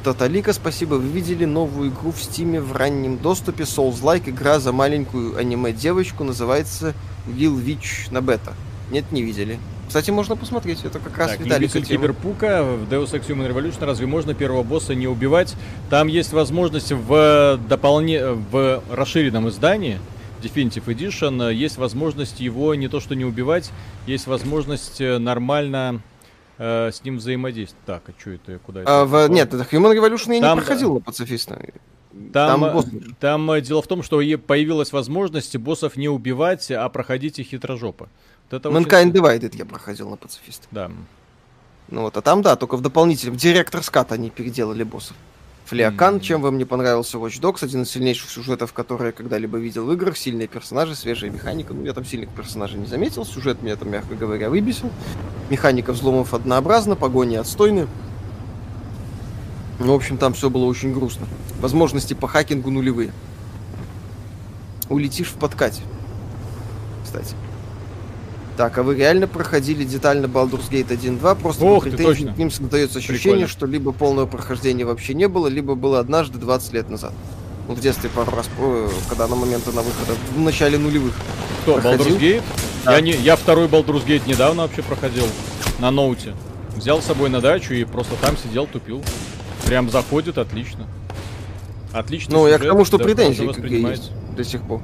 [0.04, 3.64] Таталика, спасибо, вы видели новую игру в Стиме в раннем доступе.
[3.64, 6.94] Souls-like игра за маленькую аниме-девочку, называется
[7.26, 8.54] Lil Witch на бета.
[8.90, 9.58] Нет, не видели.
[9.90, 13.84] Кстати, можно посмотреть, это как раз Так, Виталика любитель киберпука в Deus Ex Human Revolution
[13.84, 15.56] разве можно первого босса не убивать?
[15.88, 18.24] Там есть возможность в дополне...
[18.24, 19.98] в расширенном издании
[20.40, 23.72] Definitive Edition есть возможность его не то что не убивать,
[24.06, 26.02] есть возможность э, нормально
[26.58, 27.84] э, с ним взаимодействовать.
[27.84, 28.60] Так, а что это?
[28.60, 29.00] Куда это?
[29.00, 31.60] А, в- нет, это Human Revolution я Там- не проходил на пацифиста.
[32.32, 36.70] Там, там э, босс- там, э, дело в том, что появилась возможность боссов не убивать,
[36.70, 38.08] а проходить их хитрожопо.
[38.50, 40.66] Это очень- Mankind Divided я проходил на пацифиста.
[40.70, 40.90] Да.
[41.88, 43.36] Ну вот, а там, да, только в дополнительном.
[43.36, 45.16] Director's Cut они переделали боссов.
[45.66, 46.20] Флеокан, Мгм.
[46.22, 49.92] чем вам не понравился Watch Dogs, один из сильнейших сюжетов, которые я когда-либо видел в
[49.92, 51.72] играх, сильные персонажи, свежая механика.
[51.74, 54.90] Ну, я там сильных персонажей не заметил, сюжет меня там, мягко говоря, выбесил.
[55.48, 57.86] Механика взломов однообразна, погони отстойны.
[59.78, 61.26] Ну, в общем, там все было очень грустно.
[61.60, 63.12] Возможности по хакингу нулевые.
[64.88, 65.82] Улетишь в подкате.
[67.04, 67.34] Кстати.
[68.60, 71.40] Так, а вы реально проходили детально Baldur's Gate 1.2?
[71.40, 73.48] Просто Ох по претензиям к ним создается ощущение, Прикольно.
[73.48, 77.14] что либо полного прохождения вообще не было, либо было однажды 20 лет назад.
[77.68, 81.14] Ну, в детстве пару раз, э, когда на момента на выхода, в начале нулевых.
[81.62, 82.04] Кто, Проходил?
[82.04, 82.42] Baldur's Gate?
[82.84, 82.96] Да.
[82.96, 85.24] Я, не, я второй Baldur's Gate недавно вообще проходил
[85.78, 86.34] на ноуте.
[86.76, 89.02] Взял с собой на дачу и просто там сидел, тупил.
[89.64, 90.86] Прям заходит, отлично.
[91.94, 92.34] Отлично.
[92.34, 94.10] Ну, я к тому, что претензии хорошо к игре воспринимается.
[94.10, 94.82] есть до сих пор.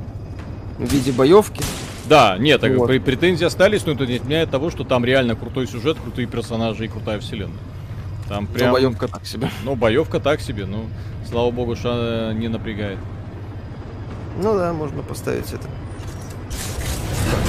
[0.79, 1.63] В виде боевки.
[2.09, 2.91] Да, нет, Вот.
[2.91, 6.85] пре- претензии остались, но это не отменяет того, что там реально крутой сюжет, крутые персонажи
[6.85, 7.59] и крутая вселенная.
[8.29, 8.73] Там Но прям...
[8.73, 9.51] боевка так себе.
[9.65, 10.87] Ну, боевка так себе, ну,
[11.29, 12.99] слава богу, что она не напрягает.
[14.41, 15.67] Ну да, можно поставить это.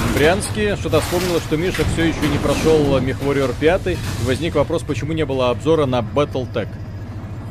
[0.08, 3.86] В Брянске что-то вспомнила, что Миша все еще не прошел MechWarrior 5.
[3.88, 6.68] И возник вопрос, почему не было обзора на Battletech.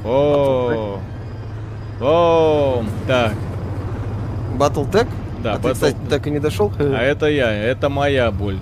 [0.04, 1.00] О,
[2.02, 3.34] о, так,
[4.58, 5.08] Battletech?
[5.42, 6.72] Да, а ты, кстати, Battle- так и не дошел?
[6.80, 8.58] А это я, это моя боль.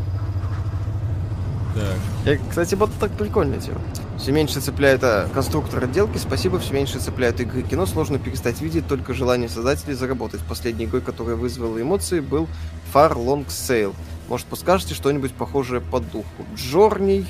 [1.75, 1.83] Так,
[2.25, 3.79] Я, кстати, вот так прикольная тема.
[4.17, 7.85] Все меньше цепляет а, конструктор отделки, спасибо, все меньше цепляют игры кино.
[7.85, 10.39] Сложно перестать видеть только желание создателей заработать.
[10.47, 12.47] Последней игрой, которая вызвала эмоции, был
[12.93, 13.93] Far Long Sail.
[14.29, 16.25] Может, подскажете что-нибудь похожее по духу?
[16.55, 17.25] Джорни,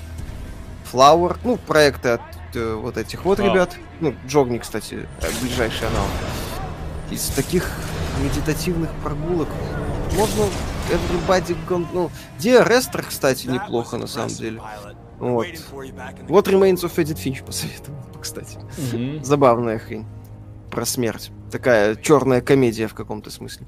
[0.93, 2.22] Flower, ну, проекты от
[2.53, 3.43] э, вот этих вот А.
[3.43, 3.76] ребят.
[3.99, 5.07] Ну, Джорни, кстати,
[5.41, 6.11] ближайший аналог.
[7.15, 7.71] Из таких
[8.21, 9.47] медитативных прогулок
[10.17, 10.43] можно
[10.91, 11.87] Everybody Gone...
[11.93, 14.61] Ну, Esther, кстати, неплохо на самом деле.
[15.17, 15.47] Вот.
[16.27, 18.59] Вот Remains of Edith Finch посоветовал, кстати.
[18.91, 19.23] мгм.
[19.23, 20.05] Забавная хрень.
[20.69, 21.31] Про смерть.
[21.49, 23.65] Такая черная комедия в каком-то смысле.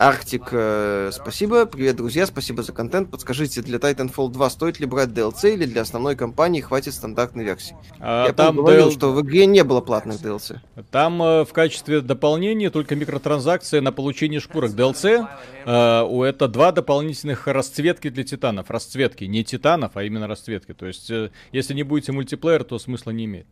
[0.00, 1.66] Арктик, э, спасибо.
[1.66, 3.10] Привет, друзья, спасибо за контент.
[3.10, 7.76] Подскажите, для Titanfall 2 стоит ли брать DLC или для основной кампании хватит стандартной версии?
[7.98, 10.56] А Я там, говорил, DL что в игре не было платных DLC.
[10.90, 15.28] там э, в качестве дополнения только микротранзакция на получение шкурок DLC.
[15.66, 18.70] Э, у это два дополнительных расцветки для титанов.
[18.70, 20.72] Расцветки, не титанов, а именно расцветки.
[20.72, 23.46] То есть, э, если не будете мультиплеер, то смысла не имеет.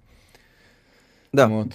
[1.33, 1.47] Да.
[1.49, 1.69] Вот.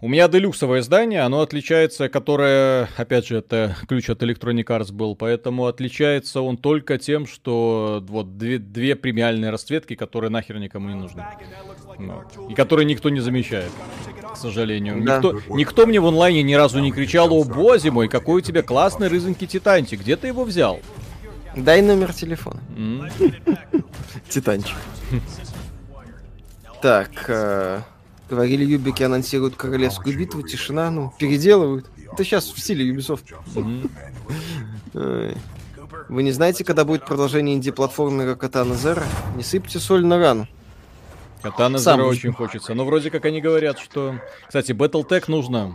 [0.00, 5.16] У меня делюксовое издание, оно отличается, которое, опять же, это ключ от Electronic Arts был,
[5.16, 10.94] поэтому отличается он только тем, что вот две, две премиальные расцветки, которые нахер никому не
[10.94, 11.24] нужны.
[11.98, 12.50] Вот.
[12.50, 13.72] И которые никто не замечает,
[14.34, 15.02] к сожалению.
[15.02, 15.16] Да.
[15.16, 18.62] Никто, никто мне в онлайне ни разу не кричал, о боже мой, какой у тебя
[18.62, 20.80] классный рызонький титантик, где ты его взял?
[21.56, 22.60] Дай номер телефона.
[24.28, 24.76] Титанчик.
[26.80, 27.80] Так, э,
[28.32, 31.86] говорили, юбики анонсируют королевскую битву, тишина, ну, переделывают.
[32.10, 33.24] Это сейчас в стиле Ubisoft.
[36.08, 39.04] Вы не знаете, когда будет продолжение инди-платформера Катана Зера?
[39.36, 40.48] Не сыпьте соль на рану.
[41.42, 42.74] Катана Сам Зеро очень хочется.
[42.74, 44.14] Но вроде как они говорят, что...
[44.46, 45.74] Кстати, Battletech нужно...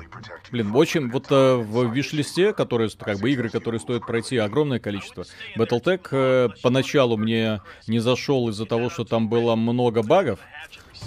[0.52, 1.12] Блин, очень...
[1.12, 5.26] Вот э, в виш-листе, которые, как бы, игры, которые стоит пройти, огромное количество.
[5.58, 10.40] Battletech э, поначалу мне не зашел из-за того, что там было много багов.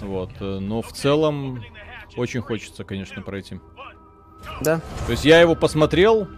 [0.01, 0.31] Вот.
[0.41, 1.63] э, но в целом
[2.17, 3.61] очень хочется, конечно, пройти.
[4.63, 4.81] Да?
[5.07, 6.29] То есть я его посмотрел,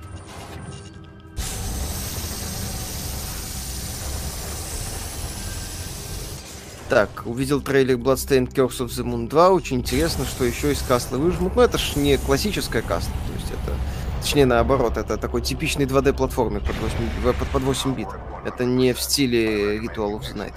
[6.89, 9.51] Так, увидел трейлер Bloodstained Curse of the Moon 2.
[9.51, 11.57] Очень интересно, что еще из касла выжмут.
[11.57, 13.15] Но это ж не классическая касла.
[13.29, 13.75] То есть это...
[14.21, 18.09] Точнее, наоборот, это такой типичный 2D платформер под 8, в- под, под 8 бит.
[18.45, 20.55] Это не в стиле Ritual of the Night.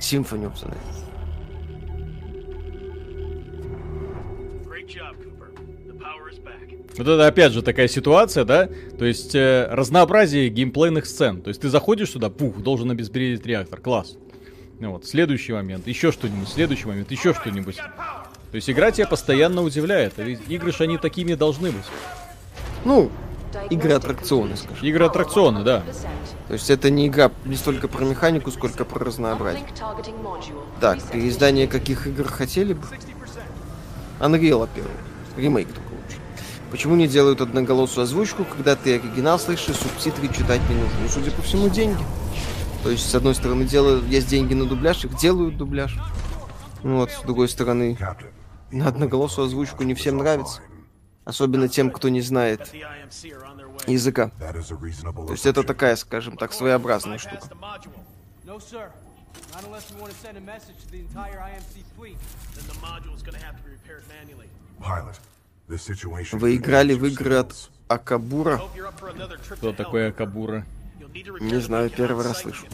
[0.00, 1.11] Symphony of the Night.
[6.96, 8.68] Вот это опять же такая ситуация, да?
[8.98, 11.40] То есть э, разнообразие геймплейных сцен.
[11.40, 13.80] То есть ты заходишь сюда, пух, должен обезвредить реактор.
[13.80, 14.16] Класс.
[14.78, 17.76] Ну вот, следующий момент, еще что-нибудь, следующий момент, еще что-нибудь.
[17.76, 20.14] То есть игра тебя постоянно удивляет.
[20.18, 21.84] А ведь игры же они такими должны быть.
[22.84, 23.10] Ну,
[23.70, 24.84] игры аттракционы, скажем.
[24.84, 25.82] Игры аттракционы, да.
[26.48, 29.64] То есть это не игра не столько про механику, сколько про разнообразие.
[30.80, 32.82] Так, переиздание каких игр хотели бы?
[34.20, 34.90] Unreal, первый.
[35.36, 35.91] Ремейк только.
[36.72, 41.00] Почему не делают одноголосую озвучку, когда ты оригинал слышишь и субтитры читать не нужно?
[41.02, 42.02] Ну, судя по всему, деньги.
[42.82, 45.98] То есть, с одной стороны, делают, есть деньги на дубляж, их делают дубляж.
[46.82, 47.98] Ну вот, с другой стороны,
[48.70, 50.62] на одноголосую озвучку не всем нравится.
[51.26, 52.72] Особенно тем, кто не знает
[53.86, 54.30] языка.
[54.30, 57.48] То есть это такая, скажем так, своеобразная штука.
[59.52, 62.16] Not unless we want to send a message to the entire IMC fleet.
[62.54, 64.48] Then the module is going to have to be repaired manually.
[64.80, 65.18] Pilot.
[65.68, 67.54] Вы играли в игры от
[67.88, 68.60] Акабура?
[69.50, 70.66] Кто такой Акабура?
[71.40, 72.66] Не знаю, первый раз слышу.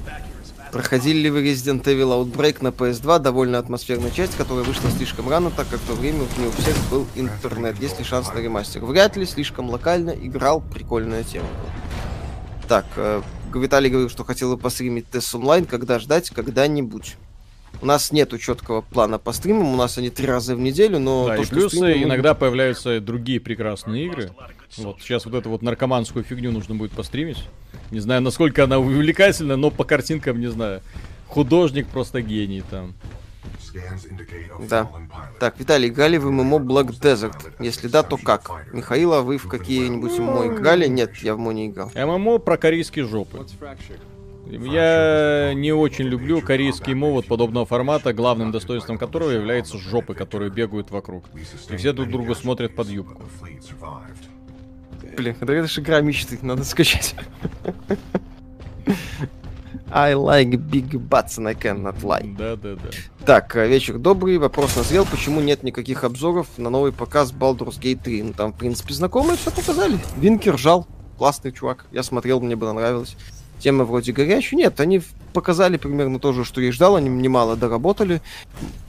[0.72, 3.18] Проходили ли вы Resident Evil Outbreak на PS2?
[3.20, 6.76] Довольно атмосферная часть, которая вышла слишком рано, так как в то время не у всех
[6.90, 7.78] был интернет.
[7.80, 8.84] Есть ли шанс на ремастер?
[8.84, 10.10] Вряд ли, слишком локально.
[10.10, 11.48] Играл, прикольная тема.
[12.68, 13.22] Так, э,
[13.54, 15.64] Виталий говорил, что хотел бы постримить тест онлайн.
[15.64, 16.30] Когда ждать?
[16.30, 17.16] Когда-нибудь.
[17.80, 21.28] У нас нету четкого плана по стримам, у нас они три раза в неделю, но...
[21.28, 24.32] Да, то, и плюс стримим, иногда появляются другие прекрасные игры.
[24.76, 27.44] Вот сейчас вот эту вот наркоманскую фигню нужно будет постримить.
[27.90, 30.82] Не знаю, насколько она увлекательна, но по картинкам не знаю.
[31.28, 32.94] Художник просто гений там.
[34.68, 34.88] Да.
[35.38, 37.52] Так, Виталий, играли в ММО Black Desert?
[37.60, 38.50] Если да, то как?
[38.72, 40.86] Михаил, а вы в какие-нибудь ММО играли?
[40.86, 41.90] Нет, я в ММО не играл.
[41.94, 43.46] ММО про корейские жопы.
[44.50, 50.90] Я не очень люблю корейский мовод подобного формата, главным достоинством которого является жопы, которые бегают
[50.90, 51.24] вокруг.
[51.70, 53.22] И все друг друга смотрят под юбку.
[55.16, 57.14] Блин, это же игра мечты, надо скачать.
[59.90, 62.36] I like big butts and I cannot lie.
[62.36, 62.90] Да, да, да.
[63.24, 64.36] Так, э, вечер добрый.
[64.36, 65.06] Вопрос назрел.
[65.06, 68.22] Почему нет никаких обзоров на новый показ Baldur's Gate 3?
[68.22, 69.98] Ну, там, в принципе, знакомые все показали.
[70.18, 70.86] Винкер жал.
[71.16, 71.86] Классный чувак.
[71.90, 73.16] Я смотрел, мне бы нравилось.
[73.58, 74.58] Тема вроде горячая.
[74.58, 75.02] Нет, они
[75.32, 76.96] показали примерно то же, что я ждал.
[76.96, 78.22] Они немало доработали.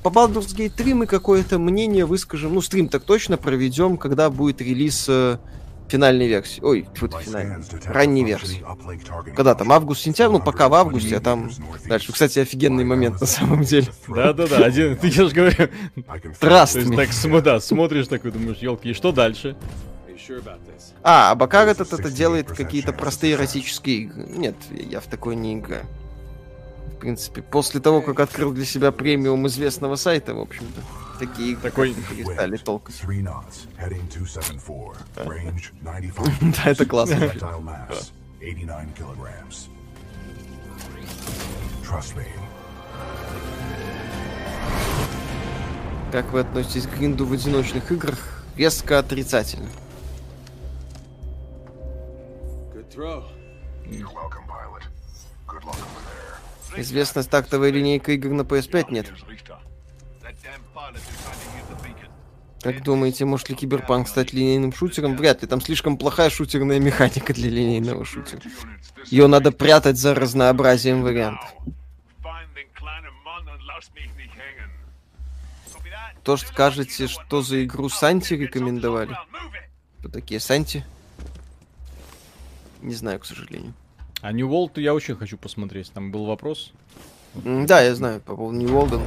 [0.03, 2.53] По Baldur's Gate 3 мы какое-то мнение выскажем.
[2.53, 5.37] Ну, стрим так точно проведем, когда будет релиз э,
[5.89, 6.61] финальной версии.
[6.61, 7.63] Ой, фу финальной.
[7.85, 8.63] Ранней версии.
[9.35, 11.49] Когда там август-сентябрь, ну пока в августе, а там
[11.87, 12.13] дальше.
[12.13, 13.87] Кстати, офигенный момент на самом деле.
[14.07, 15.69] Да-да-да, один, ты я же говорю.
[16.39, 16.73] Траст.
[16.73, 19.55] То есть так, да, смотришь такой, думаешь, елки, и что дальше?
[21.03, 24.25] А, а Бакар этот это делает какие-то простые эротические игры.
[24.27, 25.85] Нет, я в такой не играю.
[26.95, 30.81] В принципе, после того, как открыл для себя премиум известного сайта, в общем-то
[31.19, 31.93] такие Такой...
[31.93, 32.95] перестали толкать.
[36.63, 37.31] Да, это классно.
[46.11, 48.43] Как вы относитесь к гринду в одиночных играх?
[48.55, 49.69] Резко отрицательно.
[56.75, 59.11] Известность тактовой линейка игр на PS5 нет.
[62.61, 65.15] Как думаете, может ли Киберпанк стать линейным шутером?
[65.15, 65.47] Вряд ли.
[65.47, 68.41] Там слишком плохая шутерная механика для линейного шутера.
[69.05, 71.49] Ее надо прятать за разнообразием вариантов.
[76.23, 79.17] То, что скажете, что за игру Санти рекомендовали?
[79.99, 80.85] Кто такие Санти?
[82.81, 83.73] Не знаю, к сожалению.
[84.21, 85.91] А New World я очень хочу посмотреть.
[85.91, 86.71] Там был вопрос.
[87.35, 89.01] Да, я знаю по поводу New World.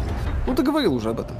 [0.47, 1.37] Ну, ты говорил уже об этом.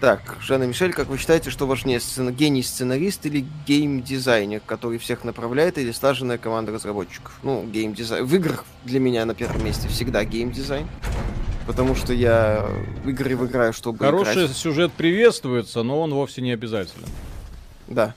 [0.00, 2.32] Так, Жанна Мишель, как вы считаете, что важнее, сцена...
[2.32, 7.38] гений сценарист или гейм-дизайнер, который всех направляет, или слаженная команда разработчиков?
[7.44, 8.24] Ну, гейм-дизайн.
[8.24, 10.88] В играх для меня на первом месте всегда гейм-дизайн.
[11.68, 12.66] Потому что я
[13.04, 14.56] в игры выиграю, чтобы Хороший играть.
[14.56, 17.06] сюжет приветствуется, но он вовсе не обязателен.
[17.86, 18.16] Да.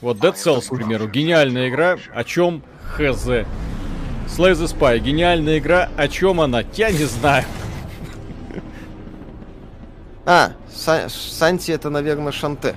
[0.00, 3.26] Вот Dead Cells, к примеру, гениальная игра, о чем хз.
[3.26, 6.62] Slay the Spy, гениальная игра, о чем она?
[6.74, 7.44] Я не знаю.
[10.24, 12.76] А, Са Санти это, наверное, Шанте.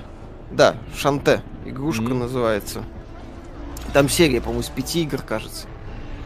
[0.50, 1.42] Да, Шанте.
[1.66, 2.18] Игрушка mm-hmm.
[2.18, 2.82] называется.
[3.92, 5.66] Там серия, по-моему, из пяти игр, кажется.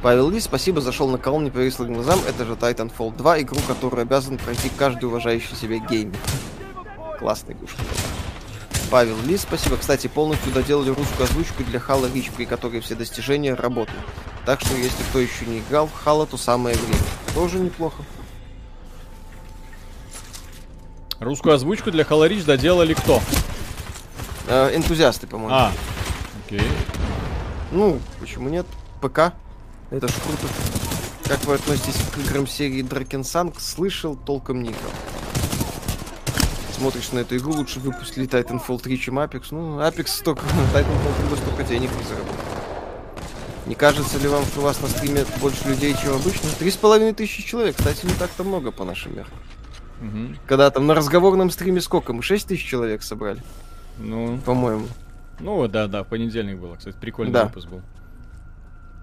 [0.02, 2.20] Павел Ли, спасибо, зашел на колонн, не повесил глазам.
[2.28, 6.16] Это же Titanfall 2, игру, которую обязан пройти каждый уважающий себя геймер.
[7.18, 7.82] Классная игрушка.
[8.90, 9.76] Павел Ли, спасибо.
[9.76, 14.04] Кстати, полностью доделали русскую озвучку для Хала Рич, при которой все достижения работают.
[14.44, 16.98] Так что, если кто еще не играл в Хала, то самое время.
[17.34, 18.02] Тоже неплохо.
[21.18, 23.22] Русскую озвучку для Halo Reach доделали кто?
[24.48, 25.54] Э, энтузиасты, по-моему.
[25.54, 25.72] А,
[26.44, 26.62] окей.
[27.72, 28.66] Ну, почему нет?
[29.00, 29.32] ПК.
[29.90, 30.46] Это ж круто.
[31.24, 33.60] Как вы относитесь к играм серии Дракенсанг?
[33.60, 34.92] Слышал, толком не играл.
[36.76, 39.46] Смотришь на эту игру, лучше выпустили Titanfall 3, чем Apex.
[39.50, 40.42] Ну, Apex столько,
[40.74, 42.34] Titanfall 3 столько денег не заработал.
[43.66, 46.48] Не кажется ли вам, что у вас на стриме больше людей, чем обычно?
[46.58, 49.38] Три с половиной тысячи человек, кстати, не так-то много по нашим меркам.
[50.00, 50.36] Мгм.
[50.46, 52.12] Когда там на разговорном стриме сколько?
[52.12, 53.42] Мы 6 тысяч человек собрали,
[53.98, 54.86] Ну, по-моему.
[55.40, 57.46] ну да, да, в понедельник было, кстати, прикольный Да.
[57.46, 57.80] выпуск был.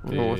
[0.03, 0.39] Ну вот.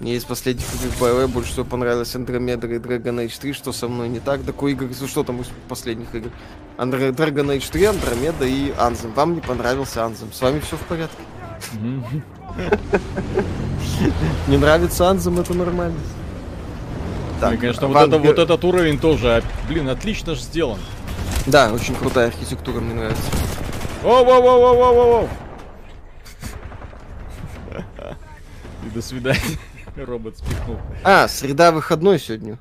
[0.00, 0.06] Так.
[0.06, 3.86] Мне из последних игр BioWare больше всего понравилось Andromeda и Dragon Age 3, что со
[3.86, 4.42] мной не так.
[4.42, 6.30] Такой игр, ну, что там из последних игр?
[6.78, 9.12] Андре- Dragon Age 3, Andromeda и Anthem.
[9.14, 10.32] Вам не понравился Anthem.
[10.32, 11.16] С вами все в порядке.
[14.48, 15.98] Не нравится Anthem, это нормально.
[17.52, 20.78] И, конечно, вот, Ван это, вот этот уровень тоже, а, блин, отлично же сделан.
[21.46, 23.22] Да, очень крутая архитектура, мне нравится.
[24.04, 25.28] О, во, во, во, во, во, во.
[28.86, 29.40] И до свидания.
[30.04, 30.76] Робот спихнул.
[31.04, 32.58] А, среда выходной сегодня.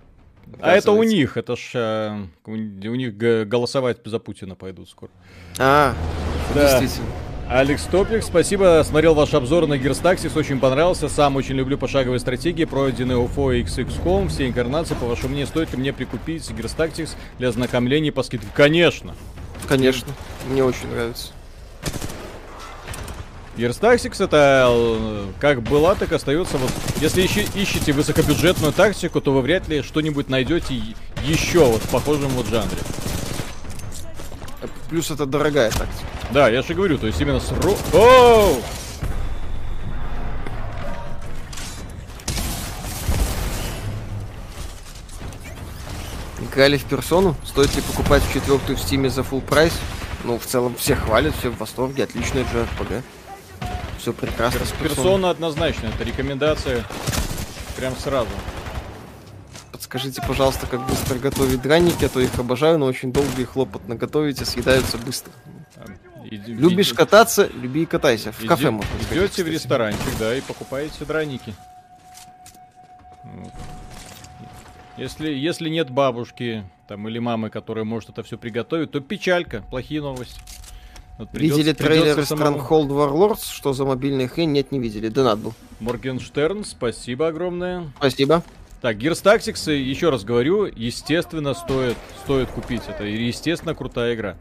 [0.60, 5.11] А это у них, это ж э, у, у них голосовать за Путина пойдут скоро.
[5.57, 5.94] А,
[6.53, 6.80] Да.
[6.80, 7.07] действительно.
[7.49, 8.84] Алекс Топик, спасибо.
[8.86, 11.10] Смотрел ваш обзор на Gears очень понравился.
[11.10, 14.28] Сам очень люблю пошаговые стратегии, пройденные UFO и XXCOM.
[14.28, 17.10] Все инкарнации, по вашему мнению, стоит ли мне прикупить Gears
[17.40, 18.48] для ознакомления по скидке?
[18.53, 19.16] Конечно.
[19.68, 20.14] Конечно.
[20.48, 21.30] Мне очень нравится.
[23.68, 26.57] Tactics это э, как была, так остается.
[26.57, 26.72] Вот,
[27.02, 30.76] если ищи- ищете высокобюджетную тактику, то вы вряд ли что-нибудь найдете
[31.23, 32.77] еще вот в похожем вот жанре.
[34.90, 36.07] Плюс это дорогая тактика.
[36.31, 37.77] Да, я же говорю, то есть именно с ру...
[37.94, 38.61] Оу!
[46.41, 47.36] Играли в персону?
[47.45, 49.74] Стоит ли покупать в четвертую в стиме за full price?
[50.23, 53.03] Ну, в целом, все хвалят, все в восторге, отличная JRPG.
[54.00, 54.90] Все прекрасно с персоной.
[54.96, 56.86] Персона однозначно, это рекомендация
[57.76, 58.30] прям сразу.
[59.72, 63.96] Подскажите, пожалуйста, как быстро готовить драники, а то их обожаю, но очень долго и хлопотно
[63.96, 65.32] готовить, и съедаются быстро.
[65.78, 65.86] А,
[66.26, 68.32] иди- Любишь иди- кататься, люби и катайся.
[68.32, 69.50] В иди- кафе можно сходить, Идете в кстати.
[69.50, 71.54] ресторанчик, да, и покупаете драники.
[73.24, 73.52] Вот.
[74.98, 80.02] Если, если нет бабушки там, или мамы, которая может это все приготовить, то печалька, плохие
[80.02, 80.40] новости.
[81.20, 82.60] Вот придется- Видели трейлер самому.
[82.60, 83.52] Stronghold Warlords?
[83.54, 84.54] Что за мобильная хрень?
[84.54, 85.10] Нет, не видели.
[85.10, 85.54] Донат был.
[85.82, 87.91] Моргенштерн, спасибо огромное.
[87.98, 88.41] Спасибо.
[88.82, 92.84] Так, Gears Tactics, еще раз говорю, естественно, стоит, стоит купить.
[92.88, 94.38] Это, естественно, крутая игра.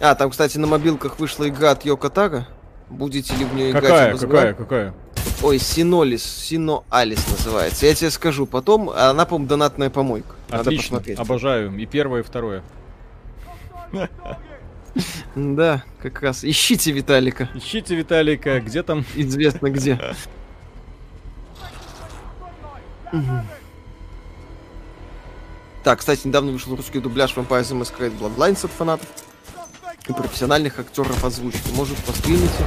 [0.00, 2.46] А, там, кстати, на мобилках вышла игра от Йоко Таро.
[2.88, 3.84] Будете ли в нее играть?
[3.84, 4.94] Какая, какая, какая?
[5.42, 7.84] Ой, Синолис, Сино Алис называется.
[7.84, 8.88] Я тебе скажу потом.
[8.88, 10.34] а Она, по-моему, донатная помойка.
[10.48, 11.18] Надо Отлично, посмотреть.
[11.18, 11.76] обожаю.
[11.76, 12.62] И первое, и второе.
[15.34, 16.44] Да, как раз.
[16.44, 17.48] Ищите Виталика.
[17.54, 19.04] Ищите Виталика, где там...
[19.14, 19.98] Известно где.
[25.82, 29.08] Так, кстати, недавно вышел русский дубляж Vampire the Masquerade Bloodlines от фанатов
[30.06, 31.70] и профессиональных актеров озвучки.
[31.74, 32.64] Может, постримите,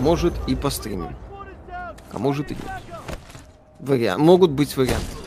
[0.00, 1.16] может и постримим.
[2.12, 2.64] А может и нет.
[3.80, 4.22] Вариант.
[4.22, 5.25] Могут быть варианты.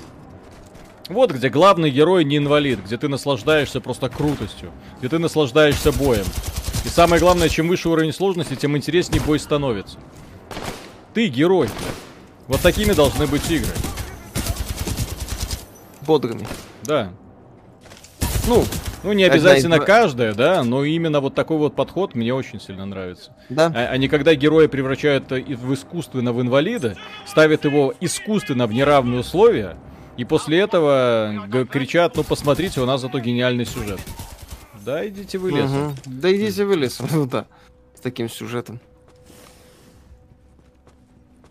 [1.09, 6.25] Вот где главный герой не инвалид, где ты наслаждаешься просто крутостью, где ты наслаждаешься боем.
[6.85, 9.97] И самое главное, чем выше уровень сложности, тем интереснее бой становится.
[11.13, 11.67] Ты герой.
[12.47, 13.71] Вот такими должны быть игры.
[16.05, 16.47] Бодрыми.
[16.83, 17.09] Да.
[18.47, 18.63] Ну,
[19.03, 22.85] Ну, не обязательно из- каждая, да, но именно вот такой вот подход мне очень сильно
[22.85, 23.31] нравится.
[23.49, 23.71] да.
[23.75, 26.95] А, а не когда героя превращают э, в искусственно в инвалида,
[27.25, 29.77] ставят его искусственно в неравные условия,
[30.19, 34.01] и после этого кричат, ну посмотрите, у нас зато гениальный сюжет.
[34.83, 35.85] Да, идите вы лесом.
[35.85, 35.95] Мгм.
[36.07, 37.45] Да идите вы лесом, ну да.
[37.95, 38.81] С таким сюжетом.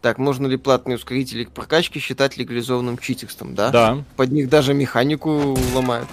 [0.03, 3.70] Так, можно ли платные ускорители к прокачке считать легализованным читерством, да?
[3.70, 4.05] Да.
[4.16, 6.09] Под них даже механику ломают.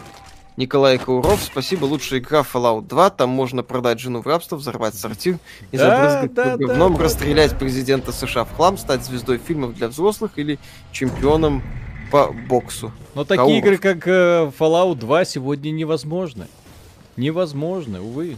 [0.56, 5.40] Николай Кауров, спасибо, лучшая игра Fallout 2, там можно продать жену в рабство, взорвать сортир
[5.73, 9.76] и Да, забрызгать да, да, говном, да, расстрелять президента США в хлам, стать звездой фильмов
[9.76, 10.57] для взрослых или
[10.94, 11.61] чемпионом
[12.16, 12.94] по боксу.
[13.14, 13.58] Но такие Кауров.
[13.58, 16.48] игры, как э, Fallout 2, сегодня невозможны.
[17.18, 18.38] Невозможны, увы.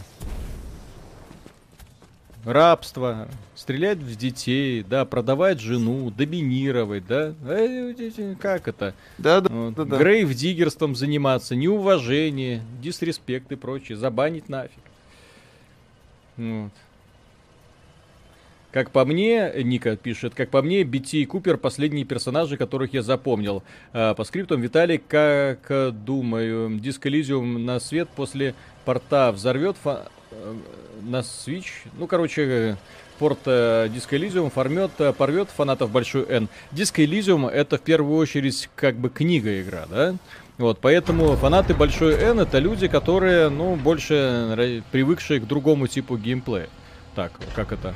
[2.44, 7.34] Рабство, стрелять в детей, да, продавать жену, доминировать, да.
[7.46, 8.94] Э, э, Как это?
[9.16, 9.74] Да, да, Вот.
[9.74, 9.96] да, да.
[9.96, 14.72] Грейв-диггерством заниматься, неуважение, дисреспект и прочее, забанить нафиг.
[16.36, 16.72] Вот.
[18.78, 23.02] Как по мне, Ника пишет, как по мне, BT и Купер последние персонажи, которых я
[23.02, 23.64] запомнил.
[23.92, 30.06] А, по скриптам Виталий, как э, думаю, Диск Элизиум на свет после порта взорвет фа-
[30.30, 30.54] э,
[31.02, 31.88] на Switch.
[31.98, 32.76] Ну, короче,
[33.18, 36.48] порт э, Disco Elysium формет, э, порвет фанатов большой N.
[36.70, 40.14] Disco Elysium это в первую очередь как бы книга игра, да?
[40.56, 46.68] Вот, поэтому фанаты большой N это люди, которые, ну, больше привыкшие к другому типу геймплея.
[47.16, 47.92] Так, как это?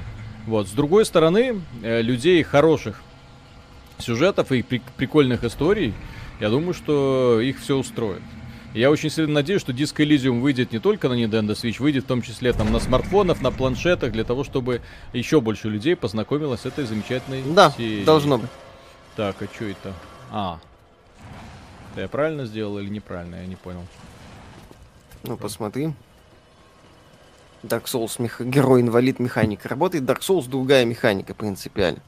[0.46, 3.00] Вот, с другой стороны, э, людей хороших
[3.98, 5.94] сюжетов и при- прикольных историй,
[6.40, 8.22] я думаю, что их все устроит.
[8.74, 12.06] Я очень сильно надеюсь, что Disco Elysium выйдет не только на Nintendo Switch, выйдет в
[12.06, 14.80] том числе там на смартфонах, на планшетах, для того, чтобы
[15.12, 18.04] еще больше людей познакомилось с этой замечательной Да, серией.
[18.04, 18.50] должно быть.
[19.14, 19.92] Так, а что это?
[20.30, 20.58] А.
[21.92, 23.36] Это я правильно сделал или неправильно?
[23.36, 23.84] Я не понял.
[25.24, 25.92] Ну, посмотри.
[27.62, 28.40] Dark Souls мех...
[28.40, 30.04] герой-инвалид механика работает.
[30.04, 32.00] Dark Souls другая механика принципиально.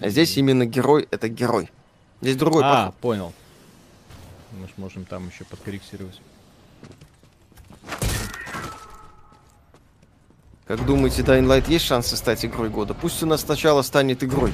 [0.00, 1.70] А здесь именно герой это герой.
[2.20, 2.94] Здесь другой а, подход.
[3.00, 3.32] понял.
[4.52, 6.20] Мы ж можем там еще подкорректировать.
[10.66, 12.92] Как думаете, Dying Light есть шансы стать игрой года?
[12.94, 14.52] Пусть у нас сначала станет игрой.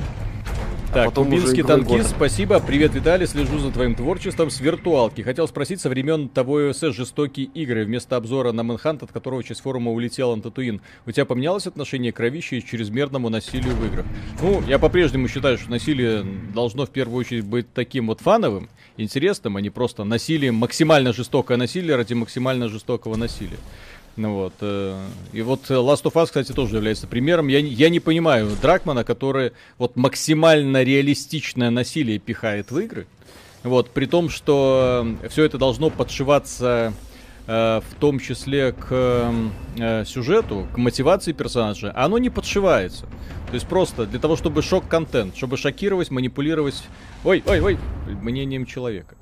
[0.95, 2.61] Так, потом уже кубинский танкист, спасибо.
[2.61, 5.23] Привет, Виталий, слежу за твоим творчеством с виртуалки.
[5.23, 9.62] Хотел спросить, со времен того ОСС жестокие игры, вместо обзора на Мэнхант, от которого часть
[9.62, 14.07] форума улетел на Татуин, у тебя поменялось отношение к кровище и чрезмерному насилию в играх?
[14.41, 19.57] Ну, я по-прежнему считаю, что насилие должно в первую очередь быть таким вот фановым, интересным,
[19.57, 23.59] а не просто насилием, максимально жестокое насилие ради максимально жестокого насилия.
[24.16, 24.53] Ну вот.
[24.61, 24.97] э,
[25.32, 27.49] И вот э, Last of Us, кстати, тоже является примером.
[27.49, 33.07] Я, я не понимаю Дракмана, который вот максимально реалистичное насилие пихает в игры.
[33.65, 36.93] Вот, при том, что все это должно подшиваться
[37.47, 39.32] э, в том числе к
[39.78, 43.07] э, сюжету, к мотивации персонажа, а оно не подшивается.
[43.49, 46.82] То есть просто для того, чтобы шок-контент, чтобы шокировать, манипулировать,
[47.24, 49.16] ой, ой, ой, мнением человека.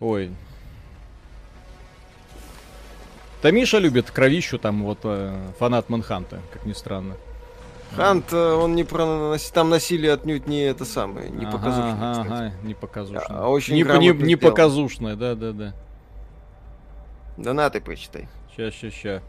[0.00, 0.30] Ой.
[3.42, 7.16] Тамиша любит кровищу, там вот э, фанат Манханта, как ни странно.
[7.96, 12.20] Хант, э, он не про там насилие отнюдь не это самое, не Ага, показушное, ага,
[12.20, 13.26] ага, не показушное.
[13.28, 15.74] А, очень не, не, не показушное, да, да, да.
[17.36, 18.28] Донаты почитай.
[18.56, 19.22] Ща, ща, ща.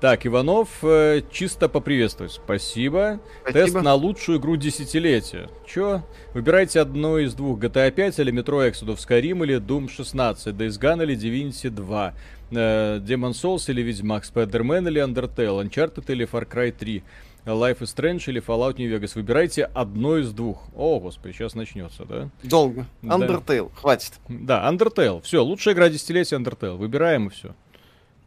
[0.00, 2.32] Так, Иванов, э, чисто поприветствовать.
[2.32, 3.20] Спасибо.
[3.40, 3.64] Спасибо.
[3.64, 5.48] Тест на лучшую игру десятилетия.
[5.66, 6.02] Чё?
[6.34, 7.58] Выбирайте одно из двух.
[7.58, 12.12] GTA 5 или Metro Exodus, Skyrim или Doom 16, Days Gone или Divinity 2,
[12.56, 17.02] э, Demon Souls или Ведьмак, Spider-Man или Undertale, Uncharted или Far Cry 3,
[17.46, 19.12] Life is Strange или Fallout New Vegas.
[19.14, 20.62] Выбирайте одно из двух.
[20.74, 22.30] О, господи, сейчас начнется, да?
[22.42, 22.86] Долго.
[23.02, 23.16] Да.
[23.16, 24.12] Undertale, хватит.
[24.28, 25.20] Да, Undertale.
[25.22, 26.76] Все, лучшая игра десятилетия Undertale.
[26.76, 27.54] Выбираем и все.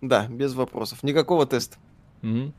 [0.02, 1.02] Да, без вопросов.
[1.02, 1.78] Никакого теста.
[2.22, 2.54] Мгм.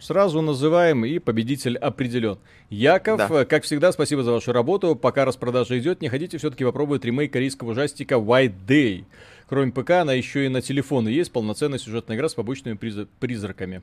[0.00, 2.36] Сразу называем и победитель определен.
[2.70, 3.28] Яков, Да.
[3.30, 4.96] э, как всегда, спасибо за вашу работу.
[4.96, 9.04] Пока распродажа идет, не хотите все-таки попробовать ремейк корейского ужастика White Day.
[9.48, 13.82] Кроме ПК, она еще и на телефоны есть полноценная сюжетная игра с побочными приз- призраками.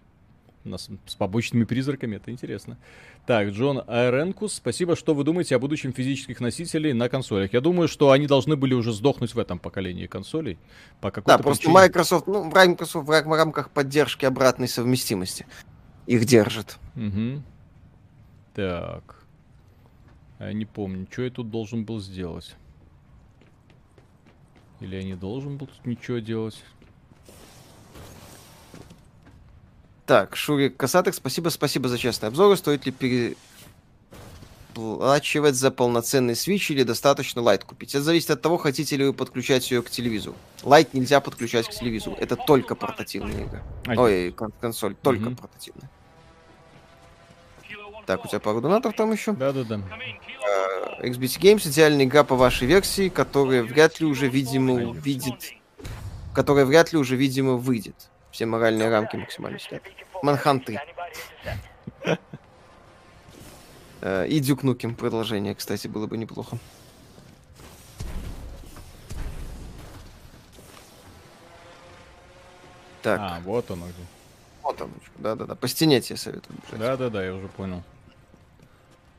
[0.66, 2.78] У нас с побочными призраками, это интересно.
[3.26, 7.54] Так, Джон Айренкус, спасибо, что вы думаете о будущем физических носителей на консолях.
[7.54, 10.58] Я думаю, что они должны были уже сдохнуть в этом поколении консолей.
[11.00, 11.74] По Да, какой-то просто причине.
[11.76, 15.46] Microsoft, ну, Microsoft в рам- в рамках поддержки обратной совместимости
[16.08, 16.78] их держит.
[16.96, 17.44] Мгм.
[18.54, 19.16] Так.
[20.40, 22.56] А Я не помню, что я тут должен был сделать.
[24.82, 26.64] Или я не должен был тут ничего делать?
[30.06, 32.58] Так, Шурик Касатых, спасибо, спасибо за честный обзор.
[32.58, 32.92] Стоит ли
[34.74, 37.94] переплачивать за полноценный Switch или достаточно лайт купить?
[37.94, 40.36] Это зависит от того, хотите ли вы подключать ее к телевизору.
[40.64, 42.16] Лайт нельзя подключать к телевизору.
[42.20, 43.62] Это только портативная игра.
[43.86, 45.36] А, Ой, кон- консоль, только Мгм.
[45.36, 45.90] портативная.
[48.10, 49.34] Так, у тебя пару донатов там еще.
[49.34, 49.76] Да-да-да.
[50.98, 55.54] Э, XBT Games идеальная игра по вашей версии, которая вряд ли уже, видимо, увидит...
[56.34, 58.10] Которая вряд ли уже, видимо, выйдет.
[58.32, 59.84] Все моральные рамки максимально снят.
[60.24, 60.80] Манхан 3.
[64.02, 66.58] Э, И Дюк Нукем продолжение, кстати, было бы неплохо.
[73.04, 74.04] Так, А, вот оно где.
[74.64, 74.90] вот он.
[75.20, 75.54] Да-да-да.
[75.54, 76.80] По стене тебе советую бежать.
[76.80, 77.84] Да-да-да, я уже понял.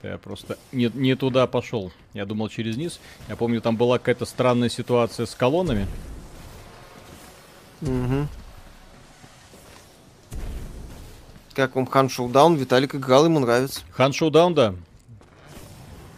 [0.02, 1.93] Я просто не, не туда пошел.
[2.14, 3.01] Я думал через низ.
[3.28, 5.86] Я помню, там была какая-то странная ситуация с колоннами.
[7.82, 8.28] Мгм.
[11.55, 12.56] Как вам Хан Шоудаун?
[12.56, 13.81] Виталик играл, ему нравится.
[13.90, 14.74] Хан Шоудаун, да.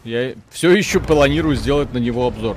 [0.05, 2.57] Я все еще планирую сделать на него обзор.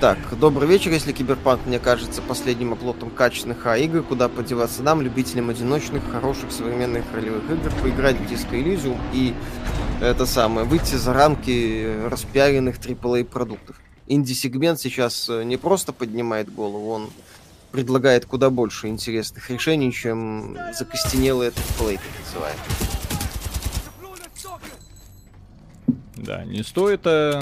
[0.00, 0.90] Так, добрый вечер.
[0.90, 7.04] Если Киберпанк мне кажется последним оплотом качественных А-игр, куда подеваться нам, любителям одиночных, хороших современных
[7.12, 9.34] ролевых игр, поиграть в Disco Elysium и
[10.02, 13.76] это самое, выйти за рамки распиаренных AAA продуктов.
[14.08, 17.10] Инди-сегмент сейчас э, не просто поднимает голову, он
[17.70, 22.60] предлагает куда больше интересных решений, чем закостенелый этот плей, так называемый.
[26.16, 27.40] Да, не стоит э,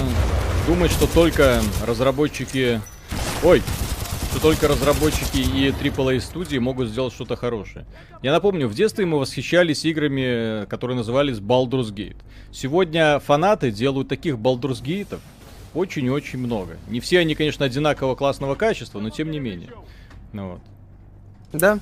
[0.66, 2.80] думать, что только разработчики...
[3.42, 3.62] Ой,
[4.30, 7.84] что только разработчики и AAA студии могут сделать что-то хорошее.
[8.22, 12.16] Я напомню, в детстве мы восхищались играми, которые назывались Baldur's Gate.
[12.52, 15.18] Сегодня фанаты делают таких Baldur's Gate
[15.74, 16.76] очень-очень много.
[16.88, 19.70] Не все они, конечно, одинакового классного качества, но тем не менее.
[20.32, 20.60] Ну вот.
[21.52, 21.80] Да.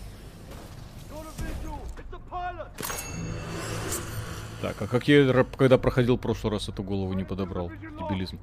[4.63, 7.71] Так, а как я, когда проходил в прошлый раз, эту голову не подобрал?
[7.71, 8.39] Дебилизм.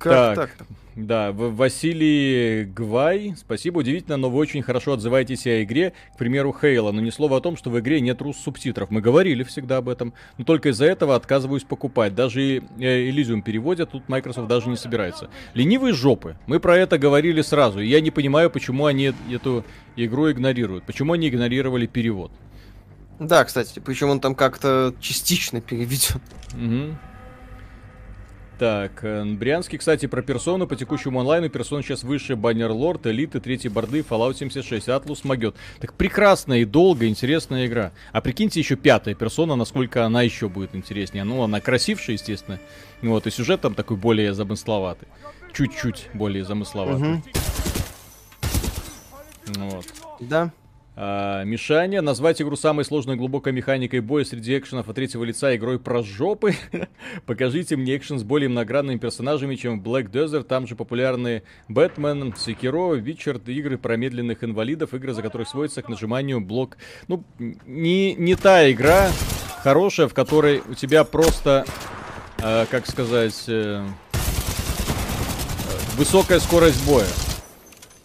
[0.00, 0.66] Как так, так
[0.96, 6.90] Да, Василий Гвай, спасибо, удивительно, но вы очень хорошо отзываетесь о игре, к примеру, Хейла,
[6.90, 8.90] но ни слова о том, что в игре нет рус-субтитров.
[8.90, 12.14] Мы говорили всегда об этом, но только из-за этого отказываюсь покупать.
[12.14, 12.40] Даже
[12.78, 15.28] Elysium переводят, тут Microsoft даже не собирается.
[15.52, 19.66] Ленивые жопы, мы про это говорили сразу, и я не понимаю, почему они эту
[19.96, 22.32] игру игнорируют, почему они игнорировали перевод.
[23.18, 26.22] Да, кстати, причем он там как-то частично переведен.
[26.54, 26.96] Угу.
[28.60, 31.48] Так, э, Брянский, кстати, про персону по текущему онлайну.
[31.48, 35.56] Персона сейчас выше Баннер Лорд, Элиты, Третьи Борды, Fallout 76, Атлус Магет.
[35.80, 37.92] Так прекрасная и долгая, интересная игра.
[38.12, 41.24] А прикиньте, еще пятая персона, насколько она еще будет интереснее.
[41.24, 42.60] Ну, она красившая, естественно.
[43.00, 45.08] Вот, и сюжет там такой более замысловатый.
[45.54, 47.14] Чуть-чуть более замысловатый.
[47.14, 47.22] Угу.
[49.56, 49.86] Вот.
[50.20, 50.52] Да.
[51.02, 52.02] А, Мишаня.
[52.02, 56.56] Назвать игру самой сложной глубокой механикой боя среди экшенов от третьего лица игрой про жопы.
[57.26, 60.42] Покажите мне экшен с более многогранными персонажами, чем Black Desert.
[60.42, 65.88] Там же популярные Бэтмен, Секиро, Вичард, игры про медленных инвалидов, игры, за которых сводится к
[65.88, 66.76] нажиманию блок.
[67.08, 69.08] Ну, не, не та игра
[69.62, 71.64] хорошая, в которой у тебя просто,
[72.42, 73.86] э, как сказать, э,
[75.96, 77.06] высокая скорость боя.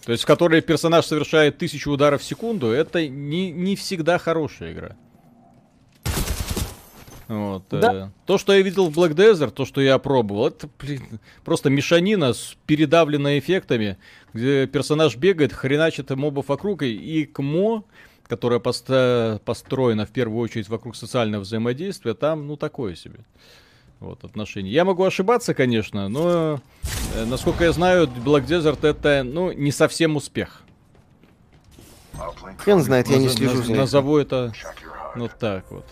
[0.06, 4.72] То есть, в которой персонаж совершает тысячу ударов в секунду, это не, не всегда хорошая
[4.72, 4.95] игра.
[7.27, 7.94] Вот, да.
[7.94, 11.72] э, то, что я видел в Black Desert, то, что я пробовал, это, блин, просто
[11.72, 13.98] мешанина с передавленными эффектами,
[14.32, 17.84] где персонаж бегает, хреначит мобов вокруг, и, и КМО,
[18.27, 23.22] которая поста- построена в первую очередь вокруг социального взаимодействия, там, ну, такое себе
[23.99, 24.69] вот, отношений.
[24.69, 26.59] Я могу ошибаться, конечно, но,
[27.15, 30.61] э, насколько я знаю, Black Desert это, ну, не совсем успех.
[32.57, 34.53] Хрен знает, я не слежу за Назову это
[35.15, 35.85] вот так вот.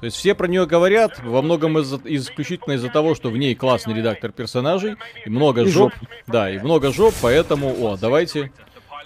[0.00, 3.54] То есть все про нее говорят, во многом из исключительно из-за того, что в ней
[3.56, 5.92] классный редактор персонажей, и много и жоп.
[5.92, 6.08] жоп.
[6.28, 8.52] Да, и много жоп, поэтому, о, давайте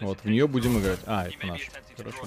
[0.01, 1.01] вот в нее будем играть.
[1.07, 1.71] А, это наш.
[1.97, 2.19] Хорошо.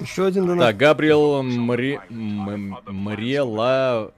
[0.00, 0.66] Еще один донат.
[0.66, 1.98] Так, Габриэл Мри...
[2.86, 4.12] Мрелашвили.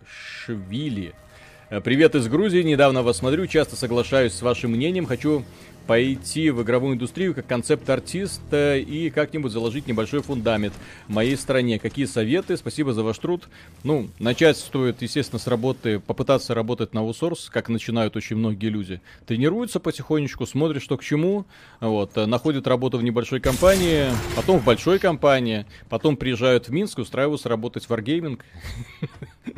[1.85, 5.45] Привет из Грузии, недавно вас смотрю, часто соглашаюсь с вашим мнением, хочу
[5.89, 10.75] пойти в игровую индустрию как концепт-артист и как-нибудь заложить небольшой фундамент
[11.09, 11.79] в моей стране.
[11.79, 12.59] Какие советы?
[12.59, 13.49] Спасибо за ваш труд.
[13.85, 19.01] Ну, начать стоит, естественно, с работы, попытаться работать на аутсорс, как начинают очень многие люди.
[19.27, 21.47] Тренируются потихонечку, смотрят, что к чему,
[21.81, 27.49] вот, находят работу в небольшой компании, потом в большой компании, потом приезжают в Минск, устраиваются
[27.49, 28.39] работать в Wargaming.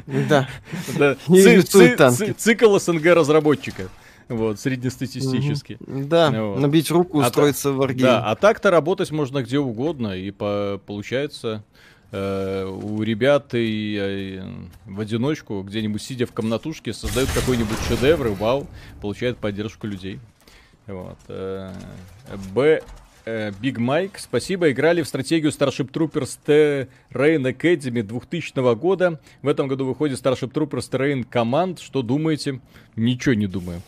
[0.07, 0.49] Да.
[2.39, 3.91] Цикл СНГ разработчика.
[4.31, 5.77] Вот, среднестатистически.
[5.81, 6.05] Угу.
[6.05, 6.61] Да, вот.
[6.61, 8.07] набить руку, а устроиться а, в аргейм.
[8.07, 11.65] Да, а так-то работать можно где угодно, и по, получается
[12.13, 14.43] э, у ребят и э,
[14.87, 18.69] в одиночку, где-нибудь сидя в комнатушке, создают какой-нибудь шедевр, и вау,
[19.01, 20.21] получают поддержку людей.
[20.87, 21.19] Вот.
[21.27, 21.73] Э,
[22.55, 22.83] Б.
[23.61, 24.71] Биг э, Майк, спасибо.
[24.71, 29.21] Играли в стратегию Starship Troopers Terrain Academy 2000 года.
[29.43, 31.83] В этом году выходит Starship Troopers Terrain Command.
[31.83, 32.61] Что думаете?
[32.95, 33.83] Ничего не думаю.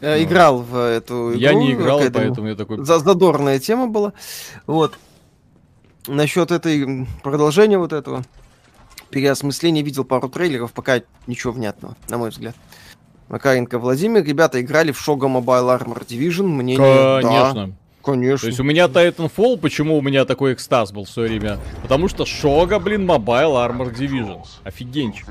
[0.00, 1.38] Э, играл в эту игру.
[1.38, 2.84] Я не играл, поэтому я такой...
[2.84, 4.12] Задорная тема была.
[4.66, 4.98] Вот.
[6.06, 8.24] Насчет этой продолжения вот этого
[9.10, 12.54] переосмысления видел пару трейлеров, пока ничего внятного, на мой взгляд.
[13.28, 17.66] Макаренко Владимир, ребята играли в Shoga Mobile Armor Division, мне Конечно.
[17.66, 17.72] Да,
[18.02, 18.38] Конечно.
[18.38, 21.58] То есть у меня Titanfall, почему у меня такой экстаз был в свое время?
[21.82, 24.46] Потому что Шога, блин, Mobile Armor Division.
[24.64, 25.26] Офигенчик.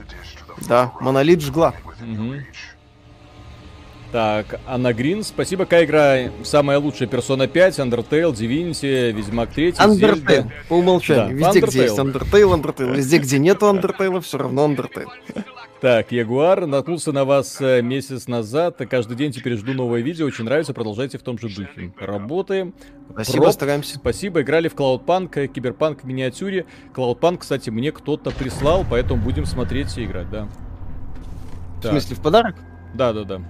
[0.67, 1.73] Да, монолит жгла.
[2.01, 2.35] Угу.
[4.11, 5.65] Так, Анна Грин, спасибо.
[5.65, 7.09] Какая игра самая лучшая?
[7.09, 10.51] Persona 5, Undertale, Divinity, Ведьмак 3, Undertale, Zelda.
[10.69, 11.37] по умолчанию.
[11.39, 11.67] Да, Везде, Undertale.
[11.69, 12.95] где есть Undertale, Undertale.
[12.95, 15.07] Везде, где нету Undertale, все равно Undertale.
[15.81, 18.77] Так, Ягуар, наткнулся на вас э, месяц назад.
[18.89, 20.25] Каждый день теперь жду новое видео.
[20.25, 21.93] Очень нравится, продолжайте в том же духе.
[21.99, 22.73] Работаем.
[23.11, 23.53] Спасибо, Проб.
[23.53, 23.95] стараемся.
[23.97, 26.65] Спасибо, играли в Cloudpunk, э, Киберпанк в миниатюре.
[26.95, 30.47] Cloudpunk, кстати, мне кто-то прислал, поэтому будем смотреть и играть, да.
[31.83, 32.55] В смысле, в подарок?
[32.95, 33.41] Да, да, да.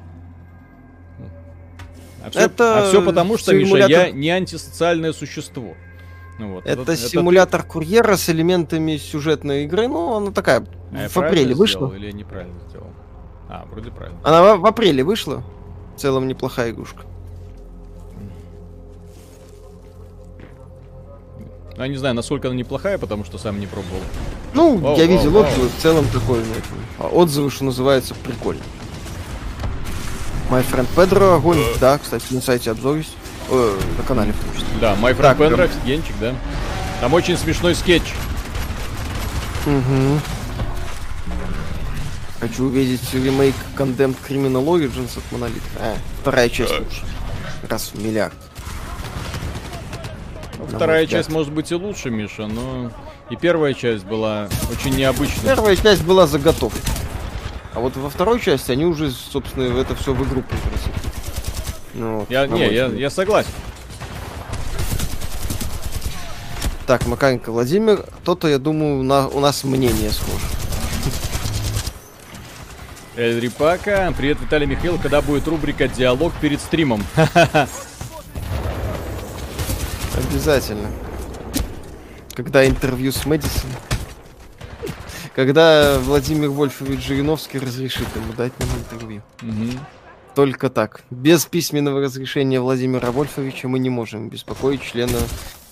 [2.28, 5.76] А все, Это а все потому, что, симулятор- Миша, я не антисоциальное существо.
[6.40, 9.88] Ну вот, Это это- симулятор курьера с элементами сюжетной игры.
[9.88, 10.66] Ну, она такая.
[10.94, 11.92] А в апреле вышла.
[11.96, 12.88] Или я неправильно сделал?
[13.50, 14.20] А, вроде правильно.
[14.24, 15.44] Она в, в апреле вышла.
[15.96, 17.04] В целом неплохая игрушка.
[21.78, 24.02] Ну, Я не знаю, насколько она неплохая, потому что сам не пробовал.
[24.54, 25.44] Ну, Вау, я вау, видел вау.
[25.44, 26.54] отзывы, в целом такой, ну,
[27.06, 28.62] это, отзывы, что называется, прикольно.
[30.50, 33.16] My Friend Pedro, огонь, да, кстати, на сайте обзор есть,
[33.50, 34.68] Э, на канале в том числе.
[34.82, 36.36] Да, My Friend Так, Pedro, офигенчик, да.
[37.00, 38.04] Там очень смешной скетч.
[39.66, 40.20] Мгм.
[42.40, 45.62] Хочу увидеть ремейк Condemned Criminal Origins от Monolith.
[45.80, 47.04] А, вторая часть лучше.
[47.68, 48.36] Раз в миллиард.
[50.60, 52.92] Ну, Вторая часть может быть и лучше, Миша, но
[53.30, 55.44] и первая часть была очень необычной.
[55.44, 56.82] Первая часть была заготовкой.
[57.78, 60.96] А вот во второй части они уже, собственно, это все в игру превратили.
[61.94, 63.52] Ну, вот, Я, не, я, я согласен.
[66.88, 70.44] Так, Макаренко Владимир, то-то, я думаю, на- у нас мнение схоже.
[73.16, 77.04] Эль Рипака, привет, Виталий Михаил, когда будет рубрика «Диалог перед стримом»?
[80.16, 80.90] Обязательно.
[82.34, 83.70] Когда интервью с Мэдисон.
[85.38, 89.22] Когда Владимир Вольфович Жириновский разрешит ему дать нам интервью.
[89.44, 89.80] Мгм.
[90.34, 91.04] Только так.
[91.12, 95.20] Без письменного разрешения Владимира Вольфовича мы не можем беспокоить члена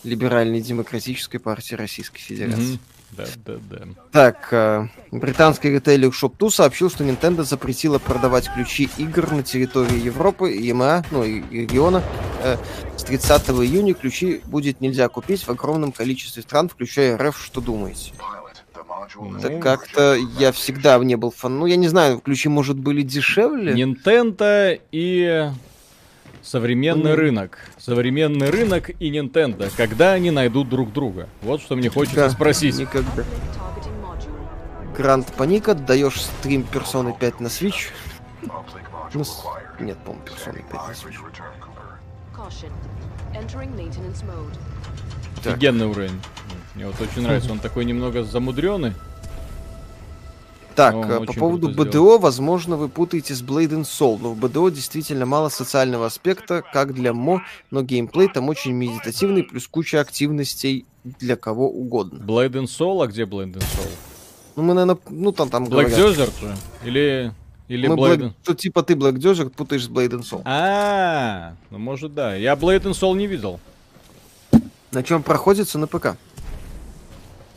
[0.03, 2.73] Либеральной демократической партии Российской Федерации.
[2.73, 2.79] Мгм.
[3.17, 3.77] Да, да, да.
[4.11, 10.51] Так, э, британский ритейлер Shop2 сообщил, что Nintendo запретила продавать ключи игр на территории Европы,
[10.51, 12.03] ЕМА, ну и и региона.
[12.43, 12.57] Э,
[12.97, 17.43] с 30 июня ключи будет нельзя купить в огромном количестве стран, включая РФ.
[17.43, 18.11] Что думаете?
[19.37, 21.59] Это Ну, как-то я всегда не был фан.
[21.59, 23.73] Ну, я не знаю, ключи, может, были дешевле?
[23.73, 25.51] Nintendo и
[26.41, 27.19] современный Мгм.
[27.19, 27.57] рынок.
[27.77, 29.69] Современный рынок и Nintendo.
[29.75, 31.27] Когда они найдут друг друга?
[31.41, 32.77] Вот что мне хочется Да, спросить.
[32.77, 33.23] Никогда.
[34.97, 37.89] Гранд Паника, даешь стрим персоны 5 на Switch.
[39.13, 39.23] Ну,
[39.79, 41.17] Нет, по-моему, персоны 5 на Switch.
[45.43, 45.53] Так.
[45.53, 46.19] Офигенный уровень.
[46.75, 47.51] Мне вот очень нравится.
[47.51, 48.93] Он такой немного замудренный.
[50.75, 54.37] Так, Ну, э, по поводу БДО, возможно, вы путаете с Blade and Soul, но в
[54.37, 57.41] БДО действительно мало социального аспекта, как для МО,
[57.71, 62.17] но геймплей там очень медитативный, плюс куча активностей для кого угодно.
[62.17, 63.89] Blade and Soul, а где Blade and Soul?
[64.57, 65.97] Ну, мы, наверное, ну, там, там Black говорят.
[65.97, 66.55] Desert же?
[66.83, 67.31] Или,
[67.69, 68.17] или Мы Blade...
[68.17, 70.41] Black- Тут типа ты Black Desert путаешь с Blade and Soul.
[70.43, 72.35] А, ну может да.
[72.35, 73.61] Я Blade and Soul не видел.
[74.91, 76.17] На чем проходится на ПК.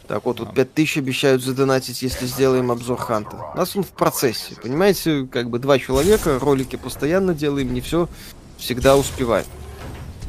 [0.08, 0.52] Так, вот тут А.
[0.54, 3.36] 5000 обещают задонатить, если сделаем обзор Ханта.
[3.52, 4.54] У нас он в процессе.
[4.60, 8.08] Понимаете, как бы два человека, ролики постоянно делаем, не все
[8.56, 9.46] всегда успеваем.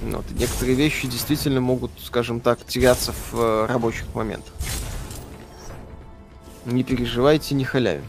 [0.02, 4.54] Ну Вот, и некоторые вещи действительно могут, скажем так, теряться в э, рабочих моментах.
[6.66, 8.04] Не переживайте, не халявим.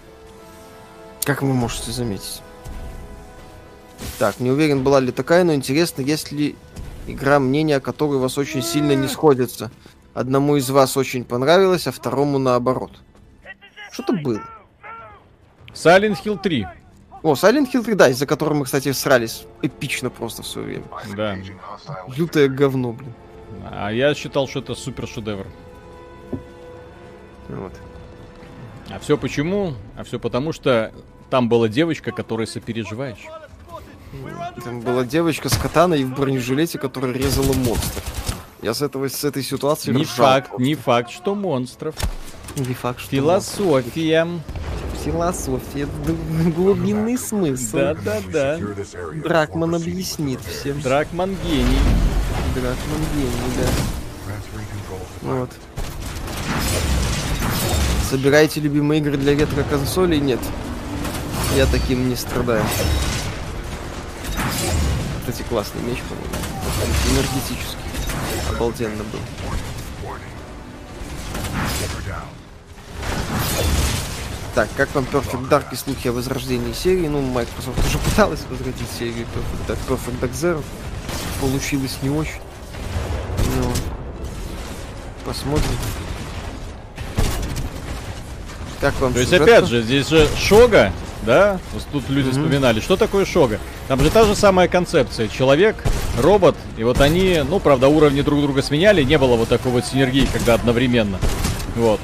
[1.23, 2.43] Как вы можете заметить.
[4.19, 6.57] Так, не уверен, была ли такая, но интересно, есть ли
[7.07, 9.71] игра, мнения о которой у вас очень сильно не сходятся.
[10.15, 12.93] Одному из вас очень понравилось, а второму наоборот.
[13.93, 14.43] Что-то было.
[15.73, 16.67] Silent Hill 3.
[17.23, 20.87] О, Silent Hill 3, да, из-за которого мы, кстати, срались эпично просто в свое время.
[21.17, 21.37] Да.
[22.17, 23.13] Лютое говно, блин.
[23.71, 25.47] А я считал, что это супер шедевр.
[27.49, 27.73] Вот.
[28.89, 29.75] А все почему?
[29.97, 30.93] А все потому, что
[31.31, 33.27] там была девочка, которой сопереживаешь.
[34.65, 38.03] Там была девочка с катаной и в бронежилете, которая резала монстр.
[38.63, 40.63] Я с, этого, с этой ситуации Не ржал факт, просто.
[40.63, 41.95] не факт, что монстров.
[42.57, 44.29] Не факт, что Философия.
[45.03, 45.89] Философия,
[46.55, 47.77] глубинный смысл.
[47.79, 48.59] Да-да-да.
[49.15, 50.79] Дракман объяснит всем.
[50.83, 51.79] Дракман гений.
[52.55, 53.69] Дракман гений, да.
[55.23, 55.51] Вот.
[58.11, 60.21] Собираете любимые игры для ретро-консолей?
[60.21, 60.41] Нет.
[61.57, 62.65] Я таким не страдаю.
[65.21, 66.35] Кстати, классный меч, по-моему.
[67.13, 67.80] Энергетический.
[68.57, 69.21] Обалденно был.
[74.55, 77.07] Так, как вам Perfect Dark и слухи о возрождении серии?
[77.07, 80.63] Ну, Microsoft уже пыталась возродить серию Perfect Dark, Perfect Dark Zero.
[81.41, 82.41] Получилось не очень.
[83.57, 83.73] Ну,
[85.25, 85.71] посмотрим.
[88.81, 89.59] Как вам То есть, сюжетка?
[89.59, 91.59] опять же, здесь же Шога, да?
[91.93, 92.33] Тут люди Мгм.
[92.45, 92.81] вспоминали.
[92.81, 93.59] Что такое Шога?
[93.89, 95.29] Там же та же самая концепция.
[95.29, 95.77] Человек,
[96.19, 99.85] робот, и вот они, ну, правда, уровни друг друга сменяли, не было вот такой вот
[99.85, 101.19] синергии, когда одновременно.
[101.77, 102.01] Вот.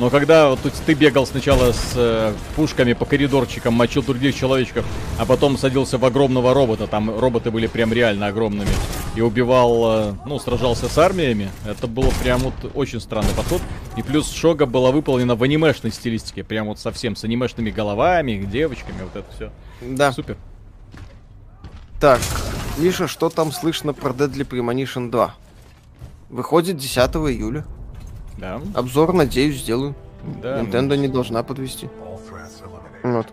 [0.00, 4.86] Но когда вот тут ты бегал сначала с э, пушками по коридорчикам, мочил других человечков,
[5.18, 8.70] а потом садился в огромного робота, там роботы были прям реально огромными,
[9.14, 13.60] и убивал, э, ну, сражался с армиями, это было прям вот очень странный подход.
[13.98, 19.02] И плюс Шога была выполнена в анимешной стилистике, прям вот совсем с анимешными головами, девочками,
[19.02, 19.52] вот это все.
[19.82, 20.12] Да.
[20.12, 20.38] Супер.
[22.00, 22.20] Так,
[22.78, 25.34] Миша, что там слышно про Deadly Premonition 2?
[26.30, 27.66] Выходит 10 июля.
[28.40, 28.60] Да.
[28.74, 29.94] Обзор, надеюсь, сделаю.
[30.42, 30.60] Да.
[30.62, 31.88] Nintendo не должна подвести.
[33.02, 33.26] Вот.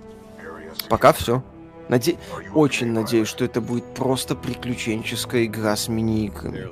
[0.89, 1.43] Пока все.
[1.89, 2.17] Наде...
[2.53, 6.69] Очень надеюсь, что это будет просто приключенческая игра с мини-играми.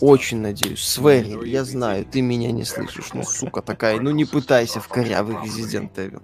[0.00, 0.82] Очень надеюсь.
[0.82, 3.10] Свери, я знаю, ты меня не слышишь.
[3.14, 6.20] Ну, сука такая, ну не пытайся в корявый Resident Evil.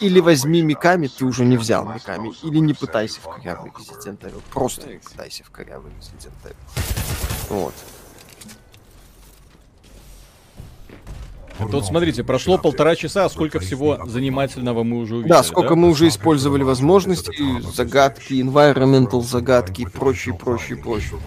[0.00, 2.32] И- или возьми Миками, ты уже не взял Миками.
[2.42, 4.42] Или не пытайся в корявый Resident Evil.
[4.52, 6.54] Просто не пытайся в корявый Resident Evil.
[7.48, 7.74] Вот.
[11.70, 15.32] Тут смотрите, прошло полтора часа, а сколько всего занимательного мы уже увидели.
[15.32, 21.18] Да, сколько мы уже использовали возможностей, загадки, environmental загадки и прочее, прочее, прочее.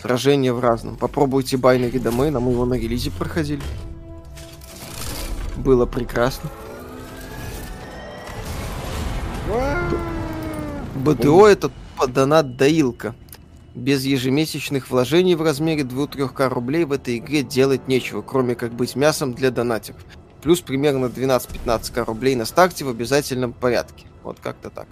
[0.00, 0.96] Сражения в разном.
[0.96, 3.62] Попробуйте Binary Domain, а мы его на релизе проходили.
[5.56, 6.50] Было прекрасно.
[10.94, 11.70] БДО это
[12.08, 13.14] донат доилка.
[13.74, 18.96] Без ежемесячных вложений в размере 2-3к рублей в этой игре делать нечего, кроме как быть
[18.96, 20.04] мясом для донатеров.
[20.42, 24.06] Плюс примерно 12-15к рублей на старте в обязательном порядке.
[24.24, 24.88] Вот как-то так.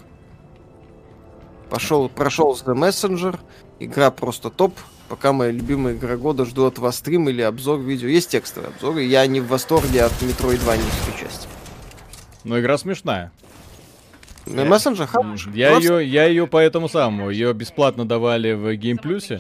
[1.70, 3.38] Пошел, прошел The Messenger.
[3.80, 4.74] Игра просто топ.
[5.09, 8.09] Пока моя любимая игра года, жду от вас стрим или обзор видео.
[8.09, 9.02] Есть текстовые обзоры.
[9.05, 10.76] Я не в восторге от Metroid 2
[11.18, 11.48] части.
[12.44, 13.32] Но игра смешная.
[14.54, 15.52] Messenger хороший.
[15.54, 19.34] Я Просто- ее, я ее по этому самому, ее бесплатно давали в Game Plus.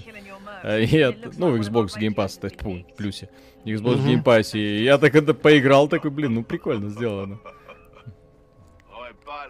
[0.62, 3.28] От- ну, в Xbox Game Pass, то есть, фу, плюсе.
[3.64, 4.08] Xbox Мгм.
[4.08, 4.58] Game Pass.
[4.58, 7.38] И я так это поиграл, такой, блин, ну прикольно сделано.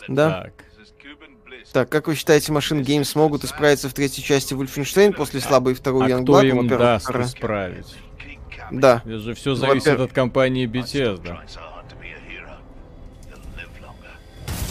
[0.08, 0.42] Да.
[0.42, 0.64] Так.
[1.72, 6.06] Так, как вы считаете, машин Games смогут исправиться в третьей части Wolfenstein после слабой второй
[6.06, 6.22] А Youngblood?
[6.24, 7.94] кто им даст исправить?
[8.70, 9.02] Да.
[9.04, 11.38] Это же все зависит от компании Bethesda.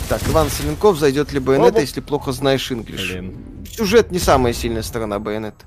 [0.09, 2.71] Так, Иван Селенков, зайдет ли Байонета, если плохо знаешь?
[2.71, 3.35] Блин.
[3.69, 5.65] Сюжет не самая сильная сторона Байонета.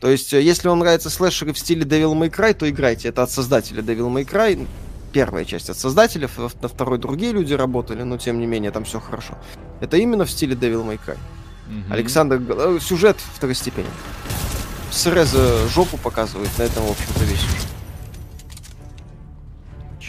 [0.00, 3.08] То есть, э, если вам нравятся слэшеры в стиле Devil May Cry, то играйте.
[3.08, 4.66] Это от создателя Devil May Cry.
[5.12, 8.98] Первая часть от создателя, на второй другие люди работали, но тем не менее там все
[8.98, 9.36] хорошо.
[9.80, 11.18] Это именно в стиле Devil May Cry.
[11.68, 11.92] Мгм.
[11.92, 13.90] Александр, э, сюжет второстепенен.
[14.90, 17.71] Среза жопу показывает, на этом, в общем-то, весь сюжет.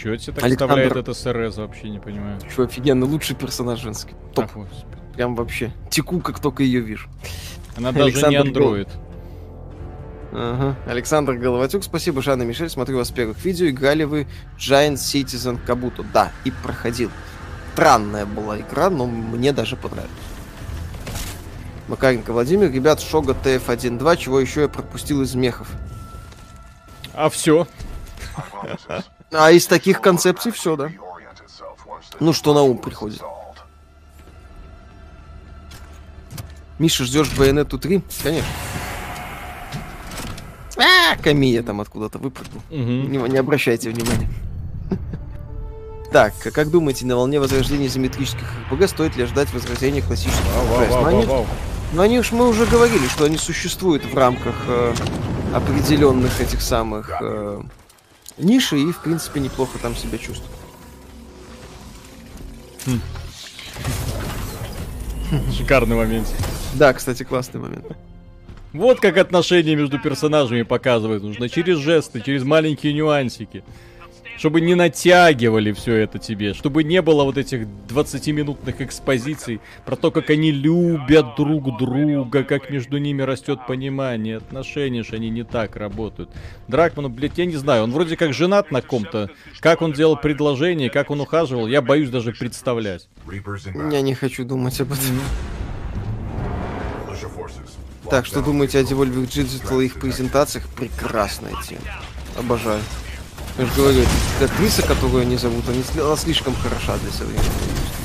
[0.04, 0.84] Чё тебе так Александр.
[0.84, 2.38] вставляет это СРС, вообще не понимаю.
[2.54, 4.16] Чё, офигенно, лучший персонаж женский.
[4.36, 4.46] Топ.
[4.46, 4.98] Ах, господи.
[5.16, 5.72] Прям вообще.
[5.90, 7.08] Теку, как только ее вижу.
[7.78, 8.90] Она даже не Александр андроид.
[10.34, 10.76] Ага.
[10.88, 12.70] Александр Головатюк, спасибо, Жанна Мишель.
[12.70, 13.70] Смотрю вас с первых видео.
[13.70, 14.28] Играли вы
[14.58, 16.06] Giant Citizen Kabuto.
[16.12, 17.10] Да, и проходил.
[17.74, 20.12] Странная была игра, но мне даже понравилась.
[21.88, 25.70] Макаренко Владимир, ребят, Шога TF1.2, чего еще я пропустил из мехов?
[27.14, 27.68] А все.
[29.34, 30.92] А из таких концепций все, да.
[32.20, 33.22] Ну, что на ум приходит.
[36.80, 38.02] Миша, ждешь Байонету 3?
[38.22, 38.48] Конечно.
[40.78, 42.62] А, Камия там откуда-то выпрыгнул.
[42.70, 43.12] Мгм.
[43.12, 44.28] Не, не обращайте внимания.
[46.12, 51.26] Так, а как думаете, на волне возрождения изометрических РПГ стоит ли ждать возрождения классических FPS?
[51.26, 51.48] вау,
[51.94, 54.94] Но они уж мы уже говорили, что они существуют в рамках э,
[55.56, 57.62] определенных этих самых э,
[58.38, 60.52] ниши и, в принципе, неплохо там себя чувствуют.
[65.58, 66.28] Шикарный момент.
[66.74, 67.86] Да, кстати, классный момент.
[68.72, 71.24] Вот как отношения между персонажами показывают.
[71.24, 73.64] Нужно через жесты, через маленькие нюансики.
[74.44, 76.54] Чтобы не натягивали все это тебе.
[76.54, 82.70] Чтобы не было вот этих 20-минутных экспозиций про то, как они любят друг друга, как
[82.70, 86.30] между ними растет понимание, отношения, что они не так работают.
[86.68, 89.30] Дракману, блядь, я не знаю, он вроде как женат на ком-то.
[89.62, 93.08] Как он делал предложение, как он ухаживал, я боюсь даже представлять.
[93.94, 95.22] Я не хочу думать об этом.
[98.10, 100.68] Так, что думаете о Devolver Digital и их презентациях?
[100.76, 101.80] Прекрасная тема.
[102.38, 102.82] Обожаю.
[103.58, 104.02] Я же говорю,
[104.38, 108.04] эта актриса, которую они зовут, они, она слишком хороша для современной индустрии.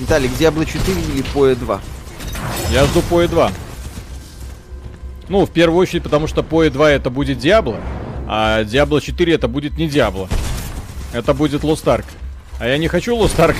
[0.00, 1.80] Виталик, Diablo 4 или PoE 2?
[2.70, 3.52] Я жду PoE 2.
[5.28, 7.78] Ну, в первую очередь, потому что PoE 2 это будет Диабло,
[8.28, 10.28] а Diablo 4 это будет не Диабло.
[11.12, 12.04] Это будет Lost Ark.
[12.60, 13.56] А я не хочу Lost Ark.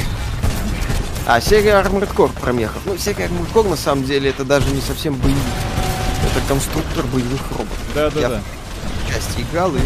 [1.26, 2.82] А, серия Armored Core про мехов.
[2.84, 5.38] Ну, серия Armored Core, на самом деле, это даже не совсем боевик.
[6.30, 7.78] Это конструктор боевых роботов.
[7.94, 8.40] Я Да-да-да.
[9.04, 9.80] в части играл и...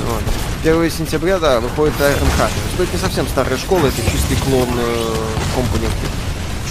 [0.00, 0.22] Вот.
[0.62, 2.50] 1 сентября, да, выходит Heart.
[2.76, 5.14] То есть это не совсем старая школа, это чистый клон э,
[5.54, 6.06] компонентки.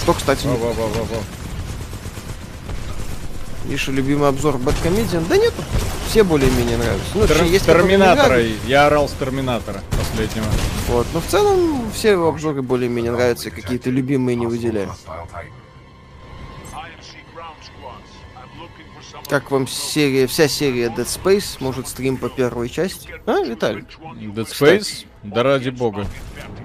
[0.02, 1.22] Что, кстати, не Во-во-во-во-во.
[3.66, 5.26] Миша, любимый обзор Бэткомедиан?
[5.28, 5.54] Да нет,
[6.10, 7.08] все более-менее нравятся.
[7.16, 8.42] Ну, Тер- есть Терминатора.
[8.66, 10.46] Я орал с Терминатора последнего.
[10.88, 14.94] Вот, но в целом все обзоры более-менее нравятся, какие-то любимые не выделяю.
[19.30, 23.10] Как вам серия, вся серия Dead Space, может стрим по первой части?
[23.26, 23.86] А, Виталий?
[24.16, 25.06] Dead Space?
[25.24, 26.06] Да ради бога.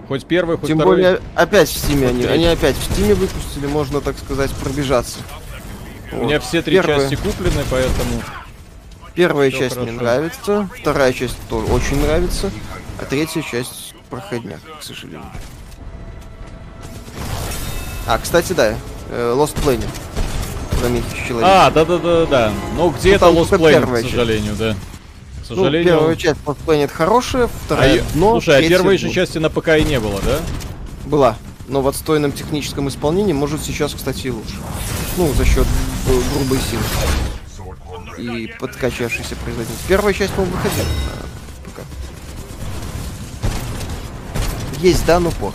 [0.08, 0.96] Хоть первый, хоть Тем второй.
[0.96, 5.18] более, опять в Стиме они, они опять в Стиме выпустили, можно, так сказать, пробежаться.
[6.12, 6.44] У меня Вот.
[6.48, 8.22] все три Первая- части куплены, поэтому...
[9.14, 10.02] Первая Всё часть мне хорошо.
[10.04, 12.50] нравится, вторая часть тоже очень нравится,
[13.00, 15.30] а третья часть проходняк, к сожалению.
[18.06, 18.74] А, кстати, да,
[19.10, 19.86] э, Lost Planet.
[20.82, 21.48] Прометей человек.
[21.48, 22.52] А, да-да-да-да.
[22.76, 24.72] Ну, где Ну, это Lost Planet, к сожалению, да.
[24.72, 25.94] К ну, сожалению...
[25.94, 29.48] первая часть Lost Planet хорошая, А вторая е- дно, Слушай, а первой же части на
[29.48, 30.40] ПК и не было, да?
[31.04, 31.36] Была,
[31.68, 34.56] но в отстойном техническом исполнении может сейчас, кстати, и лучше.
[35.16, 35.68] Ну, за счет
[36.08, 36.82] э, грубой силы
[38.18, 39.86] и подкачавшейся производительности.
[39.86, 40.86] Первая часть, по-моему, выходила.
[44.80, 45.54] Есть, да, но плохо.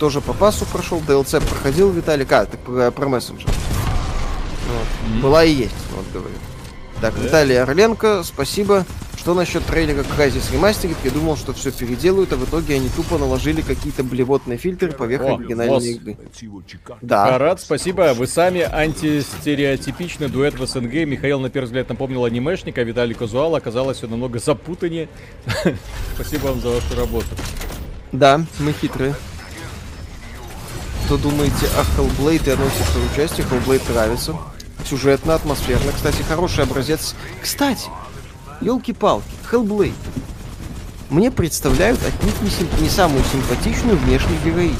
[0.00, 2.32] Тоже по пасу прошел, DLC проходил Виталик.
[2.32, 3.46] А, ты про, про мессенджер.
[3.48, 5.10] Вот.
[5.10, 5.20] Мгм.
[5.20, 6.34] Была и есть, вот говорю.
[7.02, 7.20] Так, Да.
[7.20, 8.86] Виталий Орленко, спасибо.
[9.18, 10.96] Что насчет трейлера Crysis Remastered?
[11.04, 15.24] Я думал, что все переделают, а в итоге они тупо наложили какие-то блевотные фильтры поверх
[15.24, 15.84] О, оригинальной босс.
[15.84, 16.16] игры.
[17.02, 17.26] Да.
[17.26, 18.14] Парад, спасибо.
[18.14, 20.94] Вы сами антистереотипичный дуэт в СНГ.
[21.04, 23.54] Михаил, на первый взгляд, напомнил анимешника, Виталий Казуал.
[23.54, 25.10] Оказалось, все намного запутаннее.
[26.14, 27.28] Спасибо вам за вашу работу.
[28.12, 29.14] Да, мы хитрые.
[31.10, 33.40] Что думаете о Hellblade и к второй части?
[33.40, 34.36] Hellblade нравится.
[34.88, 35.90] Сюжетно, атмосферно.
[35.90, 37.16] Кстати, хороший образец.
[37.42, 37.88] Кстати,
[38.60, 39.92] елки-палки, Hellblade.
[41.08, 44.76] Мне представляют отнюдь не, сим- не самую симпатичную внешнюю героиню.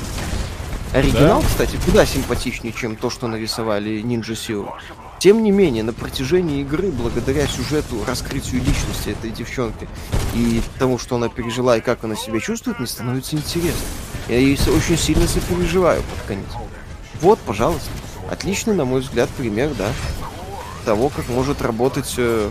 [0.95, 1.49] Оригинал, Да?
[1.49, 4.69] кстати, куда симпатичнее, чем то, что нарисовали Ninja Zero.
[5.21, 9.87] Тем не менее, на протяжении игры, благодаря сюжету, раскрытию личности этой девчонки
[10.35, 13.87] и тому, что она пережила и как она себя чувствует, мне становится интересно.
[14.29, 16.47] Я ей очень сильно сопереживаю под конец.
[17.21, 17.91] Вот, пожалуйста.
[18.31, 19.93] Отличный, на мой взгляд, пример, да,
[20.87, 22.51] того, как может работать э,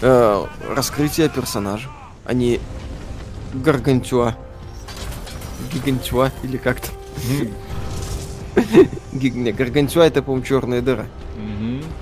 [0.00, 1.90] э, раскрытие персонажа,
[2.24, 2.58] а не
[3.52, 4.34] гаргантюа.
[5.70, 6.88] Гигантюа или как-то.
[9.12, 11.06] Не, гаргантюа это, по-моему, черная дыра.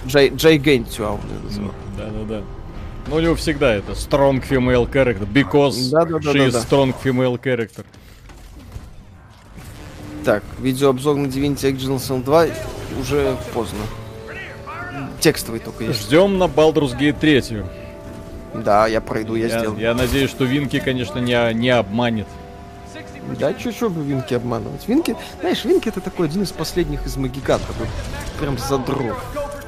[0.07, 1.71] Джай, Джайгантюа он её называл.
[1.97, 2.43] Да-да-да.
[3.09, 6.39] Ну, у него всегда это strong female character, because Да-да-да-да-да.
[6.39, 7.85] she is strong female character.
[10.25, 12.47] Так, видеообзор на Divinity Original 2
[13.01, 13.79] уже поздно.
[15.21, 16.03] Текстовый только есть.
[16.03, 17.65] Ждем на Baldur's Gate 3.
[18.63, 19.81] Да, я пройду, я, Я, сделаю.
[19.81, 22.27] я надеюсь, что Винки, конечно, не, не обманет.
[23.39, 24.87] Да, чё, чё бы Винки обманывать?
[24.89, 27.87] Винки, знаешь, Винки это такой один из последних из магикан, такой
[28.41, 29.17] прям задрот.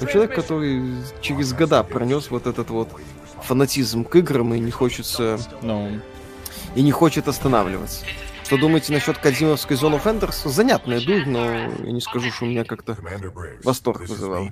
[0.00, 2.88] Ну, человек, который через года пронес вот этот вот
[3.42, 6.00] фанатизм к играм и не хочется Ну,
[6.74, 8.04] и не хочет останавливаться.
[8.44, 10.46] Что думаете насчет Кадзимовской Zone of Enders?
[10.48, 12.96] Занятная дурь, но я не скажу, что у меня как-то...
[13.62, 14.48] Восторг вызывал.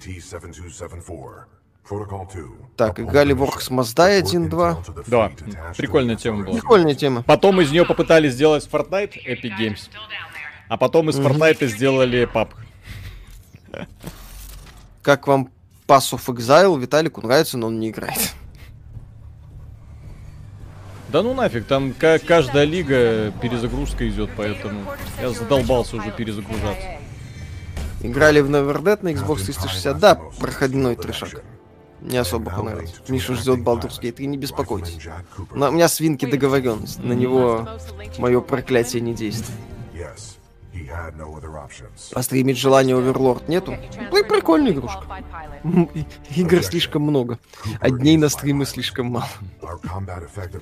[2.77, 5.05] Так, играли в Orcs Must Die 1-2.
[5.07, 5.31] Да,
[5.77, 6.55] прикольная тема была.
[6.55, 7.23] Прикольная тема.
[7.23, 9.91] Потом из нее попытались сделать Fortnite Epic Games.
[10.69, 13.87] А потом из Fortnite сделали PUBG.
[15.03, 15.51] Как вам
[15.87, 16.79] Pass of Exile?
[16.81, 18.33] Виталику нравится, но он не играет.
[21.09, 24.81] Да ну нафиг, там ка- каждая лига перезагрузка идет, поэтому
[25.21, 26.87] я задолбался уже перезагружаться.
[28.01, 29.99] Играли в Never Dead на Xbox 360.
[29.99, 31.43] Да, проходной трешак.
[32.03, 32.95] Не особо понравилось.
[33.09, 34.99] Миша ждет Baldur's Gate 3, не беспокойтесь.
[35.53, 36.99] На, у меня с Винки договоренность.
[37.03, 37.69] На него
[38.19, 39.59] мое проклятие не действует.
[42.15, 43.77] А стримить желание Оверлорд нету?
[44.11, 45.05] Ну и прикольная игрушка.
[46.35, 47.39] Игр слишком много,
[47.79, 49.29] а дней на стримы слишком мало.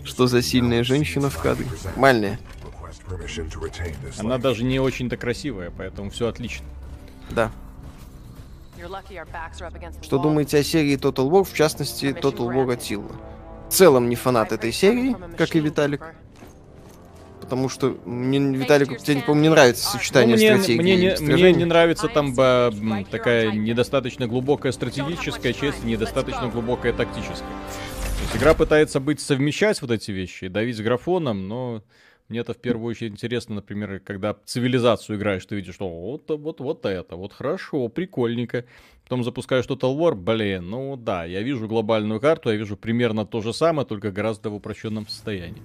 [0.04, 1.66] Что за сильная женщина в кадре?
[1.84, 2.38] Нормальная.
[4.18, 6.66] Она даже не очень-то красивая, поэтому все отлично.
[7.30, 7.50] Да.
[10.02, 13.12] Что думаете о серии Total War, в частности, Total War Attila?
[13.68, 16.02] В целом не фанат этой серии, как и Виталик,
[17.40, 21.32] потому что мне, Виталику, тебе, по-моему, не нравится Ну, сочетание мне, стратегии мне, и не,
[21.34, 22.72] мне не нравится там ба-
[23.10, 27.36] такая недостаточно глубокая стратегическая часть и недостаточно глубокая тактическая.
[27.48, 31.82] То есть игра пытается быть совмещать вот эти вещи, давить с графоном, но
[32.30, 36.60] Мне это в первую очередь интересно, например, когда цивилизацию играешь, ты видишь, что вот, вот,
[36.60, 38.64] вот это, вот хорошо, прикольненько.
[39.02, 43.40] Потом запускаешь Total War, блин, ну да, я вижу глобальную карту, я вижу примерно то
[43.40, 45.60] же самое, только гораздо в упрощенном состоянии.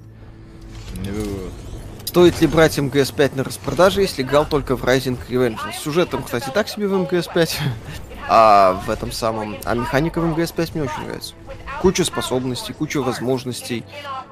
[2.06, 5.60] Стоит ли брать МГС-5 на распродаже, если играл только в Rising Revenge?
[5.80, 7.60] Сюжетом, кстати, так себе в МГС-5.
[8.28, 9.58] А в этом самом...
[9.66, 11.36] А механика в МГС-5 мне очень нравится.
[11.82, 13.84] Куча способностей, куча возможностей.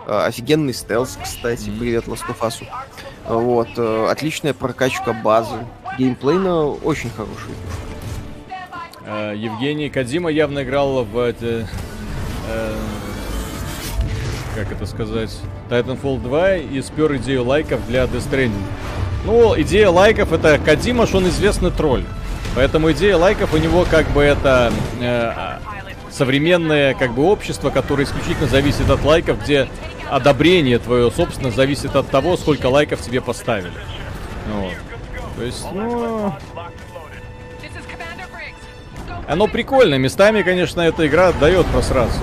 [0.08, 1.70] э, Офигенный стелс, кстати.
[1.80, 2.64] Привет, Us.
[3.28, 3.68] Вот.
[3.78, 5.58] э, Отличная прокачка базы.
[5.98, 7.54] Геймплейно очень хороший.
[9.06, 11.68] Э, Евгений Кадима явно играл в эти,
[12.50, 12.76] э,
[14.56, 15.32] как это сказать,
[15.70, 18.64] Titanfall 2 и спер идею лайков для Death Stranding.
[19.26, 22.04] Ну, идея лайков это Кадима, что он известный тролль.
[22.56, 25.32] Поэтому идея лайков у него как бы это э,
[26.14, 29.68] современное как бы общество, которое исключительно зависит от лайков, где
[30.10, 33.72] одобрение твое, собственно, зависит от того, сколько лайков тебе поставили.
[34.48, 34.74] Вот.
[35.38, 36.34] То есть, ну,
[39.28, 39.96] оно прикольно.
[39.96, 42.20] Местами, конечно, эта игра дает просраться.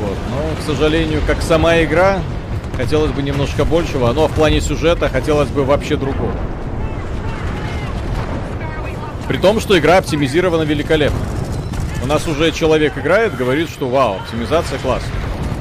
[0.00, 0.16] Вот.
[0.30, 2.20] Но, к сожалению, как сама игра,
[2.76, 4.12] хотелось бы немножко большего.
[4.12, 6.34] Но в плане сюжета хотелось бы вообще другого.
[9.28, 11.20] При том, что игра оптимизирована великолепно.
[12.02, 15.12] У нас уже человек играет, говорит, что вау, оптимизация классная.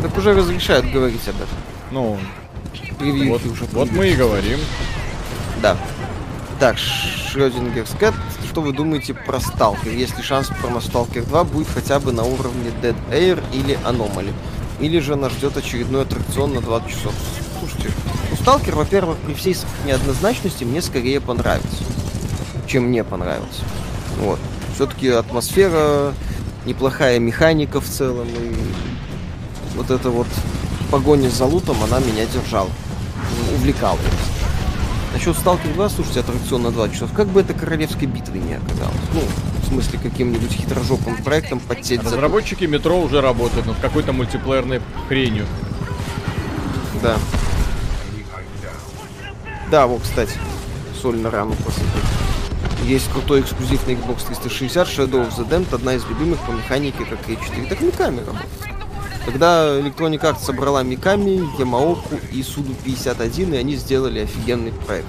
[0.02, 1.57] Так уже разрешают говорить об этом.
[1.91, 2.18] Ну,
[2.98, 4.60] Превьюхи вот, уже вот мы и говорим.
[5.61, 5.78] Да.
[6.60, 8.14] Так, Шрёдингер Скэт,
[8.49, 9.91] что вы думаете про Сталкер?
[9.91, 14.34] Есть ли шанс про Сталкер 2 будет хотя бы на уровне Dead Air или Anomaly?
[14.80, 17.14] Или же нас ждет очередной аттракцион на 20 часов?
[17.60, 17.91] Слушайте,
[18.30, 19.56] ну Сталкер, во-первых, при всей
[19.86, 21.84] неоднозначности мне скорее понравится,
[22.68, 23.64] чем мне понравился.
[24.18, 24.40] Вот.
[24.80, 26.14] Все-таки атмосфера,
[26.65, 28.56] неплохая механика в целом, и
[29.76, 30.27] вот эта вот
[30.89, 32.69] погоня за лутом, она меня держала,
[33.53, 33.99] увлекала.
[35.11, 38.95] Насчет Сталкер 2, слушайте, аттракцион на 2 часов, как бы это королевской битвой не оказалось.
[39.14, 39.22] Ну,
[39.64, 42.11] в смысле, каким-нибудь хитрожопым проектом подсеть за...
[42.11, 44.80] Разработчики метро уже работают над какой-то мультиплеерной
[45.10, 45.45] хренью.
[47.03, 47.18] Да.
[49.69, 50.38] Да, вот, кстати,
[51.01, 52.18] соль на рану посыпать.
[52.84, 57.06] Есть крутой эксклюзив на Xbox 360 Shadow of the Damned, одна из любимых по механике,
[57.06, 57.68] как и 4.
[57.68, 58.49] Так Миками работает.
[59.26, 65.07] Когда Electronic Arts собрала Миками, Ямаоку и Суду 51, и они сделали офигенный проект.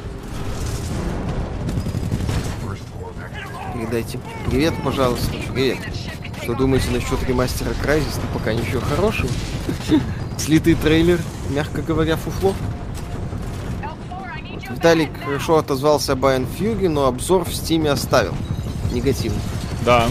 [3.72, 4.18] Передайте
[4.50, 5.30] привет, пожалуйста.
[5.54, 5.78] Привет.
[6.42, 8.16] Что думаете насчет ремастера Crysis?
[8.16, 9.30] Ну, пока ничего хорошего.
[10.38, 11.18] Слитый трейлер,
[11.48, 12.54] мягко говоря, фуфло.
[14.80, 18.32] Виталик хорошо отозвался об Iron Fury, но обзор в стиме оставил.
[18.90, 19.38] Негативно.
[19.84, 20.06] Да.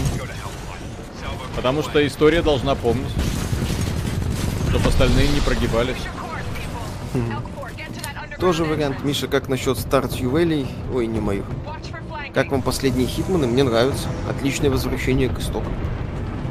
[1.56, 3.12] Потому что история должна помнить.
[4.68, 5.96] Чтобы остальные не прогибались.
[8.38, 9.02] Тоже вариант.
[9.02, 10.68] Миша, как насчет Stardew Valley?
[10.94, 11.44] Ой, не мою.
[12.32, 13.48] Как вам последние хитманы?
[13.48, 14.06] Мне нравится.
[14.28, 15.74] Отличное возвращение к истокам.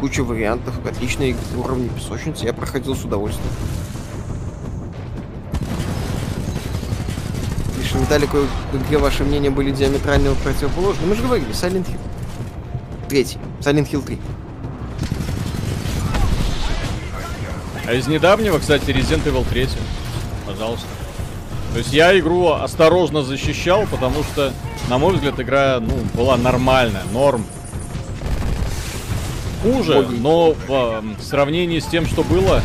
[0.01, 2.43] Куча вариантов, отличные уровни песочницы.
[2.43, 3.53] Я проходил с удовольствием.
[7.97, 11.07] Виталик, в игре ваши мнения были диаметрально противоположны.
[11.07, 11.99] Мы же говорили, Silent Hill.
[13.07, 13.37] Третий.
[13.61, 14.19] Silent Hill 3.
[17.87, 19.67] А из недавнего, кстати, Resident Evil 3.
[20.45, 20.85] Пожалуйста.
[21.73, 24.53] То есть я игру осторожно защищал, потому что,
[24.89, 27.45] на мой взгляд, игра, ну, была нормальная, норм.
[29.61, 32.61] Хуже, но в, э, в сравнении с тем, что было,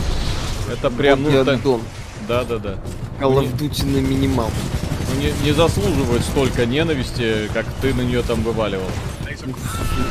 [0.72, 1.80] это прям, ну, Боги та- Аддон.
[2.28, 2.74] да-да-да.
[3.20, 4.50] Call of Duty на минимал.
[5.14, 8.88] Ну, не, не заслуживает столько ненависти, как ты на нее там вываливал.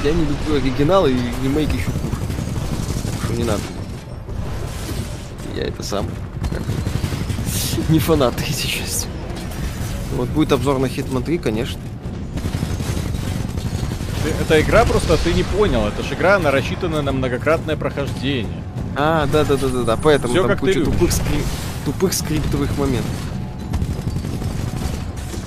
[0.03, 1.13] Я не люблю оригинал и
[1.43, 2.15] ремейк еще хуже.
[3.23, 3.61] Что не надо.
[5.55, 6.07] Я это сам.
[7.89, 9.07] Не фанат третьей части.
[10.15, 11.81] Вот будет обзор на Hitman 3, конечно.
[14.41, 15.85] Эта игра просто ты не понял.
[15.87, 18.63] Это же игра, она рассчитана на многократное прохождение.
[18.95, 19.97] А, да, да, да, да, да.
[19.97, 21.45] Поэтому Всё, там как куча тупых, скрип-
[21.85, 23.11] тупых скриптовых моментов.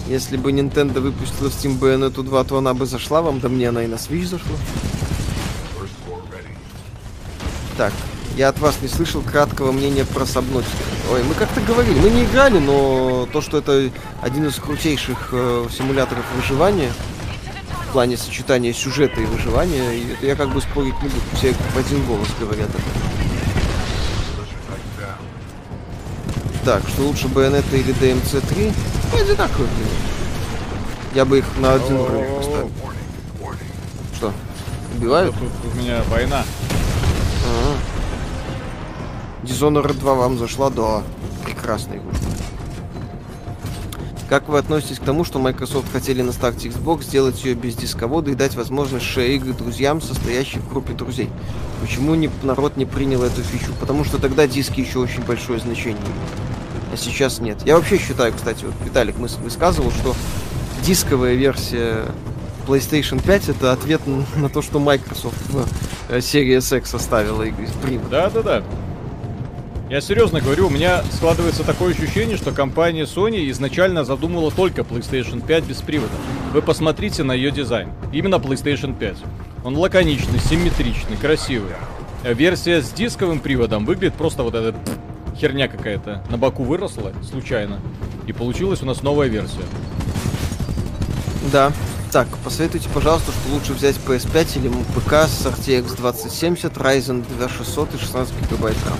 [0.09, 3.83] Если бы Nintendo выпустила Steam Bayonetta 2, то она бы зашла вам, да мне она
[3.83, 4.57] и на Switch зашла.
[7.77, 7.93] Так,
[8.37, 10.67] я от вас не слышал краткого мнения про Subnautica.
[11.13, 13.91] Ой, мы как-то говорили, мы не играли, но то, что это
[14.23, 16.93] один из крутейших э, симуляторов выживания,
[17.89, 21.77] в плане сочетания сюжета и выживания, это я как бы спорить не буду, все в
[21.77, 22.83] один голос говорят это.
[26.65, 28.73] Так, что лучше Bayonetta или DMC 3?
[29.13, 29.89] Ну, одинаковые, блин.
[31.15, 32.71] Я бы их на один уровень поставил.
[34.15, 34.33] Что?
[34.97, 35.35] Убивают?
[35.35, 36.45] Тут, у меня война.
[37.45, 37.77] Ага.
[39.43, 40.71] Dishonored 2 вам зашла?
[40.71, 41.03] Да.
[41.45, 42.11] Прекрасная игра.
[44.29, 48.33] Как вы относитесь к тому, что Microsoft хотели на старте Xbox сделать ее без дисковода
[48.33, 51.31] и дать возможность шея игры друзьям, состоящим в группе друзей?
[51.81, 53.73] Почему не, народ не принял эту фичу?
[53.79, 56.56] Потому что тогда диски еще очень большое значение имели.
[56.97, 57.59] А сейчас нет.
[57.67, 60.17] Я вообще считаю, кстати, вот Виталик мы высказывал, что
[60.83, 62.07] дисковая версия
[62.67, 64.01] PlayStation 5 это ответ
[64.37, 65.67] на то, что Microsoft в
[66.09, 68.09] э, Series X оставила игры привод.
[68.09, 68.63] Да-да-да.
[69.91, 75.47] Я серьезно говорю, у меня складывается такое ощущение, что компания Sony изначально задумала только PlayStation
[75.47, 76.15] 5 без привода.
[76.55, 77.91] Вы посмотрите на ее дизайн.
[78.11, 79.17] Именно PlayStation 5.
[79.65, 81.73] Он лаконичный, симметричный, красивый.
[82.25, 84.75] Версия с дисковым приводом выглядит просто вот эта
[85.37, 86.25] херня какая-то.
[86.31, 87.81] На боку выросла случайно.
[88.27, 89.65] И получилась у нас новая версия.
[91.53, 91.73] Да.
[92.13, 97.99] Так, посоветуйте, пожалуйста, что лучше взять PS5 или ПК с RTX 2070, Ryzen 2600 и
[97.99, 98.99] 16 гигабайт RAM.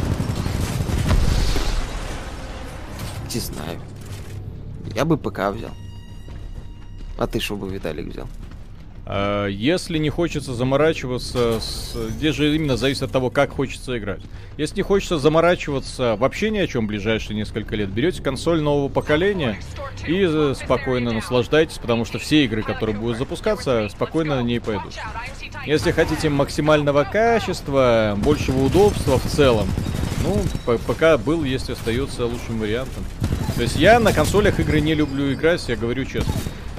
[3.33, 3.81] Не знаю.
[4.95, 5.71] Я бы ПК взял.
[7.19, 8.27] А ты что бы, Виталик, взял?
[9.09, 11.95] А, если не хочется заморачиваться, с...
[12.11, 14.21] здесь же именно зависит от того, как хочется играть.
[14.57, 19.61] Если не хочется заморачиваться вообще ни о чем ближайшие несколько лет, берете консоль нового поколения
[20.09, 24.95] и э, спокойно наслаждайтесь, потому что все игры, которые будут запускаться, спокойно на ней пойдут.
[25.67, 29.69] Если хотите максимального качества, большего удобства в целом,
[30.25, 33.05] ну, пока был, есть, остается лучшим вариантом.
[33.55, 36.33] То есть я на консолях игры не люблю играть, я говорю честно.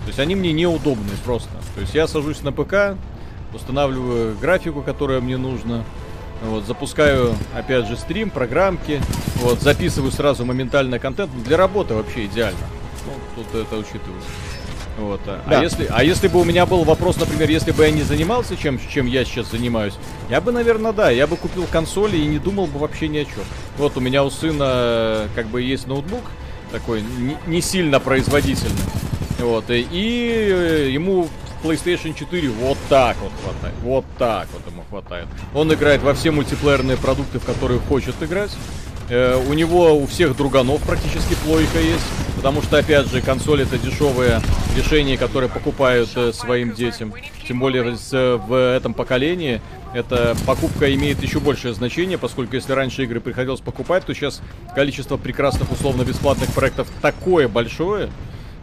[0.07, 1.49] То есть они мне неудобны просто.
[1.75, 2.97] То есть я сажусь на ПК,
[3.53, 5.83] устанавливаю графику, которая мне нужна.
[6.45, 9.01] Вот, запускаю, опять же, стрим, программки.
[9.41, 11.29] Вот, записываю сразу моментально контент.
[11.43, 12.57] Для работы вообще идеально.
[13.05, 14.21] Ну, тут это учитываю.
[14.97, 15.59] Вот, а, а да.
[15.59, 18.55] а, если, а если бы у меня был вопрос, например, если бы я не занимался
[18.55, 19.95] чем, чем я сейчас занимаюсь,
[20.29, 23.25] я бы, наверное, да, я бы купил консоли и не думал бы вообще ни о
[23.25, 23.43] чем.
[23.77, 26.23] Вот у меня у сына как бы есть ноутбук,
[26.71, 28.71] такой не, не сильно производительный.
[29.39, 31.27] Вот, и э, ему
[31.63, 33.75] PlayStation 4 вот так вот хватает.
[33.83, 35.27] Вот так вот ему хватает.
[35.53, 38.51] Он играет во все мультиплеерные продукты, в которые хочет играть.
[39.09, 42.05] Э, у него у всех друганов практически плойка есть.
[42.35, 44.41] Потому что, опять же, консоль это дешевое
[44.75, 47.13] решение, которое покупают э, своим детям.
[47.47, 49.61] Тем более с, в этом поколении
[49.93, 54.41] эта покупка имеет еще большее значение, поскольку если раньше игры приходилось покупать, то сейчас
[54.75, 58.09] количество прекрасных условно-бесплатных проектов такое большое,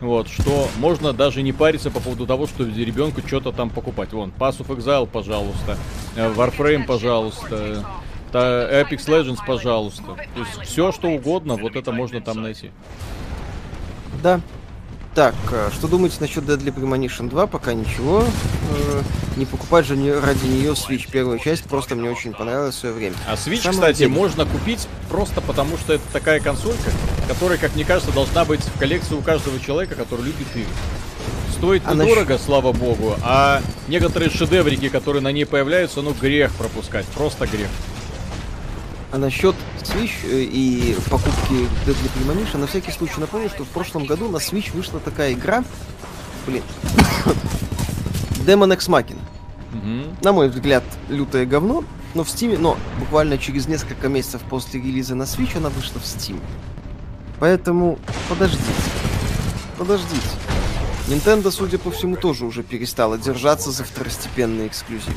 [0.07, 4.13] вот, что можно даже не париться по поводу того, что ребенку что-то там покупать.
[4.13, 5.77] Вон, Pass of Exile, пожалуйста,
[6.17, 7.85] э, Warframe, пожалуйста,
[8.33, 10.17] Apex Legends, пожалуйста.
[10.35, 12.71] То есть все, что угодно, вот это можно там найти.
[14.23, 14.41] Да,
[15.15, 17.47] так, э, что думаете насчет Deadly Premonition 2?
[17.47, 18.25] Пока ничего.
[18.71, 19.03] Э,
[19.37, 23.17] не покупать же ради нее Switch первую часть, просто мне очень понравилось в свое время.
[23.29, 24.11] А Switch, Самое кстати, деле...
[24.11, 26.91] можно купить просто потому, что это такая консолька,
[27.29, 30.67] которая, как мне кажется, должна быть в коллекции у каждого человека, который любит игры.
[31.57, 32.47] Стоит а недорого, насчет...
[32.47, 37.69] слава богу, а некоторые шедеврики, которые на ней появляются, ну грех пропускать, просто грех.
[39.15, 44.07] А насчет Switch э, и покупки Deadly Premonition, на всякий случай напомню, что в прошлом
[44.07, 45.63] году на Switch вышла такая игра,
[46.49, 46.65] блин,
[48.45, 49.21] Demon X Machina.
[50.21, 51.85] На мой взгляд, лютое говно,
[52.15, 56.05] но в Steam, но буквально через несколько месяцев после релиза на Switch она вышла в
[56.05, 56.41] Steam.
[57.39, 58.65] Поэтому подождите,
[59.79, 60.27] подождите.
[61.07, 65.15] Nintendo, судя по всему, тоже уже перестала держаться за второстепенные эксклюзивы.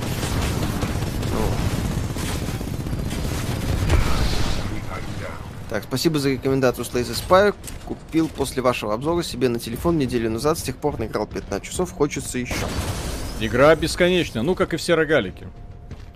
[5.70, 7.54] Так, спасибо за рекомендацию Slay Spire.
[7.86, 10.58] Купил после вашего обзора себе на телефон неделю назад.
[10.58, 11.92] С тех пор наиграл 15 часов.
[11.92, 12.56] Хочется еще.
[13.42, 14.44] Игра бесконечная.
[14.44, 15.48] Ну, как и все рогалики.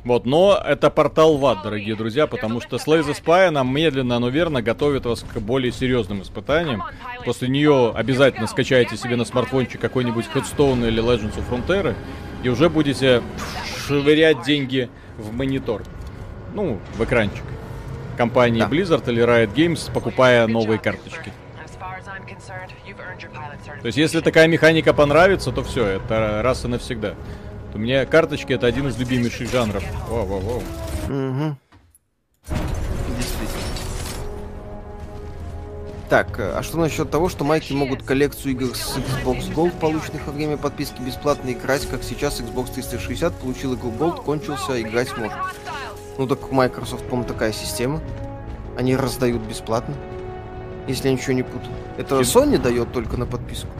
[0.05, 4.17] Вот, но это портал в ад, дорогие друзья, потому что Slay the Spy нам медленно,
[4.17, 6.83] но верно готовит вас к более серьезным испытаниям.
[7.23, 11.93] После нее обязательно скачайте себе на смартфончик какой-нибудь Headstone или Legends of Frontier,
[12.41, 13.21] и уже будете
[13.85, 15.83] швырять деньги в монитор.
[16.55, 17.43] Ну, в экранчик
[18.21, 18.67] компании да.
[18.67, 21.33] Blizzard или Riot Games, покупая новые карточки.
[23.81, 27.15] То есть, если такая механика понравится, то все, это раз и навсегда.
[27.73, 29.83] У меня карточки это один из любимейших жанров.
[30.07, 30.63] Воу, воу, воу.
[31.09, 31.57] Угу.
[36.09, 40.27] Так, э, а что насчет того, что майки могут коллекцию игр с Xbox Gold, полученных
[40.27, 45.39] во время подписки, бесплатно играть, как сейчас Xbox 360 получил игру Gold, кончился, играть может?
[46.21, 47.99] Ну так Microsoft, по-моему, такая система.
[48.77, 49.95] Они раздают бесплатно.
[50.87, 51.73] Если я ничего не путаю.
[51.97, 52.27] Это Хид...
[52.27, 53.71] Sony дает только на подписку.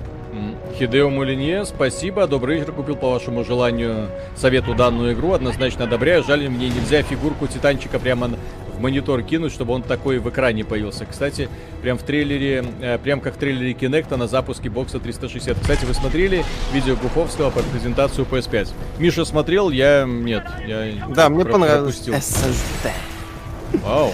[0.76, 2.26] Хидео Мулинье, спасибо.
[2.26, 2.72] Добрый вечер.
[2.72, 5.34] Купил по вашему желанию совету данную игру.
[5.34, 6.24] Однозначно одобряю.
[6.24, 8.32] Жаль, мне нельзя фигурку Титанчика прямо
[8.82, 11.06] монитор кинуть, чтобы он такой в экране появился.
[11.06, 11.48] Кстати,
[11.82, 15.58] прям в трейлере, э, прям как в трейлере Kinect на запуске бокса 360.
[15.62, 16.44] Кстати, вы смотрели
[16.74, 18.70] видео Гуховского по презентацию PS5?
[19.00, 20.44] Миша смотрел, я нет.
[20.68, 22.02] Я Да, мне про- понравилось.
[22.08, 22.92] SSD.
[23.84, 24.12] Вау.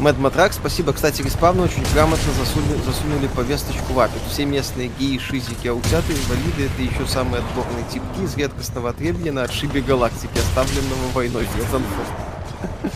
[0.00, 0.92] Мэд Матрак, спасибо.
[0.92, 4.20] Кстати, респавны очень грамотно засунули, засунули повесточку в апик.
[4.28, 9.44] Все местные геи, шизики, аутяты, инвалиды— это еще самые отборные типки из редкостного отребья на
[9.44, 12.90] отшибе галактики, оставленного войной в Titanfall.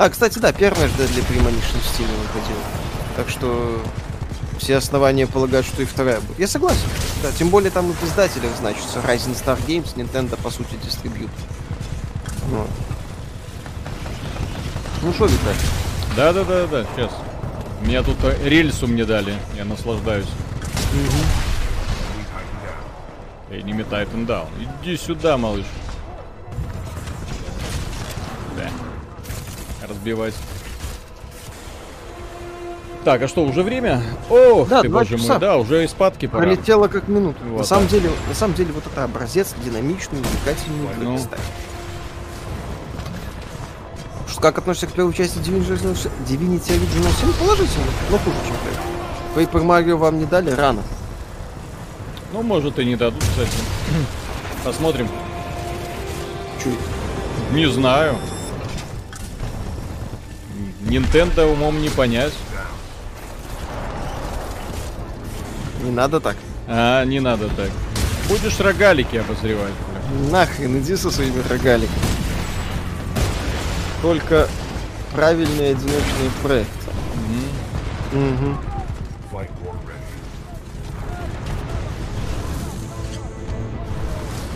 [0.00, 2.62] А, кстати, да, первая же для Premonition в Steam выходила.
[3.16, 3.82] Так что
[4.56, 6.38] все основания полагают, что и вторая будет.
[6.38, 6.88] Я согласен.
[7.22, 11.30] Да, тем более там и в издателях значится Rising Star Games, Nintendo, по сути, дистрибьют.
[12.46, 12.70] Вот.
[15.02, 15.58] Ну что, Виталий?
[16.16, 17.10] Да, да, да, да, сейчас.
[17.82, 20.28] Меня тут рельсу мне дали, я наслаждаюсь.
[23.50, 24.48] Enemy Titan Down.
[24.82, 25.66] Иди сюда, малыш.
[29.88, 30.34] Разбивать.
[33.04, 34.02] Так, а что, уже время?
[34.28, 35.32] Ох, Да, ты, боже часа.
[35.32, 36.42] мой, да, уже из спадки пора.
[36.42, 37.38] Пролетело как минуту.
[37.48, 37.92] Вот на самом так.
[37.92, 41.18] деле, на самом деле, вот это образец динамичный, увлекательный Ну.
[44.40, 47.38] как относишься к первой части Divinity Original Sin- Divinity Original Sin?
[47.38, 49.46] Положительно, но хуже, чем первый.
[49.46, 50.82] Paper Mario вам не дали рано.
[52.32, 53.50] Ну, может, и не дадут, кстати.
[54.64, 55.08] Посмотрим.
[56.62, 56.78] Чуть.
[57.52, 58.16] Не знаю.
[60.90, 62.32] Nintendo умом не понять.
[65.84, 66.36] Не надо так.
[66.66, 67.70] А, не надо так.
[68.28, 69.70] Будешь рогалики обозревать.
[69.70, 70.30] бля.
[70.32, 71.96] Нахрен, иди со своими рогаликами.
[74.02, 74.48] Только
[75.14, 76.90] правильные одиночные проекты.
[78.12, 78.58] Мгм.
[78.58, 78.69] Flight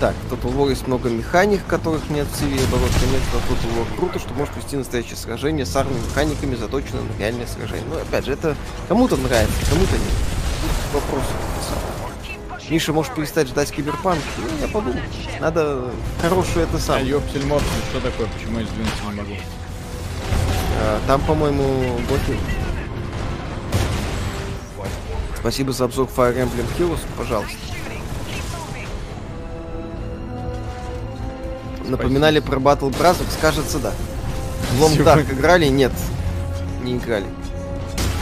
[0.05, 3.75] Так, в Total War есть много механик, которых нет в Циве, оборотка нет, но Total
[3.79, 7.87] War круто, что может вести настоящее сражение с армией механиками, заточенным на реальное сражение.
[7.89, 8.55] Но опять же, это
[8.87, 10.13] кому-то нравится, кому-то нет.
[10.93, 11.23] Вопрос.
[12.69, 14.21] Миша может перестать ждать киберпанк.
[14.37, 15.01] Ну, я подумал.
[15.41, 15.91] Надо
[16.21, 17.03] хорошую это А сам.
[17.03, 18.27] ёптель мопсель, что такое?
[18.27, 19.33] Почему я сдвинуться не могу?
[20.83, 22.37] А, Там, по-моему, боты.
[25.41, 27.57] Спасибо за обзор Fire Emblem Heroes, пожалуйста.
[31.85, 33.93] Напоминали про Battle Brothers, кажется, да.
[34.73, 35.67] В Long Dark играли?
[35.67, 35.93] Нет,
[36.83, 37.27] не играли.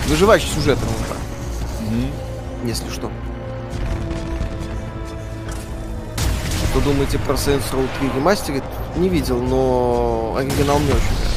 [0.09, 2.10] Выживающий сюжет Long Dark, Мгм.
[2.68, 3.10] если что.
[6.70, 8.64] Что думаете про Saints Row 3 ремастерит?
[8.97, 11.32] Не видел, но оригинал мне очень нравится.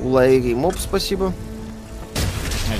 [0.00, 1.32] У Лайри Моб спасибо.
[2.68, 2.74] А.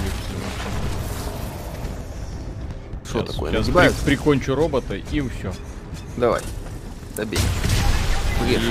[3.08, 3.52] Что такое?
[3.52, 3.94] Нагибают?
[3.96, 5.52] при- прикончу робота и все.
[6.16, 6.42] Давай.
[7.16, 7.40] Добей.
[8.42, 8.62] Брешь.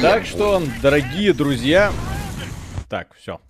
[0.00, 1.92] Так что, дорогие друзья,
[2.88, 3.40] так, все.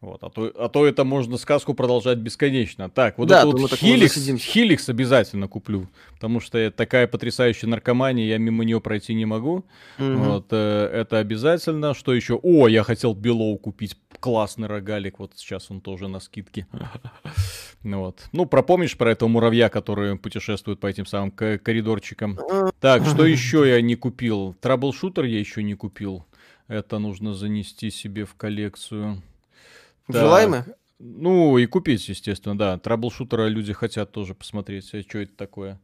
[0.00, 2.88] Вот, а то, а то это можно сказку продолжать бесконечно.
[2.88, 4.14] Так, вот Да, это вот Хиликс.
[4.38, 9.64] Хиликс обязательно куплю, потому что это такая потрясающая наркомания, я мимо нее пройти не могу.
[9.98, 10.16] Мгм.
[10.18, 11.92] Вот, э, это обязательно.
[11.92, 12.38] Что еще?
[12.40, 13.96] О, я хотел Белоу купить.
[14.26, 15.20] Классный рогалик.
[15.20, 16.66] Вот сейчас он тоже на скидке.
[17.84, 18.26] Ну вот.
[18.32, 22.36] Ну, пропомнишь про этого муравья, который путешествует по этим самым ко- коридорчикам?
[22.80, 24.56] Так, что еще я не купил?
[24.60, 26.26] Траблшутер я еще не купил.
[26.66, 29.22] Это нужно занести себе в коллекцию.
[30.08, 30.66] Так, Желаемое?
[30.98, 32.78] Ну, и купить, естественно, да.
[32.78, 35.78] Траблшутера люди хотят тоже посмотреть, что это такое.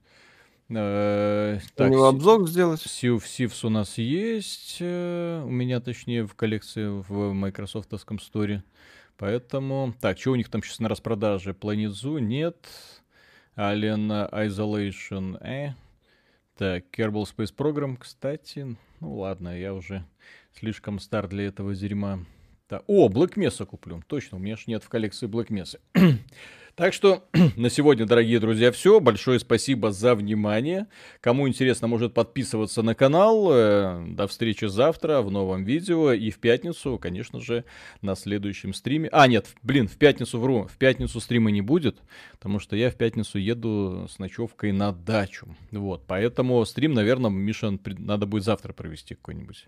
[0.74, 2.80] Э, У так, него си- обзор сделать.
[2.80, 4.78] Сив Сивс у нас есть.
[4.80, 8.62] э, У меня, точнее, в коллекции в Майкрософтовском сторе.
[9.18, 9.94] Поэтому...
[10.00, 11.50] Так, что у них там сейчас на распродаже?
[11.52, 12.20] Planet Zoo?
[12.20, 12.56] Нет.
[13.56, 15.38] Alien Isolation?
[15.44, 15.74] Э.
[16.56, 18.76] Так, Kerbal Space Program, кстати.
[19.00, 20.04] Ну ладно, я уже
[20.54, 22.20] слишком стар для этого дерьма.
[22.68, 24.02] Так, О, Black Mesa куплю.
[24.06, 25.78] Точно, у меня ж нет в коллекции Black Mesa.
[26.74, 28.98] Так что на сегодня, дорогие друзья, все.
[28.98, 30.86] Большое спасибо за внимание.
[31.20, 33.48] Кому интересно, может подписываться на канал.
[33.52, 36.12] Э, До встречи завтра в новом видео.
[36.12, 37.64] И в пятницу, конечно же,
[38.00, 39.10] на следующем стриме.
[39.12, 40.66] А, нет, блин, в пятницу вру.
[40.66, 41.98] В пятницу стрима не будет,
[42.32, 45.54] потому что я в пятницу еду с ночевкой на дачу.
[45.72, 49.66] Вот, поэтому стрим, наверное, Миша, надо будет завтра провести какой-нибудь.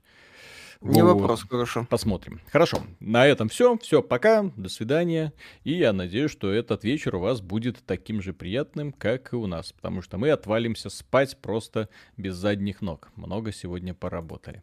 [0.85, 1.15] Не Вот.
[1.15, 1.87] вопрос, хорошо.
[1.89, 2.43] Посмотрим.
[2.53, 2.79] Хорошо.
[3.01, 3.79] На этом все.
[3.79, 4.43] Все, пока.
[4.55, 5.33] До свидания.
[5.65, 9.47] И я надеюсь, что этот вечер у вас будет таким же приятным, как и у
[9.47, 9.73] нас.
[9.73, 11.89] Потому что мы отвалимся спать просто
[12.19, 13.09] без задних ног.
[13.17, 14.63] Много сегодня поработали.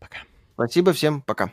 [0.00, 0.18] Пока.
[0.54, 1.52] Спасибо всем, пока.